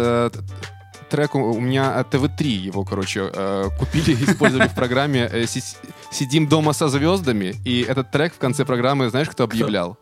трек 1.12 1.36
у 1.36 1.60
меня 1.60 2.00
от 2.00 2.10
ТВ-3 2.10 2.44
его, 2.70 2.84
короче, 2.84 3.30
э, 3.32 3.70
купили, 3.78 4.14
использовали 4.26 4.68
в 4.68 4.74
программе 4.74 5.30
э, 5.32 5.46
«Си- 5.46 5.78
«Сидим 6.12 6.48
дома 6.48 6.74
со 6.74 6.88
звездами», 6.88 7.56
и 7.66 7.82
этот 7.88 8.10
трек 8.12 8.34
в 8.34 8.38
конце 8.40 8.66
программы, 8.66 9.10
знаешь, 9.10 9.30
кто 9.30 9.44
объявлял? 9.44 9.98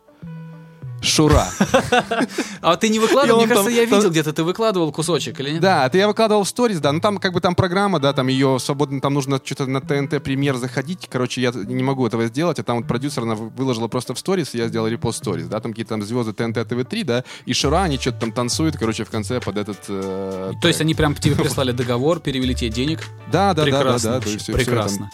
Шура. 1.02 1.46
А 2.60 2.76
ты 2.76 2.88
не 2.88 2.98
выкладывал? 2.98 3.38
Мне 3.40 3.48
кажется, 3.48 3.70
я 3.70 3.84
видел 3.84 4.10
где-то, 4.10 4.32
ты 4.32 4.44
выкладывал 4.44 4.92
кусочек 4.92 5.40
или 5.40 5.52
нет? 5.52 5.60
Да, 5.60 5.86
это 5.86 5.98
я 5.98 6.06
выкладывал 6.06 6.44
в 6.44 6.48
сторис, 6.48 6.78
да, 6.80 6.92
ну 6.92 7.00
там 7.00 7.18
как 7.18 7.32
бы 7.32 7.40
там 7.40 7.54
программа, 7.54 7.98
да, 8.00 8.12
там 8.12 8.28
ее 8.28 8.58
свободно, 8.58 9.00
там 9.00 9.14
нужно 9.14 9.40
что-то 9.42 9.66
на 9.66 9.80
ТНТ 9.80 10.22
премьер 10.22 10.56
заходить, 10.56 11.08
короче, 11.10 11.40
я 11.40 11.52
не 11.52 11.82
могу 11.82 12.06
этого 12.06 12.26
сделать, 12.26 12.58
а 12.58 12.62
там 12.62 12.78
вот 12.78 12.86
продюсер 12.86 13.22
она 13.22 13.34
вы- 13.34 13.48
выложила 13.50 13.88
просто 13.88 14.14
в 14.14 14.18
сторис, 14.18 14.54
я 14.54 14.68
сделал 14.68 14.88
репост 14.88 15.18
сторис, 15.18 15.46
да, 15.46 15.60
там 15.60 15.72
какие-то 15.72 15.90
там 15.90 16.02
звезды 16.02 16.32
ТНТ, 16.32 16.58
ТВ3, 16.58 17.04
да, 17.04 17.24
и 17.46 17.52
Шура, 17.54 17.82
они 17.82 17.98
что-то 17.98 18.20
там 18.20 18.32
танцуют, 18.32 18.76
короче, 18.76 19.04
в 19.04 19.10
конце 19.10 19.40
под 19.40 19.56
этот 19.56 19.78
э, 19.88 20.52
То 20.60 20.68
есть 20.68 20.80
они 20.80 20.94
прям 20.94 21.14
тебе 21.14 21.34
прислали 21.42 21.72
договор, 21.72 22.20
перевели 22.20 22.54
тебе 22.54 22.70
денег. 22.70 23.00
Да, 23.32 23.54
да, 23.54 23.64
да, 23.64 23.98
да, 23.98 23.98
да. 23.98 24.20
прекрасно. 24.52 25.10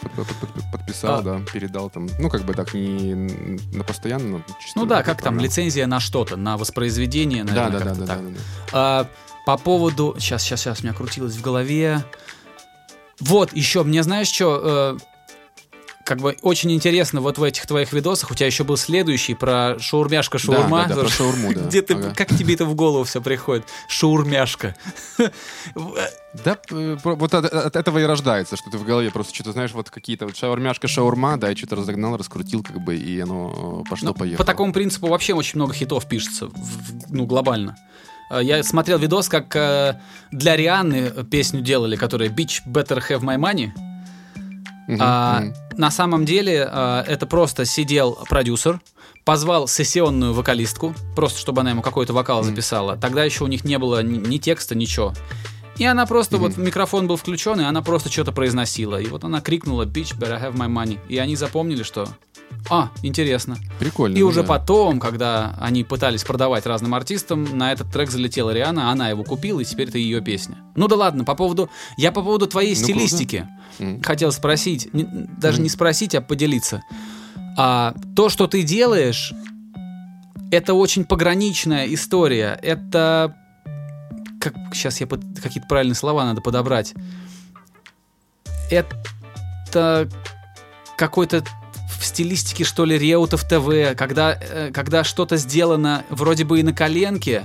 подписал, 0.72 1.20
А. 1.20 1.22
да, 1.22 1.40
передал 1.53 1.90
там. 1.90 2.09
Ну, 2.18 2.29
как 2.31 2.42
бы 2.42 2.55
так 2.55 2.75
не 2.75 3.14
на 3.72 3.85
постоянно, 3.85 4.42
Ну 4.75 4.87
да, 4.87 5.03
как 5.03 5.18
там, 5.18 5.35
программа. 5.35 5.40
Лицензия 5.77 5.87
на 5.87 6.01
что-то, 6.01 6.37
на 6.37 6.57
воспроизведение, 6.57 7.45
Да, 7.45 7.69
наверное, 7.69 7.95
да, 7.95 7.95
да, 7.95 7.95
да, 7.95 8.07
так. 8.07 8.25
да, 8.25 8.31
да. 8.31 8.39
А, 8.73 9.07
по 9.45 9.57
поводу... 9.57 10.17
Сейчас, 10.19 10.43
сейчас, 10.43 10.61
сейчас, 10.61 10.81
у 10.81 10.85
меня 10.85 10.95
крутилось 10.95 11.35
в 11.35 11.43
голове. 11.43 12.03
Вот, 13.21 13.53
еще, 13.53 13.83
мне 13.85 14.03
знаешь, 14.03 14.29
что... 14.29 14.99
как 16.07 16.19
бы 16.21 16.37
очень 16.42 16.71
интересно 16.71 17.21
вот 17.21 17.37
в 17.37 17.42
этих 17.42 17.66
твоих 17.66 17.92
видосах, 17.92 18.31
у 18.31 18.35
тебя 18.35 18.47
еще 18.47 18.62
был 18.62 18.77
следующий 18.77 19.35
про 19.35 19.77
шаурмяшка 19.81 20.38
шаурма. 20.38 20.83
Да, 20.85 20.88
да, 20.90 20.95
да, 20.95 21.01
про 21.01 21.09
шаурму, 21.11 21.53
да. 21.53 21.62
Где 21.62 21.83
ты, 21.83 21.95
Ага. 21.95 22.14
как 22.16 22.29
тебе 22.29 22.55
это 22.55 22.64
в 22.64 22.77
голову 22.77 23.03
все 23.03 23.21
приходит? 23.21 23.64
Шаурмяшка. 23.88 24.77
Да, 26.45 26.59
э, 26.71 26.97
вот 27.03 27.35
от, 27.35 27.47
от 27.47 27.77
этого 27.77 27.99
и 27.99 28.05
рождается, 28.05 28.57
что 28.57 28.71
ты 28.71 28.79
в 28.79 28.85
голове 28.85 29.11
просто 29.11 29.35
что-то 29.35 29.53
знаешь, 29.53 29.73
вот 29.73 29.90
какие-то 29.90 30.27
вот 30.27 30.37
шаурмяшка, 30.37 30.87
шаурма, 30.87 31.38
да, 31.38 31.51
и 31.51 31.57
что-то 31.57 31.77
разогнал, 31.77 32.16
раскрутил, 32.16 32.62
как 32.62 32.79
бы, 32.85 32.95
и 32.95 33.19
оно 33.19 33.83
э, 33.85 33.90
пошло 33.90 34.09
Ну, 34.11 34.14
поехало. 34.14 34.38
По 34.38 34.45
такому 34.45 34.73
принципу 34.73 35.09
вообще 35.09 35.33
очень 35.35 35.59
много 35.59 35.75
хитов 35.75 36.07
пишется, 36.07 36.51
ну, 37.09 37.27
глобально. 37.27 37.77
Э, 38.31 38.40
Я 38.42 38.62
смотрел 38.62 38.99
видос, 38.99 39.29
как 39.29 39.49
для 40.31 40.57
Рианны 40.57 41.11
песню 41.25 41.62
делали, 41.62 41.97
которая 41.97 42.29
Bitch 42.29 42.61
Better 42.66 43.03
Have 43.09 43.23
My 43.23 43.38
Money. 43.38 43.71
Мгм, 44.87 44.99
А, 45.01 45.40
мгм. 45.40 45.55
на 45.77 45.90
самом 45.90 46.25
деле 46.25 46.68
а, 46.70 47.03
это 47.07 47.27
просто 47.27 47.64
сидел 47.64 48.18
продюсер, 48.29 48.81
позвал 49.25 49.66
сессионную 49.66 50.33
вокалистку, 50.33 50.94
просто 51.16 51.40
чтобы 51.40 51.62
она 51.62 51.70
ему 51.70 51.83
какой-то 51.83 52.12
вокал 52.12 52.42
записала. 52.44 52.96
Тогда 52.96 53.25
еще 53.25 53.44
у 53.44 53.49
них 53.49 53.64
не 53.64 53.79
было 53.79 54.03
ни, 54.03 54.18
ни 54.18 54.38
текста, 54.38 54.77
ничего. 54.77 55.12
И 55.79 55.85
она 55.85 56.07
просто, 56.07 56.38
вот 56.38 56.57
микрофон 56.57 57.07
был 57.07 57.16
включен, 57.16 57.61
и 57.61 57.64
она 57.64 57.83
просто 57.83 58.11
что-то 58.11 58.33
произносила. 58.33 58.99
И 58.99 59.09
вот 59.09 59.25
она 59.25 59.40
крикнула 59.42 59.85
«Bitch, 59.85 60.16
better 60.18 60.40
have 60.40 60.55
my 60.55 60.68
money». 60.68 60.99
И 61.09 61.18
они 61.18 61.37
запомнили, 61.37 61.83
что 61.83 62.09
«А, 62.69 62.91
интересно». 63.03 63.57
Прикольно. 63.79 64.17
И 64.17 64.21
ну 64.23 64.27
уже 64.27 64.43
да. 64.43 64.49
потом, 64.49 64.99
когда 64.99 65.57
они 65.61 65.85
пытались 65.85 66.25
продавать 66.25 66.67
разным 66.67 66.95
артистам, 66.95 67.57
на 67.57 67.73
этот 67.73 67.93
трек 67.93 68.11
залетела 68.11 68.51
Риана, 68.51 68.91
она 68.91 69.09
его 69.09 69.23
купила, 69.23 69.61
и 69.61 69.65
теперь 69.65 69.89
это 69.89 69.99
ее 69.99 70.21
песня. 70.21 70.57
Ну 70.75 70.89
да 70.89 70.97
ладно, 70.97 71.25
по 71.25 71.37
поводу... 71.37 71.71
Я 71.97 72.11
по 72.11 72.23
поводу 72.23 72.47
твоей 72.49 72.75
Ну, 72.75 72.81
круто. 72.85 72.93
стилистики 72.93 73.49
Мгм. 73.79 74.03
хотел 74.03 74.33
спросить, 74.33 74.93
не- 74.93 75.05
даже 75.39 75.61
не 75.61 75.69
спросить, 75.69 76.15
а 76.17 76.21
поделиться. 76.21 76.83
А, 77.57 77.95
то, 78.17 78.29
что 78.29 78.49
ты 78.49 78.63
делаешь, 78.65 79.33
это 80.51 80.75
очень 80.75 81.05
пограничная 81.05 81.87
история. 81.87 82.59
Это... 82.63 83.37
Как, 84.41 84.55
сейчас 84.75 85.01
я 85.01 85.07
под- 85.07 85.23
какие-то 85.41 85.69
правильные 85.69 85.95
слова 85.95 86.25
надо 86.25 86.41
подобрать. 86.41 86.95
Это 88.71 90.09
какой-то 90.97 91.45
в 91.99 92.05
стилистике, 92.05 92.65
что 92.65 92.85
ли, 92.85 92.99
Реутов 92.99 93.45
ТВ, 93.45 93.97
когда, 93.97 94.39
э, 94.41 94.71
когда 94.73 95.05
что-то 95.05 95.37
сделано 95.37 96.05
вроде 96.11 96.45
бы 96.45 96.61
и 96.61 96.63
на 96.63 96.73
коленке, 96.73 97.43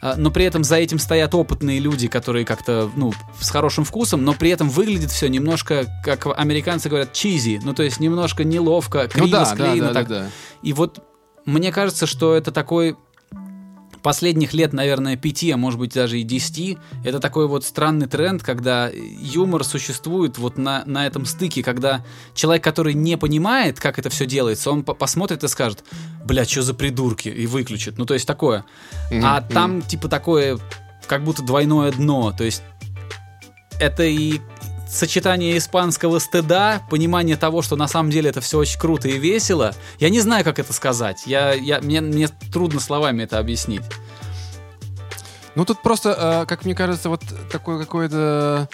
а, 0.00 0.16
но 0.16 0.30
при 0.30 0.44
этом 0.44 0.64
за 0.64 0.76
этим 0.76 0.98
стоят 0.98 1.34
опытные 1.34 1.78
люди, 1.78 2.08
которые 2.08 2.44
как-то, 2.44 2.90
ну, 2.96 3.12
с 3.40 3.50
хорошим 3.50 3.84
вкусом, 3.84 4.24
но 4.24 4.34
при 4.34 4.50
этом 4.50 4.68
выглядит 4.68 5.12
все 5.12 5.28
немножко, 5.28 5.86
как 6.04 6.26
американцы 6.36 6.88
говорят, 6.88 7.12
чизи, 7.12 7.60
ну, 7.62 7.72
то 7.72 7.84
есть 7.84 8.00
немножко 8.00 8.42
неловко, 8.42 9.06
криво 9.06 9.26
Ну 9.26 9.32
да, 9.32 9.38
да, 9.40 9.46
склеено. 9.46 9.88
да, 9.88 9.94
так. 9.94 10.08
да, 10.08 10.18
да. 10.22 10.30
И 10.62 10.72
вот 10.72 11.04
мне 11.44 11.70
кажется, 11.70 12.06
что 12.06 12.34
это 12.34 12.50
такой 12.50 12.96
последних 14.02 14.52
лет, 14.52 14.72
наверное, 14.72 15.16
пяти, 15.16 15.50
а 15.52 15.56
может 15.56 15.78
быть 15.78 15.94
даже 15.94 16.18
и 16.20 16.22
десяти, 16.22 16.78
это 17.04 17.20
такой 17.20 17.46
вот 17.48 17.64
странный 17.64 18.06
тренд, 18.08 18.42
когда 18.42 18.90
юмор 18.92 19.64
существует 19.64 20.38
вот 20.38 20.58
на, 20.58 20.82
на 20.86 21.06
этом 21.06 21.24
стыке, 21.24 21.62
когда 21.62 22.04
человек, 22.34 22.64
который 22.64 22.94
не 22.94 23.16
понимает, 23.16 23.78
как 23.80 23.98
это 23.98 24.10
все 24.10 24.26
делается, 24.26 24.70
он 24.70 24.82
по- 24.82 24.94
посмотрит 24.94 25.44
и 25.44 25.48
скажет, 25.48 25.84
бля, 26.24 26.44
что 26.44 26.62
за 26.62 26.74
придурки, 26.74 27.28
и 27.28 27.46
выключит. 27.46 27.98
Ну, 27.98 28.04
то 28.04 28.14
есть 28.14 28.26
такое. 28.26 28.64
Мгм, 29.10 29.24
А 29.24 29.40
мгм. 29.40 29.48
там, 29.52 29.82
типа, 29.82 30.08
такое, 30.08 30.58
как 31.06 31.24
будто 31.24 31.42
двойное 31.42 31.92
дно. 31.92 32.32
То 32.36 32.44
есть 32.44 32.62
это 33.80 34.02
и 34.04 34.40
сочетание 34.92 35.56
испанского 35.56 36.18
стыда, 36.18 36.82
понимание 36.90 37.36
того, 37.36 37.62
что 37.62 37.76
на 37.76 37.88
самом 37.88 38.10
деле 38.10 38.30
это 38.30 38.40
все 38.40 38.58
очень 38.58 38.78
круто 38.78 39.08
и 39.08 39.18
весело. 39.18 39.74
Я 39.98 40.10
не 40.10 40.20
знаю, 40.20 40.44
как 40.44 40.58
это 40.58 40.72
сказать. 40.72 41.22
Я, 41.26 41.52
я, 41.54 41.80
мне, 41.80 42.00
мне 42.00 42.28
трудно 42.52 42.78
словами 42.78 43.22
это 43.22 43.38
объяснить. 43.38 43.82
Ну 45.54 45.64
тут 45.64 45.82
просто, 45.82 46.42
э, 46.42 46.46
как 46.46 46.64
мне 46.64 46.74
кажется, 46.74 47.08
вот 47.08 47.22
такое 47.50 47.78
какое-то... 47.78 48.68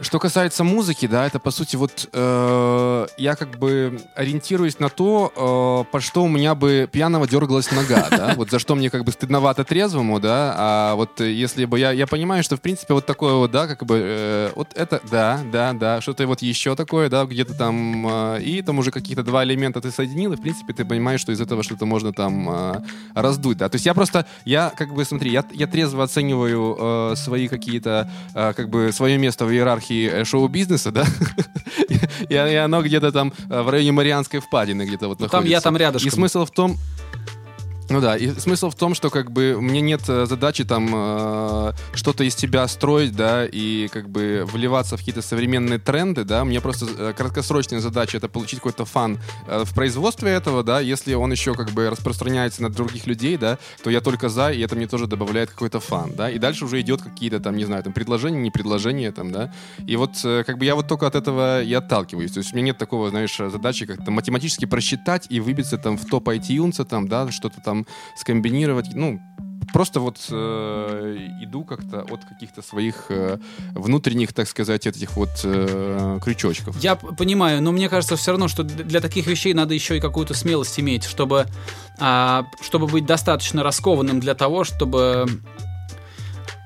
Что 0.00 0.20
касается 0.20 0.62
музыки, 0.62 1.06
да, 1.06 1.26
это 1.26 1.40
по 1.40 1.50
сути 1.50 1.74
вот 1.74 2.08
э, 2.12 3.06
я 3.16 3.34
как 3.34 3.58
бы 3.58 4.00
ориентируюсь 4.14 4.78
на 4.78 4.90
то, 4.90 5.84
э, 5.88 5.90
по 5.90 6.00
что 6.00 6.22
у 6.22 6.28
меня 6.28 6.54
бы 6.54 6.88
пьяного 6.90 7.26
дергалась 7.26 7.72
нога, 7.72 8.06
да, 8.08 8.34
вот 8.36 8.48
за 8.50 8.60
что 8.60 8.76
мне 8.76 8.90
как 8.90 9.04
бы 9.04 9.10
стыдновато 9.10 9.64
трезвому, 9.64 10.20
да, 10.20 10.54
а 10.56 10.94
вот 10.94 11.20
если 11.20 11.64
бы 11.64 11.80
я, 11.80 11.90
я 11.90 12.06
понимаю, 12.06 12.44
что 12.44 12.56
в 12.56 12.60
принципе 12.60 12.94
вот 12.94 13.06
такое 13.06 13.34
вот, 13.34 13.50
да, 13.50 13.66
как 13.66 13.84
бы 13.86 14.00
э, 14.00 14.52
вот 14.54 14.68
это, 14.76 15.00
да, 15.10 15.40
да, 15.50 15.72
да, 15.72 16.00
что-то 16.00 16.28
вот 16.28 16.42
еще 16.42 16.76
такое, 16.76 17.08
да, 17.10 17.24
где-то 17.24 17.54
там, 17.54 18.06
э, 18.36 18.42
и 18.42 18.62
там 18.62 18.78
уже 18.78 18.92
какие-то 18.92 19.24
два 19.24 19.42
элемента 19.42 19.80
ты 19.80 19.90
соединил, 19.90 20.32
и 20.32 20.36
в 20.36 20.40
принципе 20.40 20.74
ты 20.74 20.84
понимаешь, 20.84 21.20
что 21.20 21.32
из 21.32 21.40
этого 21.40 21.64
что-то 21.64 21.86
можно 21.86 22.12
там 22.12 22.48
э, 22.48 22.80
раздуть, 23.14 23.58
да, 23.58 23.68
то 23.68 23.74
есть 23.74 23.86
я 23.86 23.94
просто, 23.94 24.26
я 24.44 24.70
как 24.76 24.94
бы, 24.94 25.04
смотри, 25.04 25.32
я, 25.32 25.44
я 25.54 25.66
трезво 25.66 26.04
оцениваю 26.04 26.76
э, 26.78 27.16
свои 27.16 27.48
какие-то, 27.48 28.08
э, 28.34 28.52
как 28.52 28.70
бы, 28.70 28.92
свое 28.92 29.18
место 29.18 29.44
в 29.44 29.50
иерархии 29.50 29.87
э, 29.94 30.24
шоу-бизнеса, 30.24 30.90
да, 30.90 31.06
и, 32.28 32.34
оно 32.34 32.82
где-то 32.82 33.12
там 33.12 33.32
э, 33.50 33.62
в 33.62 33.68
районе 33.70 33.92
Марианской 33.92 34.40
впадины 34.40 34.82
где-то 34.82 35.08
вот 35.08 35.20
находится. 35.20 35.38
там 35.38 35.44
я 35.44 35.60
там 35.60 35.76
рядышком. 35.76 36.08
И 36.08 36.10
смысл 36.10 36.44
в 36.44 36.50
том, 36.50 36.76
Ну 37.90 38.02
да, 38.02 38.18
и 38.18 38.28
смысл 38.38 38.68
в 38.68 38.74
том, 38.74 38.94
что 38.94 39.08
как 39.08 39.30
бы 39.30 39.56
мне 39.60 39.80
нет 39.80 40.02
э, 40.08 40.26
задачи 40.26 40.62
там 40.62 40.90
э, 40.92 41.72
что-то 41.94 42.22
из 42.22 42.36
себя 42.36 42.68
строить, 42.68 43.16
да, 43.16 43.46
и 43.46 43.88
как 43.88 44.10
бы 44.10 44.44
вливаться 44.46 44.96
в 44.96 44.98
какие-то 44.98 45.22
современные 45.22 45.78
тренды, 45.78 46.24
да, 46.24 46.44
мне 46.44 46.60
просто 46.60 46.86
э, 46.86 47.12
краткосрочная 47.16 47.80
задача 47.80 48.18
это 48.18 48.28
получить 48.28 48.58
какой-то 48.58 48.84
фан 48.84 49.18
э, 49.46 49.64
в 49.64 49.74
производстве 49.74 50.32
этого, 50.32 50.62
да, 50.62 50.80
если 50.80 51.14
он 51.14 51.32
еще 51.32 51.54
как 51.54 51.70
бы 51.70 51.88
распространяется 51.88 52.62
на 52.62 52.68
других 52.68 53.06
людей, 53.06 53.38
да, 53.38 53.56
то 53.82 53.88
я 53.88 54.02
только 54.02 54.28
за, 54.28 54.50
и 54.50 54.60
это 54.60 54.76
мне 54.76 54.86
тоже 54.86 55.06
добавляет 55.06 55.48
какой-то 55.48 55.80
фан, 55.80 56.12
да, 56.14 56.28
и 56.30 56.38
дальше 56.38 56.66
уже 56.66 56.82
идет 56.82 57.00
какие-то 57.00 57.40
там, 57.40 57.56
не 57.56 57.64
знаю, 57.64 57.82
там 57.82 57.94
предложения, 57.94 58.38
не 58.38 58.50
предложения 58.50 59.12
там, 59.12 59.32
да, 59.32 59.50
и 59.86 59.96
вот 59.96 60.12
э, 60.24 60.44
как 60.44 60.58
бы 60.58 60.66
я 60.66 60.74
вот 60.74 60.88
только 60.88 61.06
от 61.06 61.14
этого 61.14 61.62
и 61.62 61.72
отталкиваюсь, 61.72 62.32
то 62.32 62.38
есть 62.40 62.52
у 62.52 62.56
меня 62.56 62.66
нет 62.66 62.78
такого, 62.78 63.08
знаешь, 63.08 63.34
задачи 63.34 63.86
как-то 63.86 64.10
математически 64.10 64.66
просчитать 64.66 65.26
и 65.30 65.40
выбиться 65.40 65.78
там 65.78 65.96
в 65.96 66.04
топ 66.04 66.28
iTunes, 66.28 66.84
там, 66.84 67.08
да, 67.08 67.30
что-то 67.30 67.62
там 67.62 67.77
скомбинировать, 68.16 68.88
ну, 68.94 69.20
просто 69.72 70.00
вот 70.00 70.18
э, 70.30 71.16
иду 71.40 71.64
как-то 71.64 72.02
от 72.02 72.24
каких-то 72.24 72.62
своих 72.62 73.06
э, 73.10 73.38
внутренних, 73.72 74.32
так 74.32 74.48
сказать, 74.48 74.86
этих 74.86 75.16
вот 75.16 75.30
э, 75.44 76.18
крючочков. 76.22 76.82
Я 76.82 76.96
понимаю, 76.96 77.62
но 77.62 77.72
мне 77.72 77.88
кажется 77.88 78.16
все 78.16 78.32
равно, 78.32 78.48
что 78.48 78.62
для 78.62 79.00
таких 79.00 79.26
вещей 79.26 79.54
надо 79.54 79.74
еще 79.74 79.96
и 79.96 80.00
какую-то 80.00 80.34
смелость 80.34 80.78
иметь, 80.80 81.04
чтобы, 81.04 81.46
а, 81.98 82.46
чтобы 82.60 82.86
быть 82.86 83.06
достаточно 83.06 83.62
раскованным 83.62 84.20
для 84.20 84.34
того, 84.34 84.64
чтобы 84.64 85.26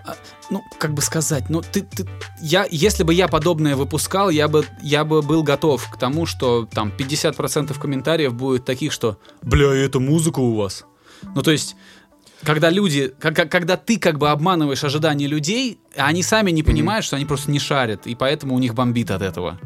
а, 0.05 0.15
ну, 0.51 0.63
как 0.79 0.95
бы 0.95 1.03
сказать, 1.03 1.49
ну, 1.49 1.63
ты, 1.63 1.83
ты, 1.83 2.07
я, 2.41 2.67
если 2.71 3.03
бы 3.03 3.15
я 3.15 3.29
подобное 3.29 3.77
выпускал, 3.77 4.31
я 4.31 4.49
бы, 4.49 4.65
я 4.83 5.05
бы 5.05 5.23
был 5.23 5.43
готов 5.43 5.89
к 5.91 5.97
тому, 5.97 6.27
что 6.27 6.67
там 6.67 6.93
50% 6.97 7.79
комментариев 7.79 8.35
будет 8.35 8.65
таких, 8.65 8.93
что 8.93 9.19
«Бля, 9.43 9.73
это 9.75 10.01
музыка 10.01 10.41
у 10.41 10.55
вас». 10.57 10.85
Ну, 11.35 11.43
то 11.43 11.51
есть, 11.51 11.77
когда 12.45 12.71
люди, 12.71 13.13
как, 13.19 13.51
когда 13.51 13.77
ты 13.77 13.99
как 13.99 14.19
бы 14.19 14.31
обманываешь 14.31 14.85
ожидания 14.85 15.27
людей, 15.27 15.79
они 15.97 16.23
сами 16.23 16.51
не 16.51 16.63
понимают, 16.63 17.05
что 17.05 17.17
они 17.17 17.25
просто 17.25 17.51
не 17.51 17.59
шарят, 17.59 18.07
и 18.07 18.15
поэтому 18.15 18.55
у 18.55 18.59
них 18.59 18.75
бомбит 18.75 19.11
от 19.11 19.23
этого. 19.23 19.59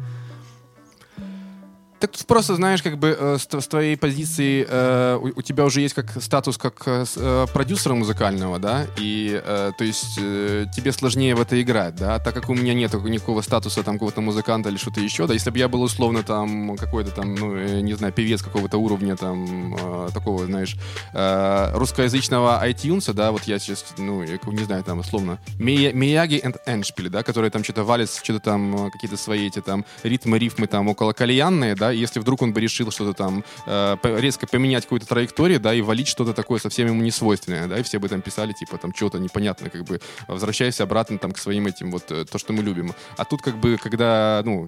Так 1.99 2.11
тут 2.11 2.27
просто, 2.27 2.55
знаешь, 2.55 2.83
как 2.83 2.99
бы 2.99 3.17
э, 3.19 3.37
с, 3.39 3.67
твоей 3.67 3.97
позиции 3.97 4.65
э, 4.69 5.17
у, 5.19 5.39
у 5.39 5.41
тебя 5.41 5.65
уже 5.65 5.81
есть 5.81 5.95
как 5.95 6.21
статус 6.21 6.57
как 6.57 6.83
э, 6.85 7.05
э, 7.15 7.45
продюсера 7.51 7.95
музыкального, 7.95 8.59
да, 8.59 8.85
и 8.97 9.41
э, 9.43 9.71
то 9.75 9.83
есть 9.83 10.19
э, 10.19 10.65
тебе 10.75 10.91
сложнее 10.91 11.33
в 11.33 11.41
это 11.41 11.59
играть, 11.59 11.95
да, 11.95 12.19
так 12.19 12.35
как 12.35 12.49
у 12.49 12.53
меня 12.53 12.75
нет 12.75 12.93
никакого 12.93 13.41
статуса 13.41 13.81
там 13.81 13.95
какого-то 13.95 14.21
музыканта 14.21 14.69
или 14.69 14.77
что-то 14.77 14.99
еще, 14.99 15.25
да, 15.25 15.33
если 15.33 15.49
бы 15.49 15.57
я 15.57 15.67
был 15.67 15.81
условно 15.81 16.21
там 16.21 16.77
какой-то 16.77 17.09
там, 17.09 17.33
ну, 17.33 17.55
э, 17.55 17.81
не 17.81 17.95
знаю, 17.95 18.13
певец 18.13 18.43
какого-то 18.43 18.77
уровня 18.77 19.15
там 19.15 19.75
э, 19.75 20.09
такого, 20.13 20.45
знаешь, 20.45 20.75
э, 21.13 21.71
русскоязычного 21.73 22.63
iTunes, 22.67 23.11
да, 23.11 23.31
вот 23.31 23.43
я 23.45 23.57
сейчас, 23.57 23.83
ну, 23.97 24.23
не 24.23 24.63
знаю, 24.65 24.83
там 24.83 24.99
условно 24.99 25.39
Мия- 25.57 25.93
Мияги 25.93 26.35
и 26.35 26.69
Эншпиль, 26.69 27.09
да, 27.09 27.23
которые 27.23 27.49
там 27.49 27.63
что-то 27.63 27.83
валят, 27.83 28.11
что-то 28.13 28.39
там 28.39 28.87
э, 28.87 28.91
какие-то 28.91 29.17
свои 29.17 29.47
эти 29.47 29.61
там 29.61 29.83
ритмы, 30.03 30.37
рифмы 30.37 30.67
там 30.67 30.87
около 30.89 31.13
кальянные, 31.13 31.73
да, 31.73 31.86
и 31.91 31.97
если 31.97 32.19
вдруг 32.19 32.41
он 32.41 32.53
бы 32.53 32.61
решил 32.61 32.91
что-то 32.91 33.13
там 33.13 33.43
э, 33.65 33.97
резко 34.03 34.47
поменять 34.47 34.83
какую-то 34.83 35.07
траекторию, 35.07 35.59
да, 35.59 35.73
и 35.73 35.81
валить 35.81 36.07
что-то 36.07 36.33
такое 36.33 36.59
совсем 36.59 36.87
ему 36.87 37.01
не 37.01 37.11
свойственное, 37.11 37.67
да, 37.67 37.79
и 37.79 37.83
все 37.83 37.99
бы 37.99 38.09
там 38.09 38.21
писали, 38.21 38.53
типа, 38.53 38.77
там, 38.77 38.93
что-то 38.93 39.19
непонятно, 39.19 39.69
как 39.69 39.83
бы, 39.83 39.99
возвращайся 40.27 40.83
обратно 40.83 41.17
там 41.17 41.31
к 41.31 41.37
своим 41.37 41.67
этим 41.67 41.91
вот, 41.91 42.11
э, 42.11 42.25
то, 42.25 42.37
что 42.37 42.53
мы 42.53 42.63
любим. 42.63 42.93
А 43.17 43.25
тут, 43.25 43.41
как 43.41 43.57
бы, 43.57 43.77
когда, 43.77 44.41
ну, 44.45 44.67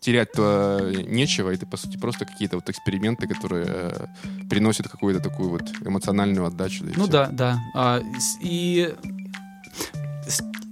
терять-то 0.00 0.92
нечего, 1.06 1.50
и 1.50 1.56
ты, 1.56 1.66
по 1.66 1.76
сути, 1.76 1.96
просто 1.96 2.26
какие-то 2.26 2.56
вот 2.56 2.68
эксперименты, 2.68 3.26
которые 3.26 3.66
э, 3.68 4.06
приносят 4.48 4.88
какую-то 4.88 5.20
такую 5.20 5.50
вот 5.50 5.62
эмоциональную 5.84 6.46
отдачу. 6.46 6.84
и 6.84 6.92
Ну 6.96 7.04
всё. 7.04 7.06
да, 7.06 7.28
да. 7.32 7.58
А, 7.74 8.00
и 8.40 8.94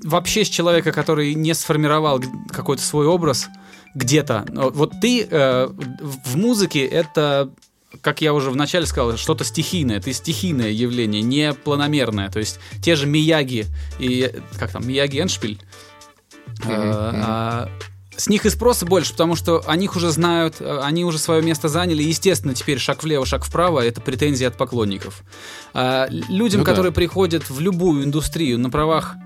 вообще 0.05 0.45
с 0.45 0.49
человека, 0.49 0.93
который 0.93 1.35
не 1.35 1.55
сформировал 1.55 2.23
какой-то 2.51 2.83
свой 2.83 3.07
образ 3.07 3.49
где-то. 3.95 4.47
Вот 4.53 4.93
ты 5.01 5.27
э, 5.29 5.69
в 5.69 6.37
музыке 6.37 6.85
это 6.85 7.51
как 8.01 8.21
я 8.21 8.35
уже 8.35 8.51
вначале 8.51 8.87
сказал, 8.87 9.17
что-то 9.17 9.45
стихийное. 9.45 10.01
Ты 10.01 10.13
стихийное 10.13 10.71
явление, 10.71 11.23
не 11.23 11.55
планомерное. 11.55 12.29
То 12.29 12.41
есть 12.41 12.59
те 12.83 12.97
же 12.97 13.07
Мияги 13.07 13.67
и... 14.01 14.33
Как 14.59 14.73
там? 14.73 14.87
Мияги 14.87 15.21
Эншпиль. 15.21 15.61
Мгм. 16.59 16.71
а, 16.71 17.69
с 18.17 18.29
них 18.29 18.47
и 18.47 18.51
спроса 18.51 18.87
больше, 18.87 19.13
потому 19.13 19.35
что 19.35 19.63
о 19.67 19.77
них 19.77 19.97
уже 19.97 20.11
знают, 20.11 20.57
э, 20.61 20.81
они 20.83 21.05
уже 21.05 21.19
свое 21.19 21.43
место 21.43 21.69
заняли. 21.69 22.03
Естественно, 22.03 22.55
теперь 22.55 22.79
шаг 22.79 23.03
влево, 23.03 23.27
шаг 23.27 23.45
вправо— 23.45 23.81
это 23.85 24.01
претензии 24.01 24.45
от 24.45 24.57
поклонников. 24.57 25.23
А, 25.73 26.07
людям, 26.09 26.61
Ну 26.61 26.65
да. 26.65 26.71
которые 26.71 26.93
приходят 26.93 27.51
в 27.51 27.61
любую 27.61 28.05
индустрию 28.05 28.59
на 28.59 28.71
правах, 28.71 29.17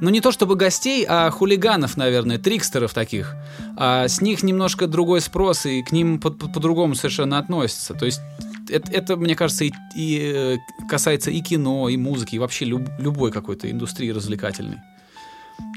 ну 0.00 0.10
не 0.10 0.20
то 0.20 0.30
чтобы 0.32 0.56
гостей, 0.56 1.04
а 1.08 1.30
хулиганов, 1.30 1.96
наверное, 1.96 2.38
трикстеров 2.38 2.92
таких, 2.94 3.34
а 3.76 4.08
с 4.08 4.20
них 4.20 4.42
немножко 4.42 4.86
другой 4.86 5.20
спрос, 5.20 5.66
и 5.66 5.82
к 5.82 5.92
ним 5.92 6.18
по- 6.20 6.30
по- 6.30 6.48
по-другому 6.48 6.94
совершенно 6.94 7.38
относятся. 7.38 7.94
То 7.94 8.06
есть 8.06 8.20
это, 8.68 8.90
это, 8.92 9.16
мне 9.16 9.34
кажется, 9.34 9.64
и, 9.64 9.72
и, 9.96 10.18
э, 10.34 10.56
касается 10.88 11.30
и 11.30 11.40
кино, 11.40 11.88
и 11.88 11.96
музыки, 11.96 12.34
и 12.36 12.38
вообще 12.38 12.64
люб- 12.64 12.90
любой 12.98 13.30
какой-то 13.32 13.70
индустрии 13.70 14.10
развлекательной. 14.10 14.78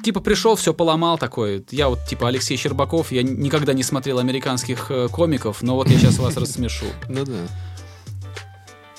Типа 0.04 0.20
пришел, 0.20 0.56
все 0.56 0.74
поломал 0.74 1.18
такой. 1.18 1.66
Я 1.72 1.88
вот 1.90 2.00
типа 2.06 2.28
Алексей 2.28 2.58
Щербаков, 2.58 3.12
я 3.12 3.24
никогда 3.24 3.74
не 3.74 3.84
смотрел 3.84 4.20
американских 4.20 4.88
э, 4.92 5.08
комиков, 5.10 5.62
но 5.62 5.76
вот 5.76 5.90
я 5.90 5.98
сейчас 5.98 6.18
вас 6.20 6.36
рассмешу. 6.38 6.86
Ну 7.08 7.24
да. 7.26 7.34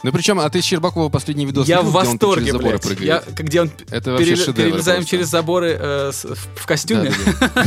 Ну 0.03 0.13
причем, 0.13 0.41
а 0.41 0.49
ты 0.49 0.63
Щербакова 0.63 1.09
последний 1.11 1.45
видос 1.45 1.69
Я 1.69 1.79
видел, 1.79 1.91
в 1.91 1.93
где 1.93 2.09
он 2.09 2.13
восторге, 2.13 2.47
через 2.47 2.53
заборы 2.53 2.79
блядь. 2.79 3.01
Я, 3.01 3.23
где 3.37 3.61
он 3.61 3.71
Это 3.91 4.17
шедевр 4.19 4.53
перелезаем 4.55 4.99
просто. 4.99 5.11
через 5.11 5.29
заборы 5.29 5.77
э, 5.79 6.11
с- 6.13 6.25
в 6.25 6.61
в 6.61 6.67
костюме. 6.67 7.13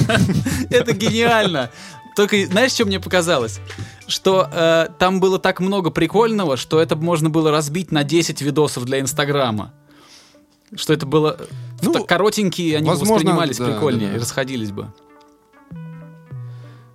Это 0.72 0.94
гениально. 0.94 1.70
Только 2.16 2.46
знаешь, 2.46 2.72
что 2.72 2.86
мне 2.86 3.00
показалось? 3.00 3.60
Что 4.08 4.48
э, 4.52 4.88
там 5.00 5.20
было 5.20 5.40
так 5.40 5.60
много 5.60 5.90
прикольного, 5.90 6.58
что 6.58 6.80
это 6.80 6.96
можно 6.96 7.30
было 7.30 7.52
разбить 7.52 7.92
на 7.92 8.04
10 8.04 8.42
видосов 8.42 8.86
для 8.86 9.00
Инстаграма. 9.00 9.74
Что 10.76 10.94
это 10.94 11.06
было... 11.06 11.38
Ну, 11.82 11.92
так 11.92 12.08
коротенькие, 12.08 12.78
они 12.78 12.88
возможно, 12.88 13.16
воспринимались 13.16 13.58
да, 13.58 13.66
прикольнее 13.66 14.08
да, 14.08 14.12
да. 14.14 14.18
и 14.18 14.22
расходились 14.22 14.72
бы. 14.72 14.94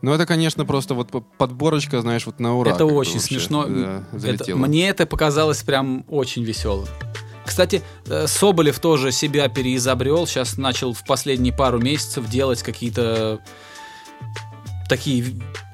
Ну, 0.01 0.13
это, 0.13 0.27
конечно, 0.27 0.65
просто 0.65 0.95
вот 0.95 1.09
подборочка, 1.39 2.01
знаешь, 2.01 2.25
вот 2.27 2.39
на 2.39 2.57
ура. 2.57 2.71
это 2.73 2.85
очень 2.87 3.15
вообще, 3.15 3.27
смешно. 3.35 3.67
да, 3.67 4.05
Это- 4.23 4.55
мне 4.57 4.89
это 4.89 5.07
показалось 5.07 5.63
прям 5.63 6.05
очень 6.09 6.45
веселым. 6.45 6.87
Кстати, 7.45 7.83
э, 8.07 8.27
Соболев 8.27 8.79
тоже 8.79 9.11
себя 9.11 9.49
переизобрел. 9.49 10.27
Сейчас 10.27 10.57
начал 10.59 10.93
в 10.93 11.05
последние 11.05 11.53
пару 11.53 11.81
месяцев 11.81 12.29
делать 12.29 12.63
какие-то 12.63 13.41
такие 14.89 15.25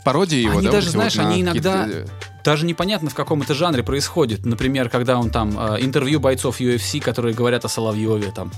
Пародии 0.05 0.39
его, 0.43 0.59
Они 0.59 0.67
да? 0.67 0.73
даже, 0.73 0.87
вот 0.87 0.93
знаешь, 0.93 1.17
вот 1.17 1.25
они 1.27 1.43
иногда- 1.43 1.87
э, 1.89 2.07
даже 2.45 2.67
непонятно, 2.67 3.09
в 3.11 3.15
каком 3.15 3.43
это 3.43 3.55
жанре 3.55 3.83
происходит. 3.83 4.45
Например, 4.45 4.89
когда 4.91 5.19
он 5.19 5.31
там 5.31 5.59
э, 5.59 5.79
интервью 5.81 6.21
бойцов 6.21 6.61
UFC, 6.61 7.01
которые 7.01 7.35
говорят 7.35 7.65
о 7.65 7.69
Соловьеве 7.69 8.31
там. 8.31 8.53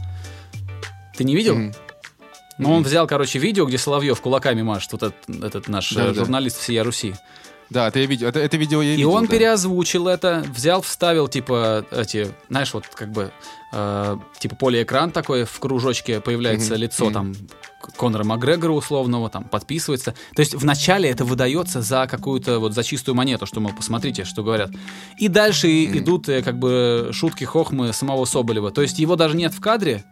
Ты 1.17 1.25
не 1.25 1.35
видел? 1.37 1.55
мгм. 1.57 1.75
Ну, 2.59 2.73
он 2.73 2.83
взял, 2.83 3.07
короче, 3.07 3.39
видео, 3.39 3.67
где 3.67 3.77
Соловьев 3.79 4.21
кулаками 4.21 4.63
машет, 4.63 4.93
вот 4.93 5.03
этот, 5.03 5.45
этот 5.45 5.69
наш 5.69 5.93
э, 5.93 5.97
Да-да. 5.97 6.15
журналист 6.15 6.59
всея 6.59 6.85
Руси. 6.85 7.15
Да, 7.69 7.89
это, 7.89 7.99
я 7.99 8.07
видел, 8.07 8.29
это, 8.29 8.39
это 8.39 8.57
видео 8.57 8.81
я 8.81 8.93
И 8.95 8.97
видел. 8.97 9.11
он 9.11 9.27
да. 9.27 9.31
переозвучил 9.33 10.07
это, 10.09 10.45
взял, 10.55 10.81
вставил, 10.83 11.27
типа, 11.29 11.85
эти, 11.91 12.29
знаешь, 12.49 12.73
вот 12.73 12.87
как 12.87 13.11
бы, 13.11 13.33
э, 13.73 14.17
типа 14.39 14.55
полиэкран 14.57 15.11
такой, 15.11 15.45
в 15.45 15.59
кружочке 15.59 16.21
появляется 16.21 16.75
Мгм, 16.75 16.81
лицо 16.83 17.05
мгм. 17.07 17.13
там 17.13 17.35
Конора 17.99 18.25
Макгрегора 18.25 18.71
условного, 18.73 19.29
там 19.31 19.45
подписывается. 19.45 20.15
То 20.35 20.41
есть 20.41 20.55
вначале 20.55 21.09
это 21.11 21.25
выдается 21.25 21.83
за 21.83 22.07
какую-то 22.09 22.59
вот 22.61 22.73
за 22.73 22.83
чистую 22.85 23.15
монету, 23.17 23.47
что, 23.47 23.61
мол, 23.61 23.73
посмотрите, 23.77 24.25
что 24.25 24.43
говорят. 24.45 24.71
И 25.19 25.27
дальше 25.29 25.69
и- 25.69 25.89
Мгм. 25.89 25.99
идут 25.99 26.29
э, 26.29 26.43
как 26.43 26.59
бы 26.59 27.11
шутки, 27.13 27.45
хохмы 27.45 27.93
самого 27.93 28.25
Соболева. 28.27 28.71
То 28.71 28.81
есть 28.83 28.99
его 29.01 29.17
даже 29.17 29.37
нет 29.37 29.53
в 29.53 29.61
кадре, 29.61 30.05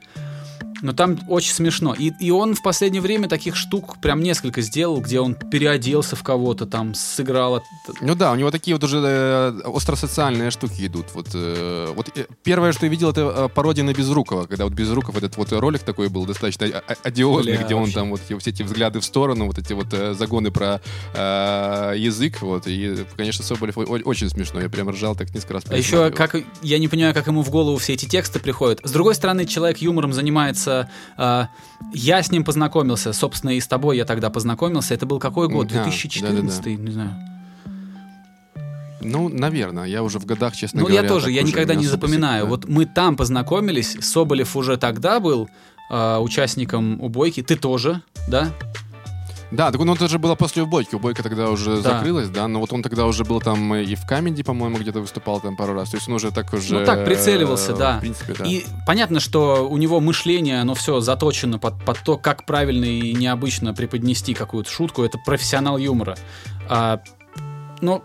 но 0.84 0.92
там 0.92 1.18
очень 1.28 1.52
смешно. 1.52 1.94
И, 1.94 2.12
и 2.20 2.30
он 2.30 2.54
в 2.54 2.62
последнее 2.62 3.00
время 3.00 3.26
таких 3.26 3.56
штук 3.56 3.96
прям 4.02 4.22
несколько 4.22 4.60
сделал, 4.60 5.00
где 5.00 5.18
он 5.18 5.34
переоделся 5.34 6.14
в 6.14 6.22
кого-то, 6.22 6.66
там 6.66 6.94
сыграл. 6.94 7.62
Ну 8.02 8.14
да, 8.14 8.32
у 8.32 8.34
него 8.34 8.50
такие 8.50 8.74
вот 8.74 8.84
уже 8.84 8.98
э, 8.98 9.60
остросоциальные 9.64 10.50
штуки 10.50 10.86
идут. 10.86 11.06
Вот, 11.14 11.28
э, 11.32 11.90
вот 11.96 12.10
э, 12.14 12.26
первое, 12.42 12.72
что 12.72 12.84
я 12.84 12.90
видел, 12.90 13.10
это 13.10 13.20
э, 13.34 13.48
пародия 13.48 13.82
на 13.82 13.94
Безрукова, 13.94 14.44
когда 14.44 14.64
вот 14.64 14.74
Безруков 14.74 15.16
этот 15.16 15.38
вот 15.38 15.52
ролик 15.52 15.82
такой 15.82 16.10
был 16.10 16.26
достаточно 16.26 16.66
одиозный, 17.02 17.54
Бля, 17.54 17.64
где 17.64 17.74
он 17.74 17.84
вообще. 17.84 17.94
там 17.94 18.10
вот 18.10 18.20
все 18.20 18.36
эти 18.36 18.62
взгляды 18.62 19.00
в 19.00 19.04
сторону, 19.06 19.46
вот 19.46 19.56
эти 19.56 19.72
вот 19.72 19.86
э, 19.92 20.12
загоны 20.12 20.50
про 20.50 20.82
э, 21.14 21.94
язык, 21.96 22.42
вот. 22.42 22.66
И, 22.66 23.06
конечно, 23.16 23.42
Соболев 23.42 23.78
очень 23.78 24.28
смешно. 24.28 24.60
Я 24.60 24.68
прям 24.68 24.90
ржал 24.90 25.16
так 25.16 25.34
несколько 25.34 25.54
раз. 25.54 25.64
А 25.70 25.76
еще, 25.78 26.10
как 26.10 26.36
я 26.60 26.78
не 26.78 26.88
понимаю, 26.88 27.14
как 27.14 27.26
ему 27.26 27.42
в 27.42 27.48
голову 27.48 27.78
все 27.78 27.94
эти 27.94 28.04
тексты 28.04 28.38
приходят. 28.38 28.80
С 28.84 28.92
другой 28.92 29.14
стороны, 29.14 29.46
человек 29.46 29.78
юмором 29.78 30.12
занимается. 30.12 30.73
А, 31.16 31.48
я 31.92 32.22
с 32.22 32.30
ним 32.32 32.44
познакомился, 32.44 33.12
собственно, 33.12 33.50
и 33.56 33.60
с 33.60 33.66
тобой 33.66 33.96
я 33.96 34.04
тогда 34.04 34.30
познакомился. 34.30 34.94
Это 34.94 35.06
был 35.06 35.18
какой 35.18 35.48
год? 35.48 35.70
М, 35.72 35.78
а, 35.80 35.82
2014, 35.84 36.62
да-да-да. 36.62 36.82
не 36.82 36.90
знаю. 36.92 37.14
Ну, 39.00 39.28
наверное, 39.28 39.84
я 39.84 40.02
уже 40.02 40.18
в 40.18 40.24
годах, 40.24 40.56
честно 40.56 40.80
Ну, 40.80 40.86
говоря. 40.86 41.02
я 41.02 41.08
тоже, 41.08 41.30
я 41.30 41.42
никогда 41.42 41.74
не 41.74 41.86
запоминаю. 41.86 42.42
сильно- 42.44 42.50
Вот 42.50 42.68
мы 42.68 42.86
там 42.86 43.16
познакомились, 43.16 43.96
Соболев 44.00 44.56
уже 44.56 44.76
тогда 44.76 45.20
был 45.20 45.48
а, 45.90 46.18
участником 46.20 46.98
убойки, 47.02 47.42
ты 47.42 47.56
тоже, 47.56 48.00
да? 48.28 48.50
Да, 49.54 49.70
так 49.70 49.80
он 49.80 49.90
это 49.90 50.08
же 50.08 50.18
было 50.18 50.34
после 50.34 50.62
убойки. 50.62 50.94
Убойка 50.94 51.22
тогда 51.22 51.50
уже 51.50 51.76
Да. 51.80 51.98
закрылась, 51.98 52.28
да, 52.28 52.48
но 52.48 52.60
вот 52.60 52.72
он 52.72 52.82
тогда 52.82 53.06
уже 53.06 53.24
был 53.24 53.40
там 53.40 53.74
и 53.74 53.94
в 53.94 54.06
Камеди, 54.06 54.42
по-моему, 54.42 54.78
где-то 54.78 55.00
выступал 55.00 55.40
там 55.40 55.56
пару 55.56 55.74
раз. 55.74 55.90
То 55.90 55.96
есть 55.96 56.08
он 56.08 56.14
уже 56.14 56.30
так 56.32 56.52
уже... 56.52 56.74
Ну, 56.80 56.84
так, 56.84 57.04
прицеливался, 57.04 57.72
э, 57.72 57.76
да. 57.76 57.96
В 57.98 58.00
принципе, 58.00 58.34
да. 58.38 58.44
И 58.44 58.64
понятно, 58.86 59.20
что 59.20 59.68
у 59.68 59.76
него 59.76 60.00
мышление, 60.00 60.60
оно 60.60 60.74
все 60.74 61.00
заточено 61.00 61.58
под, 61.58 61.84
под 61.84 61.98
то, 62.04 62.16
как 62.18 62.46
правильно 62.46 62.84
и 62.84 63.12
необычно 63.14 63.74
преподнести 63.74 64.34
какую-то 64.34 64.70
шутку. 64.70 65.02
Это 65.04 65.18
профессионал 65.24 65.78
юмора. 65.78 66.16
А, 66.68 67.00
ну, 67.80 68.02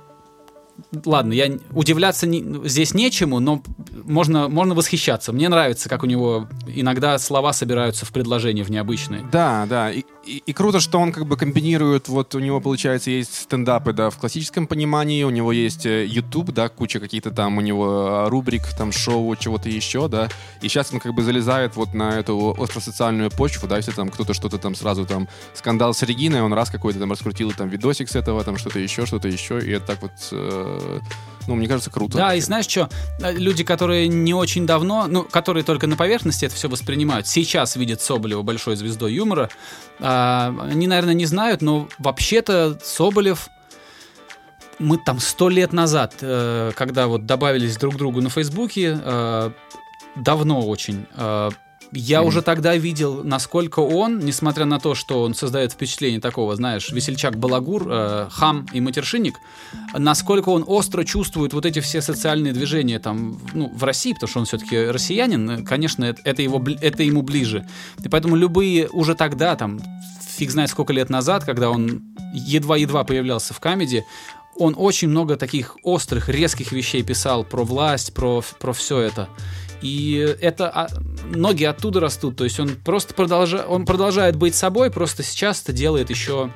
ладно, 1.05 1.33
я 1.33 1.57
удивляться 1.71 2.27
не- 2.27 2.67
здесь 2.67 2.93
нечему, 2.93 3.39
но 3.39 3.61
можно, 4.05 4.47
можно 4.47 4.75
восхищаться. 4.75 5.33
Мне 5.33 5.49
нравится, 5.49 5.89
как 5.89 6.03
у 6.03 6.05
него 6.05 6.47
иногда 6.67 7.17
слова 7.17 7.53
собираются 7.53 8.05
в 8.05 8.11
предложения 8.11 8.63
в 8.63 8.69
необычные. 8.71 9.23
Да, 9.31 9.65
да. 9.69 9.91
И, 9.91 10.03
и- 10.25 10.43
и 10.45 10.53
круто, 10.53 10.79
что 10.79 10.99
он 10.99 11.11
как 11.11 11.25
бы 11.25 11.37
комбинирует, 11.37 12.07
вот 12.07 12.35
у 12.35 12.39
него, 12.39 12.59
получается, 12.61 13.09
есть 13.11 13.33
стендапы, 13.33 13.93
да, 13.93 14.09
в 14.09 14.17
классическом 14.17 14.67
понимании, 14.67 15.23
у 15.23 15.29
него 15.29 15.51
есть 15.51 15.85
э, 15.85 16.05
YouTube, 16.05 16.51
да, 16.51 16.69
куча 16.69 16.99
каких-то 16.99 17.31
там 17.31 17.57
у 17.57 17.61
него 17.61 18.25
э, 18.25 18.29
рубрик, 18.29 18.63
там 18.77 18.91
шоу, 18.91 19.35
чего-то 19.35 19.69
еще, 19.69 20.07
да. 20.07 20.29
И 20.61 20.67
сейчас 20.67 20.93
он 20.93 20.99
как 20.99 21.13
бы 21.13 21.23
залезает 21.23 21.75
вот 21.75 21.93
на 21.93 22.19
эту 22.19 22.55
остросоциальную 22.59 23.31
почву, 23.31 23.67
да, 23.67 23.77
если 23.77 23.91
там 23.91 24.09
кто-то 24.09 24.33
что-то 24.33 24.57
там 24.57 24.75
сразу 24.75 25.05
там 25.05 25.27
скандал 25.53 25.93
с 25.93 26.03
Региной, 26.03 26.41
он 26.41 26.53
раз 26.53 26.69
какой-то 26.69 26.99
там 26.99 27.11
раскрутил 27.11 27.51
там 27.53 27.69
видосик 27.69 28.09
с 28.09 28.15
этого, 28.15 28.43
там 28.43 28.57
что-то 28.57 28.79
еще, 28.79 29.05
что-то 29.05 29.27
еще, 29.27 29.59
и 29.59 29.71
это 29.71 29.85
так 29.87 30.01
вот, 30.01 30.11
э, 30.31 30.99
ну, 31.49 31.55
мне 31.55 31.67
кажется, 31.67 31.89
круто. 31.89 32.17
Да, 32.17 32.35
и 32.35 32.41
знаешь 32.41 32.67
что, 32.67 32.89
люди, 33.19 33.63
которые 33.63 34.07
не 34.07 34.33
очень 34.33 34.67
давно, 34.67 35.07
ну, 35.07 35.23
которые 35.23 35.63
только 35.63 35.87
на 35.87 35.97
поверхности 35.97 36.45
это 36.45 36.55
все 36.55 36.69
воспринимают, 36.69 37.27
сейчас 37.27 37.75
видят 37.75 38.01
Соболева 38.01 38.43
большой 38.43 38.75
звездой 38.75 39.13
юмора, 39.13 39.49
а, 39.99 40.55
они, 40.69 40.85
наверное, 40.85 41.15
не 41.15 41.25
знают, 41.25 41.61
но 41.61 41.89
вообще-то 41.97 42.79
Соболев 42.83 43.49
мы 44.77 44.97
там 44.97 45.19
сто 45.19 45.49
лет 45.49 45.73
назад, 45.73 46.15
э, 46.21 46.71
когда 46.75 47.07
вот 47.07 47.25
добавились 47.25 47.77
друг 47.77 47.95
к 47.95 47.97
другу 47.97 48.21
на 48.21 48.29
Фейсбуке, 48.29 48.99
э, 49.03 49.51
давно 50.15 50.65
очень, 50.65 51.05
э, 51.15 51.49
я 51.91 52.19
Мгм. 52.19 52.27
уже 52.27 52.41
тогда 52.41 52.75
видел, 52.75 53.23
насколько 53.23 53.79
он, 53.79 54.19
несмотря 54.19 54.65
на 54.65 54.79
то, 54.79 54.93
что 54.95 55.23
он 55.23 55.33
создает 55.33 55.71
впечатление 55.71 56.19
такого, 56.21 56.55
знаешь, 56.55 56.91
весельчак 56.91 57.37
балагур, 57.37 57.87
э, 57.89 58.27
хам 58.31 58.67
и 58.73 58.79
матершинник, 58.81 59.35
насколько 59.97 60.49
он 60.49 60.63
остро 60.67 61.03
чувствует 61.03 61.53
вот 61.53 61.65
эти 61.65 61.79
все 61.79 62.01
социальные 62.01 62.53
движения 62.53 62.99
там, 62.99 63.33
в- 63.33 63.55
ну, 63.55 63.71
в 63.73 63.83
России, 63.83 64.13
потому 64.13 64.29
что 64.29 64.39
он 64.39 64.45
все-таки 64.45 64.77
россиянин, 64.77 65.49
э, 65.49 65.63
конечно, 65.63 66.05
это, 66.05 66.21
это 66.23 66.41
его, 66.41 66.63
это 66.81 67.03
ему 67.03 67.21
ближе. 67.23 67.67
И 68.03 68.07
поэтому 68.09 68.35
любые 68.35 68.87
уже 68.89 69.15
тогда, 69.15 69.55
там, 69.55 69.79
фиг 70.37 70.51
знает 70.51 70.69
сколько 70.69 70.93
лет 70.93 71.09
назад, 71.09 71.43
когда 71.43 71.69
он 71.69 72.01
едва-едва 72.33 73.03
появлялся 73.03 73.53
в 73.53 73.59
камеди, 73.59 74.05
он 74.55 74.75
очень 74.77 75.07
много 75.09 75.37
таких 75.37 75.77
острых, 75.83 76.27
резких 76.29 76.71
вещей 76.73 77.01
писал 77.01 77.43
про 77.45 77.63
власть, 77.63 78.13
про, 78.13 78.43
про 78.59 78.73
все 78.73 78.99
это. 78.99 79.27
И 79.81 80.35
это 80.41 80.69
а, 80.69 80.87
ноги 81.33 81.63
оттуда 81.63 81.99
растут. 81.99 82.35
То 82.35 82.43
есть 82.43 82.59
он 82.59 82.69
просто 82.75 83.13
продолжает, 83.13 83.65
он 83.67 83.85
продолжает 83.85 84.35
быть 84.35 84.55
собой, 84.55 84.91
просто 84.91 85.23
сейчас 85.23 85.61
это 85.63 85.73
делает 85.73 86.09
еще. 86.09 86.49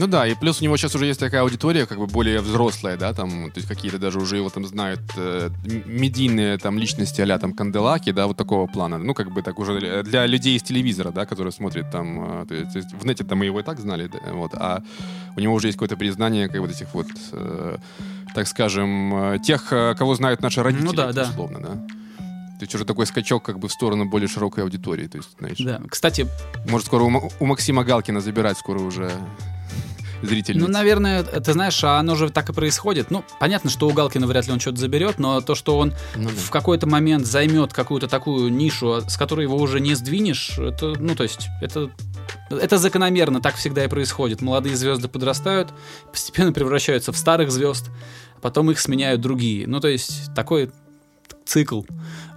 Ну 0.00 0.06
да, 0.06 0.26
и 0.26 0.34
плюс 0.34 0.62
у 0.62 0.64
него 0.64 0.78
сейчас 0.78 0.94
уже 0.94 1.04
есть 1.04 1.20
такая 1.20 1.42
аудитория, 1.42 1.84
как 1.84 1.98
бы 1.98 2.06
более 2.06 2.40
взрослая, 2.40 2.96
да, 2.96 3.12
там, 3.12 3.50
то 3.50 3.58
есть 3.58 3.68
какие-то 3.68 3.98
даже 3.98 4.18
уже 4.18 4.36
его 4.38 4.48
там 4.48 4.64
знают 4.64 5.02
э, 5.14 5.50
медийные 5.84 6.56
там 6.56 6.78
личности 6.78 7.20
а 7.20 7.38
там 7.38 7.52
Канделаки, 7.52 8.10
да, 8.10 8.26
вот 8.26 8.38
такого 8.38 8.66
плана. 8.66 8.96
Ну, 8.96 9.12
как 9.12 9.30
бы 9.30 9.42
так 9.42 9.58
уже 9.58 10.02
для- 10.02 10.26
людей 10.26 10.56
из 10.56 10.62
телевизора, 10.62 11.10
да, 11.10 11.26
которые 11.26 11.52
смотрят 11.52 11.90
там, 11.90 12.44
э, 12.44 12.46
то 12.46 12.54
есть, 12.54 12.94
в 12.94 13.04
нете 13.04 13.24
там 13.24 13.40
мы 13.40 13.44
его 13.44 13.60
и 13.60 13.62
так 13.62 13.78
знали, 13.78 14.08
да, 14.10 14.32
вот, 14.32 14.54
а 14.54 14.82
у 15.36 15.40
него 15.40 15.52
уже 15.52 15.68
есть 15.68 15.76
какое-то 15.76 15.98
признание, 15.98 16.48
как 16.48 16.62
вот 16.62 16.70
этих 16.70 16.94
вот, 16.94 17.08
э, 17.32 17.76
так 18.34 18.48
скажем, 18.48 19.34
э, 19.34 19.38
тех, 19.40 19.70
э, 19.70 19.94
кого 19.98 20.14
знают 20.14 20.40
наши 20.40 20.62
родители, 20.62 20.86
Ну 20.86 20.92
да, 20.94 21.12
да. 21.12 21.28
условно, 21.28 21.60
да. 21.60 21.74
То 22.58 22.64
есть 22.64 22.74
уже 22.74 22.86
такой 22.86 23.06
скачок 23.06 23.42
как 23.42 23.58
бы 23.58 23.68
в 23.68 23.72
сторону 23.72 24.06
более 24.08 24.28
широкой 24.28 24.64
аудитории, 24.64 25.08
то 25.08 25.18
есть, 25.18 25.28
знаешь, 25.38 25.58
Да. 25.58 25.78
Кстати, 25.90 26.26
может 26.70 26.86
скоро 26.86 27.02
у, 27.04 27.30
у 27.38 27.44
Максима 27.44 27.84
Галкина 27.84 28.22
забирать 28.22 28.56
скоро 28.56 28.78
уже 28.78 29.10
зрительниц. 30.22 30.62
ну, 30.62 30.68
наверное, 30.68 31.22
ты 31.22 31.52
знаешь, 31.52 31.82
а 31.84 31.98
оно 31.98 32.14
же 32.14 32.30
так 32.30 32.48
и 32.48 32.52
происходит. 32.52 33.10
Ну, 33.10 33.24
понятно, 33.38 33.70
что 33.70 33.88
у 33.88 33.92
Галкина 33.92 34.26
вряд 34.26 34.46
ли 34.46 34.52
он 34.52 34.60
что-то 34.60 34.78
заберет, 34.78 35.18
но 35.18 35.40
то, 35.40 35.54
что 35.54 35.78
он 35.78 35.94
Ну 36.16 36.28
да. 36.28 36.34
в 36.34 36.50
какой-то 36.50 36.86
момент 36.86 37.26
займет 37.26 37.72
какую-то 37.72 38.08
такую 38.08 38.52
нишу, 38.52 39.00
с 39.08 39.16
которой 39.16 39.42
его 39.42 39.56
уже 39.56 39.80
не 39.80 39.94
сдвинешь, 39.94 40.58
это, 40.58 40.94
ну, 40.98 41.14
то 41.14 41.22
есть, 41.22 41.48
это, 41.60 41.90
это 42.50 42.78
закономерно, 42.78 43.40
так 43.40 43.56
всегда 43.56 43.84
и 43.84 43.88
происходит. 43.88 44.40
Молодые 44.42 44.76
звезды 44.76 45.08
подрастают, 45.08 45.72
постепенно 46.10 46.52
превращаются 46.52 47.12
в 47.12 47.16
старых 47.16 47.50
звезд, 47.50 47.90
потом 48.40 48.70
их 48.70 48.80
сменяют 48.80 49.20
другие. 49.20 49.66
Ну, 49.66 49.80
то 49.80 49.88
есть, 49.88 50.34
такой 50.34 50.70
цикл. 51.44 51.82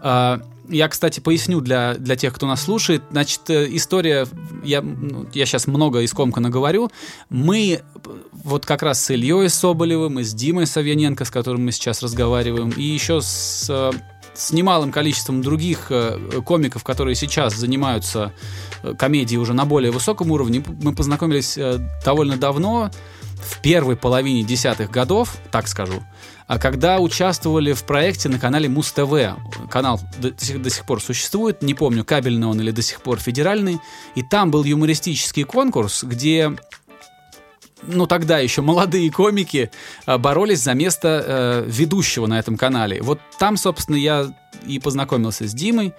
А, 0.01 0.41
Я, 0.69 0.87
кстати, 0.87 1.19
поясню 1.19 1.59
для, 1.61 1.95
для 1.95 2.15
тех, 2.15 2.33
кто 2.33 2.47
нас 2.47 2.63
слушает. 2.63 3.03
Значит, 3.11 3.49
э, 3.49 3.67
история, 3.71 4.27
я, 4.63 4.81
ну, 4.81 5.27
я 5.33 5.45
сейчас 5.45 5.67
много 5.67 6.03
искомканно 6.05 6.49
говорю. 6.49 6.89
Мы 7.29 7.81
э, 7.81 8.09
вот 8.31 8.65
как 8.65 8.81
раз 8.81 9.03
с 9.03 9.11
Ильей 9.11 9.49
Соболевым 9.49 10.19
и 10.19 10.23
с 10.23 10.33
Димой 10.33 10.65
Савьяненко, 10.65 11.25
с 11.25 11.31
которым 11.31 11.65
мы 11.65 11.71
сейчас 11.71 12.01
разговариваем, 12.01 12.69
и 12.69 12.81
еще 12.81 13.21
с, 13.21 13.67
э, 13.69 13.91
с 14.33 14.53
немалым 14.53 14.91
количеством 14.91 15.41
других 15.41 15.87
э, 15.89 16.41
комиков, 16.45 16.83
которые 16.83 17.15
сейчас 17.15 17.55
занимаются 17.55 18.31
комедией 18.97 19.39
уже 19.39 19.53
на 19.53 19.65
более 19.65 19.91
высоком 19.91 20.31
уровне, 20.31 20.63
мы 20.81 20.93
познакомились 20.93 21.57
довольно 22.03 22.37
давно, 22.37 22.89
в 23.43 23.61
первой 23.61 23.95
половине 23.95 24.43
десятых 24.43 24.89
годов, 24.89 25.37
так 25.51 25.67
скажу, 25.67 26.03
когда 26.59 26.99
участвовали 26.99 27.73
в 27.73 27.83
проекте 27.83 28.29
на 28.29 28.39
канале 28.39 28.69
Муз-ТВ. 28.69 29.69
Канал 29.69 29.99
до, 30.19 30.33
сих- 30.37 30.61
до 30.61 30.69
сих 30.69 30.85
пор 30.85 31.01
существует, 31.01 31.61
не 31.61 31.73
помню, 31.73 32.03
кабельный 32.03 32.47
он 32.47 32.59
или 32.59 32.71
до 32.71 32.81
сих 32.81 33.01
пор 33.01 33.19
федеральный. 33.19 33.79
И 34.15 34.23
там 34.23 34.51
был 34.51 34.63
юмористический 34.63 35.43
конкурс, 35.43 36.03
где 36.03 36.53
ну, 37.85 38.07
тогда 38.07 38.39
еще 38.39 38.61
молодые 38.61 39.11
комики 39.11 39.71
а, 40.05 40.17
боролись 40.17 40.61
за 40.61 40.73
место 40.73 41.23
э, 41.25 41.63
ведущего 41.67 42.27
на 42.27 42.39
этом 42.39 42.57
канале. 42.57 43.01
Вот 43.01 43.19
там, 43.39 43.57
собственно, 43.57 43.97
я 43.97 44.33
и 44.65 44.79
познакомился 44.79 45.47
с 45.47 45.53
Димой, 45.53 45.93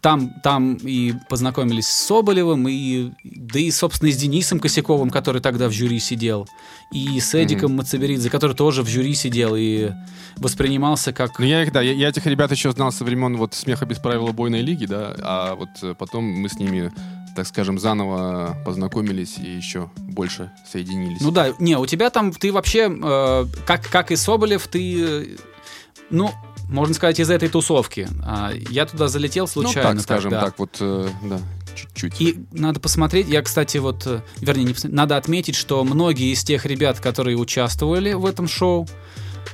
там, 0.00 0.32
там 0.42 0.76
и 0.76 1.12
познакомились 1.28 1.86
с 1.86 2.06
Соболевым, 2.06 2.66
и, 2.68 3.10
да 3.22 3.58
и, 3.58 3.70
собственно, 3.70 4.08
и 4.08 4.12
с 4.12 4.16
Денисом 4.16 4.58
Косяковым, 4.58 5.10
который 5.10 5.42
тогда 5.42 5.68
в 5.68 5.72
жюри 5.72 5.98
сидел, 5.98 6.48
и 6.90 7.20
с 7.20 7.34
Эдиком 7.34 7.76
Мацаберидзе, 7.76 8.30
который 8.30 8.56
тоже 8.56 8.82
в 8.82 8.88
жюри 8.88 9.14
сидел 9.14 9.54
и 9.56 9.90
воспринимался 10.36 11.12
как... 11.12 11.38
Ну, 11.38 11.44
я 11.44 11.62
их, 11.62 11.72
да, 11.72 11.82
я, 11.82 11.92
я 11.92 12.08
этих 12.08 12.26
ребят 12.26 12.50
еще 12.50 12.72
знал 12.72 12.92
со 12.92 13.04
времен 13.04 13.36
вот 13.36 13.54
«Смеха 13.54 13.84
без 13.84 13.98
правил 13.98 14.24
убойной 14.26 14.62
лиги», 14.62 14.86
да, 14.86 15.14
а 15.20 15.54
вот 15.54 15.68
э, 15.82 15.94
потом 15.98 16.24
мы 16.24 16.48
с 16.48 16.58
ними, 16.58 16.90
так 17.36 17.46
скажем, 17.46 17.78
заново 17.78 18.56
познакомились 18.64 19.36
и 19.38 19.50
еще 19.50 19.90
больше 19.98 20.50
соединились. 20.70 21.20
Ну 21.20 21.30
да, 21.30 21.52
не, 21.58 21.76
у 21.76 21.84
тебя 21.84 22.08
там, 22.08 22.32
ты 22.32 22.52
вообще, 22.52 22.90
э, 22.90 23.46
как, 23.66 23.86
как 23.88 24.10
и 24.12 24.16
Соболев, 24.16 24.66
ты, 24.66 25.04
э, 25.04 25.26
ну, 26.08 26.30
можно 26.70 26.94
сказать, 26.94 27.20
из 27.20 27.30
этой 27.30 27.48
тусовки. 27.48 28.08
А, 28.22 28.52
я 28.70 28.86
туда 28.86 29.08
залетел 29.08 29.44
Ну, 29.54 29.62
случайно. 29.62 29.92
так, 29.94 30.00
скажем, 30.00 30.30
тогда. 30.30 30.46
так 30.46 30.58
вот, 30.58 30.76
э, 30.80 31.08
да, 31.22 31.38
чуть-чуть. 31.74 32.20
И 32.20 32.38
надо 32.52 32.80
посмотреть, 32.80 33.28
я, 33.28 33.42
кстати, 33.42 33.78
вот, 33.78 34.06
э, 34.06 34.20
вернее, 34.40 34.64
не 34.64 34.74
надо 34.88 35.16
отметить, 35.16 35.56
что 35.56 35.84
многие 35.84 36.32
из 36.32 36.44
тех 36.44 36.64
ребят, 36.66 37.00
которые 37.00 37.36
участвовали 37.36 38.12
в 38.12 38.24
этом 38.24 38.48
шоу, 38.48 38.88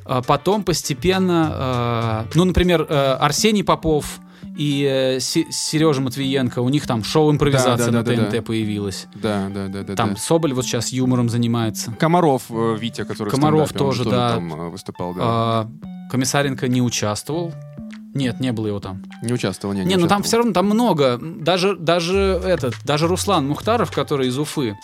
э, 0.04 0.22
потом 0.26 0.62
постепенно, 0.62 2.24
э, 2.28 2.30
ну, 2.34 2.44
например, 2.44 2.86
э, 2.88 3.16
Арсений 3.20 3.64
Попов 3.64 4.18
и 4.56 4.84
э, 4.84 5.20
Се- 5.20 5.46
Сережа 5.50 6.00
Матвиенко, 6.00 6.60
у 6.60 6.68
них 6.68 6.86
там 6.86 7.04
шоу 7.04 7.30
импровизация 7.30 7.76
Да, 7.76 7.84
да, 7.92 7.98
на 7.98 8.02
да, 8.04 8.12
ТНТ 8.12 8.30
да, 8.30 8.36
да. 8.36 8.42
появилось. 8.42 9.06
Да, 9.14 9.48
да, 9.48 9.68
да, 9.68 9.82
да. 9.82 9.94
Там 9.94 10.14
да. 10.14 10.16
Соболь 10.20 10.54
вот 10.54 10.64
сейчас 10.64 10.92
юмором 10.92 11.28
занимается. 11.28 11.92
Комаров 11.92 12.44
э, 12.50 12.76
Витя, 12.78 13.04
который 13.04 13.30
Комаров 13.30 13.68
стендапе, 13.68 13.84
он 13.84 13.90
тоже, 13.90 14.04
да. 14.04 14.34
там 14.34 14.54
э, 14.54 14.68
выступал, 14.70 15.14
да. 15.14 15.20
А, 15.22 15.70
Комиссаренко 16.10 16.68
не 16.68 16.80
участвовал. 16.82 17.52
Нет, 18.14 18.40
не 18.40 18.50
было 18.52 18.68
его 18.68 18.80
там. 18.80 19.02
Не 19.22 19.34
участвовал, 19.34 19.74
не, 19.74 19.84
Не, 19.84 19.96
ну 19.96 20.08
там 20.08 20.22
все 20.22 20.38
равно 20.38 20.52
там 20.52 20.64
много. 20.66 21.18
Даже, 21.20 21.76
даже 21.76 22.16
этот, 22.16 22.74
даже 22.84 23.08
Руслан 23.08 23.46
Мухтаров, 23.46 23.92
который 23.92 24.28
из 24.28 24.38
Уфы, 24.38 24.74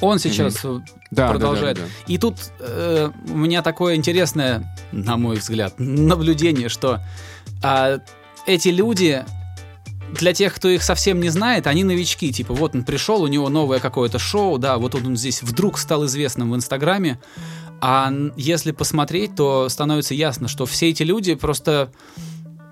он 0.00 0.18
сейчас 0.18 0.64
э, 0.64 0.80
Да, 1.10 1.26
да, 1.26 1.28
продолжает. 1.28 1.76
да, 1.76 1.82
да. 1.82 1.88
И 2.06 2.16
тут 2.16 2.36
э, 2.60 3.10
у 3.28 3.36
меня 3.36 3.60
такое 3.60 3.96
интересное, 3.96 4.74
на 4.90 5.18
мой 5.18 5.36
взгляд, 5.36 5.74
наблюдение, 5.78 6.70
что 6.70 7.00
а, 7.62 7.98
эти 8.46 8.68
люди 8.68 9.24
для 10.12 10.32
тех, 10.32 10.54
кто 10.54 10.68
их 10.68 10.82
совсем 10.82 11.20
не 11.20 11.28
знает, 11.28 11.66
они 11.66 11.84
новички. 11.84 12.32
Типа, 12.32 12.52
вот 12.54 12.74
он 12.74 12.82
пришел, 12.84 13.22
у 13.22 13.26
него 13.28 13.48
новое 13.48 13.78
какое-то 13.78 14.18
шоу, 14.18 14.58
да, 14.58 14.76
вот 14.78 14.94
он, 14.94 15.16
здесь 15.16 15.42
вдруг 15.42 15.78
стал 15.78 16.04
известным 16.06 16.50
в 16.50 16.56
Инстаграме. 16.56 17.20
А 17.80 18.12
если 18.36 18.72
посмотреть, 18.72 19.36
то 19.36 19.68
становится 19.68 20.14
ясно, 20.14 20.48
что 20.48 20.66
все 20.66 20.90
эти 20.90 21.02
люди 21.04 21.34
просто 21.34 21.92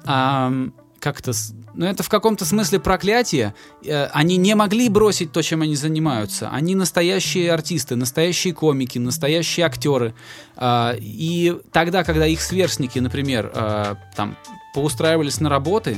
ам, 0.04 0.74
как 1.00 1.20
это, 1.20 1.32
с- 1.32 1.54
ну 1.74 1.86
это 1.86 2.02
в 2.02 2.08
каком-то 2.08 2.44
смысле 2.44 2.80
проклятие. 2.80 3.54
Э, 3.84 4.06
Они 4.12 4.36
не 4.36 4.54
могли 4.54 4.88
бросить 4.88 5.30
то, 5.32 5.40
чем 5.42 5.62
они 5.62 5.76
занимаются. 5.76 6.50
Они 6.50 6.74
настоящие 6.74 7.52
артисты, 7.52 7.94
настоящие 7.96 8.52
комики, 8.52 8.98
настоящие 8.98 9.64
актеры. 9.64 10.14
А, 10.56 10.94
И 10.98 11.56
тогда, 11.72 12.02
когда 12.04 12.26
их 12.26 12.42
сверстники, 12.42 12.98
например, 12.98 13.50
а, 13.54 13.96
там 14.16 14.36
поустраивались 14.78 15.40
на 15.40 15.48
работы, 15.50 15.96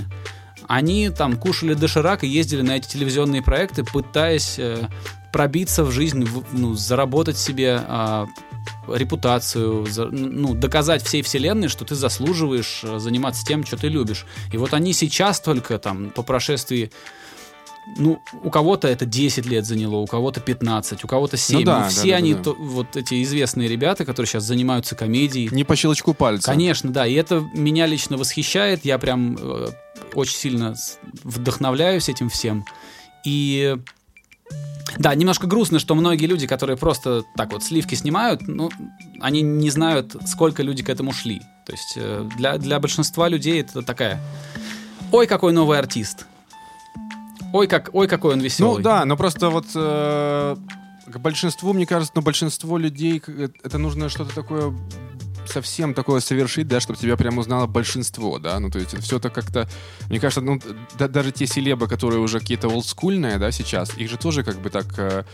они 0.66 1.10
там 1.10 1.36
кушали 1.36 1.74
доширак 1.74 2.24
и 2.24 2.28
ездили 2.28 2.62
на 2.62 2.76
эти 2.78 2.88
телевизионные 2.88 3.42
проекты, 3.42 3.84
пытаясь 3.84 4.54
э, 4.58 4.88
пробиться 5.34 5.84
в 5.84 5.90
жизнь, 5.90 6.24
в- 6.24 6.44
ну, 6.52 6.72
заработать 6.74 7.36
себе 7.36 7.78
а, 7.86 8.26
репутацию, 8.88 9.84
за- 9.86 10.06
ну, 10.06 10.54
доказать 10.54 11.02
всей 11.02 11.20
вселенной, 11.20 11.68
что 11.68 11.84
ты 11.84 11.94
заслуживаешь 11.94 12.80
э, 12.84 12.98
заниматься 12.98 13.44
тем, 13.44 13.66
что 13.66 13.76
ты 13.76 13.88
любишь. 13.88 14.24
И 14.50 14.56
вот 14.56 14.72
они 14.72 14.94
сейчас 14.94 15.40
только 15.40 15.78
там 15.78 16.08
по 16.08 16.22
прошествии 16.22 16.90
ну, 17.96 18.20
у 18.42 18.50
кого-то 18.50 18.88
это 18.88 19.06
10 19.06 19.46
лет 19.46 19.64
заняло, 19.66 19.96
у 19.96 20.06
кого-то 20.06 20.40
15, 20.40 21.04
у 21.04 21.08
кого-то 21.08 21.36
7. 21.36 21.58
Ну 21.60 21.64
да, 21.64 21.78
Но 21.78 21.84
да, 21.84 21.88
все 21.88 22.10
да, 22.10 22.16
они, 22.16 22.34
да. 22.34 22.42
то- 22.42 22.56
вот 22.58 22.96
эти 22.96 23.22
известные 23.22 23.68
ребята, 23.68 24.04
которые 24.04 24.28
сейчас 24.28 24.44
занимаются 24.44 24.94
комедией, 24.96 25.48
Не 25.52 25.64
по 25.64 25.76
щелчку 25.76 26.14
пальца. 26.14 26.50
Конечно, 26.50 26.90
да. 26.90 27.06
И 27.06 27.14
это 27.14 27.44
меня 27.54 27.86
лично 27.86 28.16
восхищает. 28.16 28.84
Я 28.84 28.98
прям 28.98 29.36
э, 29.40 29.68
очень 30.14 30.36
сильно 30.36 30.74
вдохновляюсь 31.24 32.08
этим 32.08 32.28
всем. 32.28 32.64
И 33.24 33.76
да, 34.98 35.14
немножко 35.14 35.46
грустно, 35.46 35.78
что 35.78 35.94
многие 35.94 36.26
люди, 36.26 36.46
которые 36.46 36.76
просто 36.76 37.24
так 37.36 37.52
вот 37.52 37.62
сливки 37.62 37.94
снимают, 37.94 38.46
ну, 38.48 38.70
они 39.20 39.42
не 39.42 39.70
знают, 39.70 40.16
сколько 40.26 40.62
люди 40.62 40.82
к 40.82 40.88
этому 40.88 41.12
шли. 41.12 41.40
То 41.66 41.72
есть 41.72 41.94
э, 41.96 42.28
для, 42.36 42.58
для 42.58 42.80
большинства 42.80 43.28
людей 43.28 43.60
это 43.60 43.82
такая... 43.82 44.20
Ой, 45.12 45.26
какой 45.26 45.52
новый 45.52 45.78
артист. 45.78 46.26
Ой, 47.52 47.66
как, 47.66 47.90
ой, 47.92 48.06
какой 48.08 48.34
он 48.34 48.40
веселый. 48.40 48.78
Ну 48.78 48.82
да, 48.82 49.04
но 49.04 49.16
просто 49.16 49.50
вот 49.50 49.66
э, 49.74 50.56
к 51.06 51.18
большинству, 51.18 51.72
мне 51.72 51.86
кажется, 51.86 52.12
ну 52.14 52.22
большинство 52.22 52.78
людей 52.78 53.22
э, 53.26 53.48
это 53.62 53.78
нужно 53.78 54.08
что-то 54.08 54.34
такое 54.34 54.72
совсем 55.50 55.94
такое 55.94 56.20
совершить, 56.20 56.68
да, 56.68 56.80
чтобы 56.80 56.98
тебя 56.98 57.16
прям 57.16 57.38
узнало 57.38 57.66
большинство, 57.66 58.38
да, 58.38 58.58
ну 58.60 58.70
то 58.70 58.78
есть 58.78 58.98
все 59.02 59.16
это 59.16 59.30
как-то, 59.30 59.68
мне 60.08 60.20
кажется, 60.20 60.40
ну 60.40 60.58
да- 60.98 61.08
даже 61.08 61.32
те 61.32 61.46
селебы, 61.46 61.88
которые 61.88 62.20
уже 62.20 62.40
какие-то 62.40 62.68
олдскульные, 62.68 63.38
да, 63.38 63.50
сейчас, 63.50 63.96
их 63.98 64.10
же 64.10 64.16
тоже 64.16 64.42
как 64.42 64.60
бы 64.60 64.70
так, 64.70 64.86
э, 64.98 65.24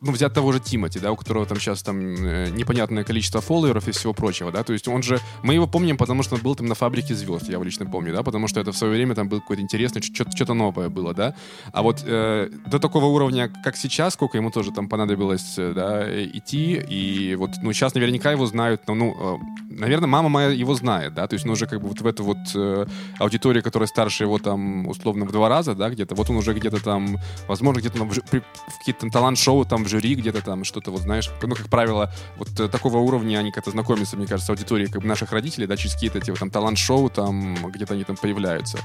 ну 0.00 0.12
взять 0.12 0.32
того 0.32 0.52
же 0.52 0.60
Тимати, 0.60 0.98
да, 0.98 1.12
у 1.12 1.16
которого 1.16 1.46
там 1.46 1.58
сейчас 1.58 1.82
там 1.82 2.00
э, 2.00 2.50
непонятное 2.50 3.04
количество 3.04 3.40
фолловеров 3.40 3.88
и 3.88 3.92
всего 3.92 4.12
прочего, 4.12 4.52
да, 4.52 4.62
то 4.62 4.72
есть 4.72 4.88
он 4.88 5.02
же, 5.02 5.20
мы 5.42 5.54
его 5.54 5.66
помним, 5.66 5.96
потому 5.96 6.22
что 6.22 6.36
он 6.36 6.42
был 6.42 6.54
там 6.54 6.66
на 6.66 6.74
фабрике 6.74 7.14
звезд, 7.14 7.46
я 7.48 7.54
его 7.54 7.64
лично 7.64 7.86
помню, 7.86 8.12
да, 8.12 8.22
потому 8.22 8.48
что 8.48 8.60
это 8.60 8.72
в 8.72 8.76
свое 8.76 8.94
время 8.94 9.14
там 9.14 9.28
был 9.28 9.40
какой-то 9.40 9.62
интересный, 9.62 10.02
что-то 10.02 10.54
новое 10.54 10.88
было, 10.88 11.14
да, 11.14 11.34
а 11.72 11.82
вот 11.82 12.02
э, 12.04 12.50
до 12.66 12.78
такого 12.78 13.06
уровня, 13.06 13.50
как 13.64 13.76
сейчас, 13.76 14.14
сколько 14.14 14.38
ему 14.38 14.50
тоже 14.50 14.72
там 14.72 14.88
понадобилось, 14.88 15.54
э, 15.58 15.72
да, 15.74 16.06
идти, 16.24 16.74
и 16.74 17.34
вот, 17.36 17.50
ну, 17.62 17.72
сейчас 17.72 17.94
наверняка 17.94 18.32
его 18.32 18.46
знают, 18.46 18.82
ну, 18.86 18.94
ну, 18.94 19.40
наверное, 19.70 20.08
мама 20.08 20.28
моя 20.28 20.48
его 20.48 20.74
знает, 20.74 21.14
да, 21.14 21.26
то 21.26 21.34
есть 21.34 21.44
он 21.44 21.52
уже 21.52 21.66
как 21.66 21.80
бы 21.80 21.88
вот 21.88 22.00
в 22.00 22.06
эту 22.06 22.24
вот 22.24 22.38
э, 22.54 22.86
аудиторию, 23.18 23.62
которая 23.62 23.86
старше 23.86 24.24
его 24.24 24.38
там 24.38 24.86
условно 24.88 25.24
в 25.24 25.32
два 25.32 25.48
раза, 25.48 25.74
да, 25.74 25.90
где-то, 25.90 26.14
вот 26.14 26.30
он 26.30 26.36
уже 26.36 26.54
где-то 26.54 26.82
там, 26.82 27.18
возможно, 27.48 27.80
где-то 27.80 28.02
в, 28.02 28.20
при- 28.30 28.40
в 28.40 28.78
какие-то 28.78 29.08
талант-шоу 29.10 29.64
там 29.64 29.84
в 29.84 29.88
жюри, 29.88 30.14
где-то 30.14 30.42
там 30.42 30.64
что-то 30.64 30.90
вот, 30.90 31.02
знаешь, 31.02 31.30
ну, 31.42 31.54
как 31.54 31.68
правило, 31.68 32.12
вот 32.36 32.48
э, 32.58 32.68
такого 32.68 32.98
уровня 32.98 33.38
они 33.38 33.52
как-то 33.52 33.70
знакомятся, 33.70 34.16
мне 34.16 34.26
кажется, 34.26 34.46
с 34.46 34.50
аудиторией 34.50 34.90
как 34.90 35.02
бы 35.02 35.08
наших 35.08 35.32
родителей, 35.32 35.66
да, 35.66 35.76
через 35.76 35.94
какие-то 35.94 36.18
эти 36.18 36.30
вот 36.30 36.38
там 36.38 36.50
талант-шоу, 36.50 37.10
там 37.10 37.56
где-то 37.70 37.94
они 37.94 38.04
там 38.04 38.16
появляются. 38.16 38.78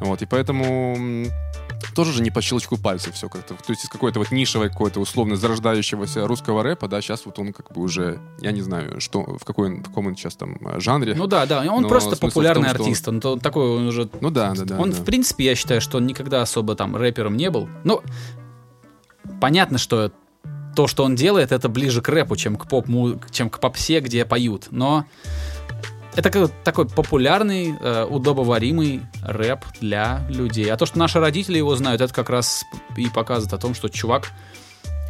Вот, 0.00 0.22
и 0.22 0.26
поэтому 0.26 1.26
тоже 1.94 2.12
же 2.12 2.22
не 2.22 2.30
по 2.30 2.40
щелчку 2.40 2.76
пальцев 2.76 3.14
все 3.14 3.28
как-то. 3.28 3.54
То 3.54 3.70
есть 3.70 3.84
из 3.84 3.88
какой-то 3.88 4.18
вот 4.20 4.30
нишевой, 4.30 4.68
какой-то 4.70 5.00
условно 5.00 5.36
зарождающегося 5.36 6.26
русского 6.26 6.62
рэпа, 6.62 6.88
да, 6.88 7.00
сейчас 7.00 7.26
вот 7.26 7.38
он 7.38 7.52
как 7.52 7.72
бы 7.72 7.80
уже, 7.82 8.20
я 8.40 8.52
не 8.52 8.60
знаю, 8.62 9.00
что, 9.00 9.22
в, 9.22 9.44
какой, 9.44 9.68
он- 9.68 9.80
в 9.82 9.88
каком 9.88 10.06
он 10.06 10.16
сейчас 10.16 10.36
там 10.36 10.56
э, 10.60 10.80
жанре. 10.80 11.14
Ну 11.14 11.26
да, 11.26 11.46
да. 11.46 11.64
Он 11.70 11.86
просто 11.88 12.16
популярный 12.16 12.68
том, 12.70 12.76
он- 12.76 12.80
артист. 12.86 13.08
Он 13.08 13.20
то- 13.20 13.36
такой, 13.36 13.68
он 13.78 13.86
уже 13.88 14.08
Ну 14.20 14.30
да, 14.30 14.52
да, 14.54 14.64
да. 14.64 14.78
он, 14.78 14.90
да. 14.90 14.96
в 14.96 15.04
принципе, 15.04 15.44
я 15.44 15.54
считаю, 15.54 15.80
что 15.80 15.98
он 15.98 16.06
никогда 16.06 16.42
особо 16.42 16.74
там 16.76 16.94
рэпером 16.96 17.36
не 17.36 17.50
был. 17.50 17.68
Ну, 17.84 18.02
понятно, 19.40 19.78
что 19.78 20.12
то, 20.76 20.86
что 20.86 21.04
он 21.04 21.14
делает, 21.14 21.52
это 21.52 21.68
ближе 21.68 22.02
к 22.02 22.08
рэпу, 22.08 22.36
чем 22.36 22.56
к 22.56 22.66
поп 22.68 22.86
чем 23.30 23.48
к 23.50 23.60
попсе, 23.60 24.00
где 24.00 24.24
поют. 24.24 24.68
Но 24.70 25.04
это 26.14 26.30
как- 26.30 26.50
такой 26.64 26.86
популярный, 26.86 27.74
э, 27.78 28.04
удобоваримый 28.04 29.02
рэп 29.22 29.64
для 29.80 30.24
людей. 30.28 30.70
А 30.70 30.76
то, 30.76 30.86
что 30.86 30.98
наши 30.98 31.20
родители 31.20 31.58
его 31.58 31.74
знают, 31.76 32.00
это 32.00 32.12
как 32.12 32.30
раз 32.30 32.64
и 32.96 33.08
показывает 33.08 33.52
о 33.52 33.58
том, 33.58 33.74
что 33.74 33.88
чувак 33.88 34.30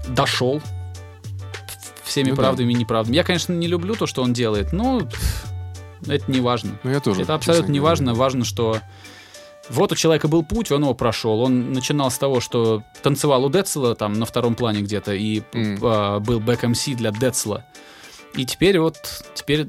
дошел 0.09 0.61
всеми 2.03 2.31
Ну 2.31 2.37
да. 2.37 2.43
правдами 2.43 2.73
и 2.73 2.77
неправдами. 2.77 3.17
Я, 3.17 3.25
конечно, 3.25 3.53
не 3.53 3.67
люблю 3.67 3.95
то, 3.95 4.07
что 4.07 4.23
он 4.23 4.33
делает, 4.33 4.73
но 4.73 5.03
это 6.07 6.31
не 6.31 6.41
важно. 6.41 6.79
Ну 6.83 6.91
я 6.91 7.01
тоже. 7.01 7.23
Это 7.23 7.35
абсолютно 7.35 7.73
не 7.73 7.79
говоря. 7.79 7.93
важно. 7.93 8.15
Важно, 8.15 8.45
что 8.45 8.79
вот 9.71 9.93
у 9.93 9.95
человека 9.97 10.29
был 10.29 10.43
путь, 10.43 10.71
он 10.71 10.83
его 10.83 10.95
прошел. 10.95 11.41
Он 11.41 11.73
начинал 11.73 12.11
с 12.11 12.19
того, 12.19 12.41
что 12.41 12.83
танцевал 13.03 13.45
у 13.45 13.51
Децла 13.51 13.95
там 13.95 14.13
на 14.15 14.27
втором 14.27 14.55
плане 14.55 14.83
где-то 14.83 15.13
и 15.15 15.43
а, 15.55 16.21
был 16.21 16.41
back-MC 16.41 16.95
для 16.95 17.11
Децла. 17.11 17.65
И 18.37 18.45
теперь 18.45 18.79
вот, 18.81 18.97
теперь 19.35 19.69